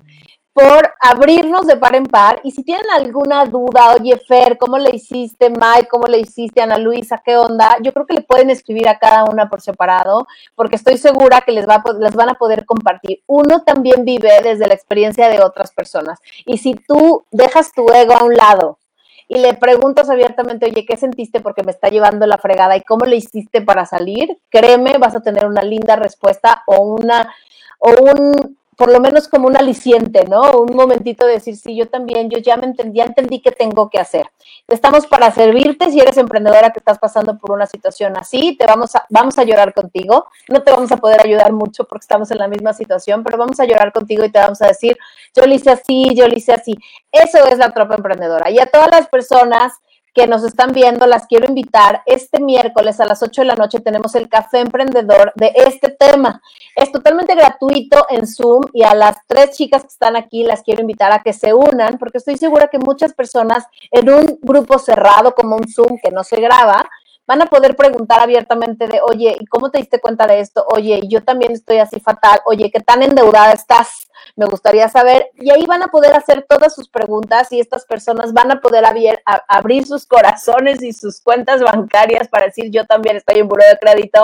por 0.57 0.91
abrirnos 0.99 1.67
de 1.67 1.77
par 1.77 1.95
en 1.95 2.07
par. 2.07 2.41
Y 2.43 2.49
si 2.49 2.63
tienen 2.63 2.89
alguna 2.91 3.45
duda, 3.45 3.93
oye, 3.93 4.17
Fer, 4.17 4.57
¿cómo 4.57 4.79
le 4.79 4.89
hiciste, 4.89 5.51
Mike? 5.51 5.87
¿Cómo 5.87 6.07
le 6.07 6.17
hiciste, 6.17 6.63
Ana 6.63 6.79
Luisa? 6.79 7.21
¿Qué 7.23 7.37
onda? 7.37 7.77
Yo 7.83 7.93
creo 7.93 8.07
que 8.07 8.15
le 8.15 8.21
pueden 8.23 8.49
escribir 8.49 8.89
a 8.89 8.97
cada 8.97 9.25
una 9.25 9.49
por 9.49 9.61
separado, 9.61 10.25
porque 10.55 10.77
estoy 10.77 10.97
segura 10.97 11.41
que 11.41 11.51
les, 11.51 11.69
va 11.69 11.83
les 11.99 12.15
van 12.15 12.29
a 12.29 12.39
poder 12.39 12.65
compartir. 12.65 13.21
Uno 13.27 13.61
también 13.61 14.03
vive 14.03 14.31
desde 14.41 14.65
la 14.65 14.73
experiencia 14.73 15.29
de 15.29 15.43
otras 15.43 15.71
personas. 15.73 16.17
Y 16.47 16.57
si 16.57 16.73
tú 16.73 17.23
dejas 17.29 17.71
tu 17.71 17.87
ego 17.93 18.15
a 18.15 18.23
un 18.23 18.33
lado 18.33 18.79
y 19.27 19.37
le 19.37 19.53
preguntas 19.53 20.09
abiertamente, 20.09 20.65
oye, 20.65 20.87
¿qué 20.87 20.97
sentiste 20.97 21.39
porque 21.39 21.61
me 21.61 21.71
está 21.71 21.89
llevando 21.89 22.25
la 22.25 22.39
fregada 22.39 22.75
y 22.75 22.81
cómo 22.81 23.05
le 23.05 23.17
hiciste 23.17 23.61
para 23.61 23.85
salir? 23.85 24.35
Créeme, 24.49 24.97
vas 24.97 25.15
a 25.15 25.21
tener 25.21 25.45
una 25.45 25.61
linda 25.61 25.97
respuesta 25.97 26.63
o 26.65 26.81
una 26.81 27.31
o 27.77 27.91
un 27.91 28.57
por 28.77 28.91
lo 28.91 28.99
menos 28.99 29.27
como 29.27 29.47
un 29.47 29.57
aliciente, 29.57 30.25
¿no? 30.25 30.51
Un 30.51 30.75
momentito 30.75 31.25
de 31.25 31.33
decir, 31.33 31.57
sí, 31.57 31.75
yo 31.75 31.87
también, 31.87 32.29
yo 32.29 32.37
ya 32.37 32.57
me 32.57 32.67
entendí, 32.67 32.99
ya 32.99 33.05
entendí 33.05 33.41
qué 33.41 33.51
tengo 33.51 33.89
que 33.89 33.99
hacer. 33.99 34.29
Estamos 34.67 35.07
para 35.07 35.31
servirte 35.31 35.89
si 35.89 35.99
eres 35.99 36.15
emprendedora 36.17 36.69
que 36.69 36.77
estás 36.77 36.99
pasando 36.99 37.39
por 37.39 37.51
una 37.51 37.65
situación 37.65 38.15
así, 38.17 38.55
te 38.55 38.67
vamos 38.67 38.95
a, 38.95 39.03
vamos 39.09 39.39
a 39.39 39.43
llorar 39.43 39.73
contigo. 39.73 40.27
No 40.47 40.61
te 40.61 40.69
vamos 40.69 40.91
a 40.91 40.97
poder 40.97 41.19
ayudar 41.25 41.53
mucho 41.53 41.85
porque 41.85 42.03
estamos 42.03 42.29
en 42.29 42.37
la 42.37 42.47
misma 42.47 42.71
situación, 42.71 43.23
pero 43.23 43.39
vamos 43.39 43.59
a 43.59 43.65
llorar 43.65 43.91
contigo 43.91 44.23
y 44.23 44.31
te 44.31 44.37
vamos 44.37 44.61
a 44.61 44.67
decir, 44.67 44.95
yo 45.35 45.47
lo 45.47 45.53
hice 45.55 45.71
así, 45.71 46.13
yo 46.13 46.27
lo 46.27 46.35
hice 46.35 46.53
así. 46.53 46.77
Eso 47.11 47.47
es 47.47 47.57
la 47.57 47.71
tropa 47.71 47.95
emprendedora. 47.95 48.51
Y 48.51 48.59
a 48.59 48.67
todas 48.67 48.91
las 48.91 49.07
personas 49.07 49.73
que 50.17 50.25
nos 50.25 50.43
están 50.43 50.71
viendo, 50.71 51.05
las 51.05 51.27
quiero 51.27 51.45
invitar. 51.47 52.01
Este 52.07 52.39
miércoles 52.39 52.99
a 52.99 53.05
las 53.05 53.21
8 53.21 53.41
de 53.41 53.45
la 53.45 53.53
noche 53.53 53.79
tenemos 53.81 54.15
el 54.15 54.27
café 54.27 54.61
emprendedor 54.61 55.31
de 55.35 55.51
este 55.53 55.89
tema. 55.91 56.41
Es 56.75 56.91
totalmente 56.91 57.35
gratuito 57.35 58.03
en 58.09 58.25
Zoom 58.25 58.63
y 58.73 58.81
a 58.81 58.95
las 58.95 59.15
tres 59.27 59.51
chicas 59.51 59.83
que 59.83 59.89
están 59.89 60.15
aquí 60.15 60.41
las 60.41 60.63
quiero 60.63 60.81
invitar 60.81 61.11
a 61.11 61.21
que 61.21 61.33
se 61.33 61.53
unan 61.53 61.99
porque 61.99 62.17
estoy 62.17 62.35
segura 62.35 62.67
que 62.67 62.79
muchas 62.79 63.13
personas 63.13 63.65
en 63.91 64.09
un 64.09 64.39
grupo 64.41 64.79
cerrado 64.79 65.35
como 65.35 65.55
un 65.55 65.67
Zoom 65.67 65.99
que 66.01 66.09
no 66.09 66.23
se 66.23 66.41
graba, 66.41 66.89
van 67.27 67.43
a 67.43 67.45
poder 67.45 67.75
preguntar 67.75 68.19
abiertamente 68.19 68.87
de, 68.87 68.99
oye, 69.07 69.37
¿y 69.39 69.45
cómo 69.45 69.69
te 69.69 69.77
diste 69.77 69.99
cuenta 69.99 70.25
de 70.25 70.39
esto? 70.39 70.65
Oye, 70.67 71.01
yo 71.07 71.23
también 71.23 71.51
estoy 71.51 71.77
así 71.77 71.99
fatal. 71.99 72.39
Oye, 72.45 72.71
¿qué 72.71 72.79
tan 72.79 73.03
endeudada 73.03 73.51
estás? 73.51 74.06
Me 74.37 74.45
gustaría 74.45 74.87
saber. 74.87 75.31
Y 75.33 75.49
ahí 75.51 75.65
van 75.65 75.83
a 75.83 75.87
poder 75.87 76.13
hacer 76.13 76.45
todas 76.47 76.73
sus 76.73 76.87
preguntas 76.87 77.51
y 77.51 77.59
estas 77.59 77.85
personas 77.85 78.31
van 78.33 78.51
a 78.51 78.61
poder 78.61 78.85
abrir, 78.85 79.19
abrir 79.25 79.85
sus 79.85 80.05
corazones 80.05 80.81
y 80.81 80.93
sus 80.93 81.19
cuentas 81.19 81.61
bancarias 81.61 82.29
para 82.29 82.45
decir, 82.45 82.71
yo 82.71 82.85
también 82.85 83.17
estoy 83.17 83.39
en 83.39 83.47
buro 83.47 83.65
de 83.67 83.77
crédito. 83.77 84.21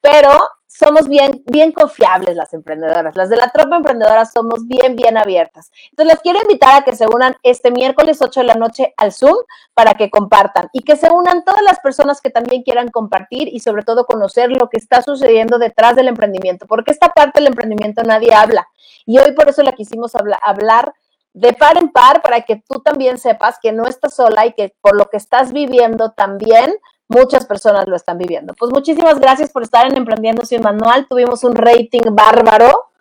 Pero 0.00 0.30
somos 0.74 1.06
bien, 1.06 1.42
bien 1.46 1.70
confiables 1.72 2.34
las 2.34 2.54
emprendedoras. 2.54 3.14
Las 3.14 3.28
de 3.28 3.36
la 3.36 3.50
tropa 3.50 3.76
emprendedora 3.76 4.24
somos 4.24 4.66
bien, 4.66 4.96
bien 4.96 5.18
abiertas. 5.18 5.70
Entonces, 5.90 6.14
les 6.14 6.22
quiero 6.22 6.38
invitar 6.42 6.80
a 6.80 6.84
que 6.84 6.96
se 6.96 7.06
unan 7.06 7.36
este 7.42 7.70
miércoles 7.70 8.22
8 8.22 8.40
de 8.40 8.46
la 8.46 8.54
noche 8.54 8.94
al 8.96 9.12
Zoom 9.12 9.36
para 9.74 9.94
que 9.94 10.08
compartan 10.08 10.68
y 10.72 10.80
que 10.82 10.96
se 10.96 11.10
unan 11.10 11.44
todas 11.44 11.62
las 11.62 11.78
personas 11.80 12.20
que 12.20 12.30
también 12.30 12.62
quieran 12.62 12.88
compartir 12.88 13.48
y 13.48 13.60
sobre 13.60 13.82
todo 13.82 14.06
conocer 14.06 14.50
lo 14.50 14.68
que 14.70 14.78
está 14.78 15.02
sucediendo 15.02 15.58
detrás 15.58 15.94
del 15.94 16.08
emprendimiento, 16.08 16.66
porque 16.66 16.92
esta 16.92 17.10
parte 17.10 17.40
del 17.40 17.48
emprendimiento 17.48 18.02
nadie 18.02 18.32
habla. 18.32 18.66
Y 19.04 19.18
hoy 19.18 19.32
por 19.32 19.48
eso 19.48 19.62
la 19.62 19.72
quisimos 19.72 20.14
hablar, 20.14 20.40
hablar 20.42 20.94
de 21.34 21.52
par 21.52 21.78
en 21.78 21.90
par 21.90 22.22
para 22.22 22.42
que 22.42 22.56
tú 22.56 22.80
también 22.80 23.18
sepas 23.18 23.58
que 23.60 23.72
no 23.72 23.86
estás 23.86 24.14
sola 24.14 24.46
y 24.46 24.52
que 24.52 24.74
por 24.80 24.96
lo 24.96 25.06
que 25.06 25.16
estás 25.16 25.52
viviendo 25.52 26.12
también 26.12 26.74
muchas 27.12 27.46
personas 27.46 27.86
lo 27.86 27.96
están 27.96 28.18
viviendo. 28.18 28.54
Pues 28.54 28.72
muchísimas 28.72 29.20
gracias 29.20 29.50
por 29.50 29.62
estar 29.62 29.86
en 29.86 29.96
Emprendiendo 29.96 30.44
Sin 30.44 30.62
Manual. 30.62 31.06
Tuvimos 31.08 31.44
un 31.44 31.54
rating 31.54 32.02
bárbaro 32.10 32.92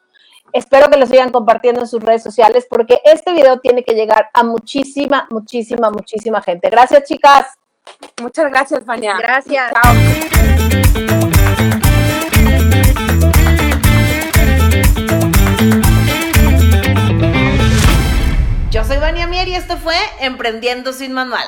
Espero 0.54 0.90
que 0.90 0.98
lo 0.98 1.06
sigan 1.06 1.30
compartiendo 1.32 1.82
en 1.82 1.88
sus 1.88 2.04
redes 2.04 2.24
sociales 2.24 2.68
porque 2.70 3.00
este 3.06 3.32
video 3.32 3.60
tiene 3.60 3.84
que 3.84 3.94
llegar 3.94 4.30
a 4.34 4.44
muchísima, 4.44 5.28
muchísima, 5.30 5.90
muchísima 5.92 6.42
gente. 6.42 6.70
Gracias, 6.70 7.04
chicas. 7.06 7.48
Muchas 8.22 8.50
gracias, 8.50 8.84
Fania. 8.86 9.16
Gracias. 9.18 9.72
Chao. 9.72 9.94
Yo 18.72 18.84
soy 18.84 18.98
Vania 18.98 19.28
Mier 19.28 19.48
y 19.48 19.56
esto 19.56 19.78
fue 19.78 19.96
Emprendiendo 20.20 20.92
sin 20.92 21.14
Manual. 21.14 21.48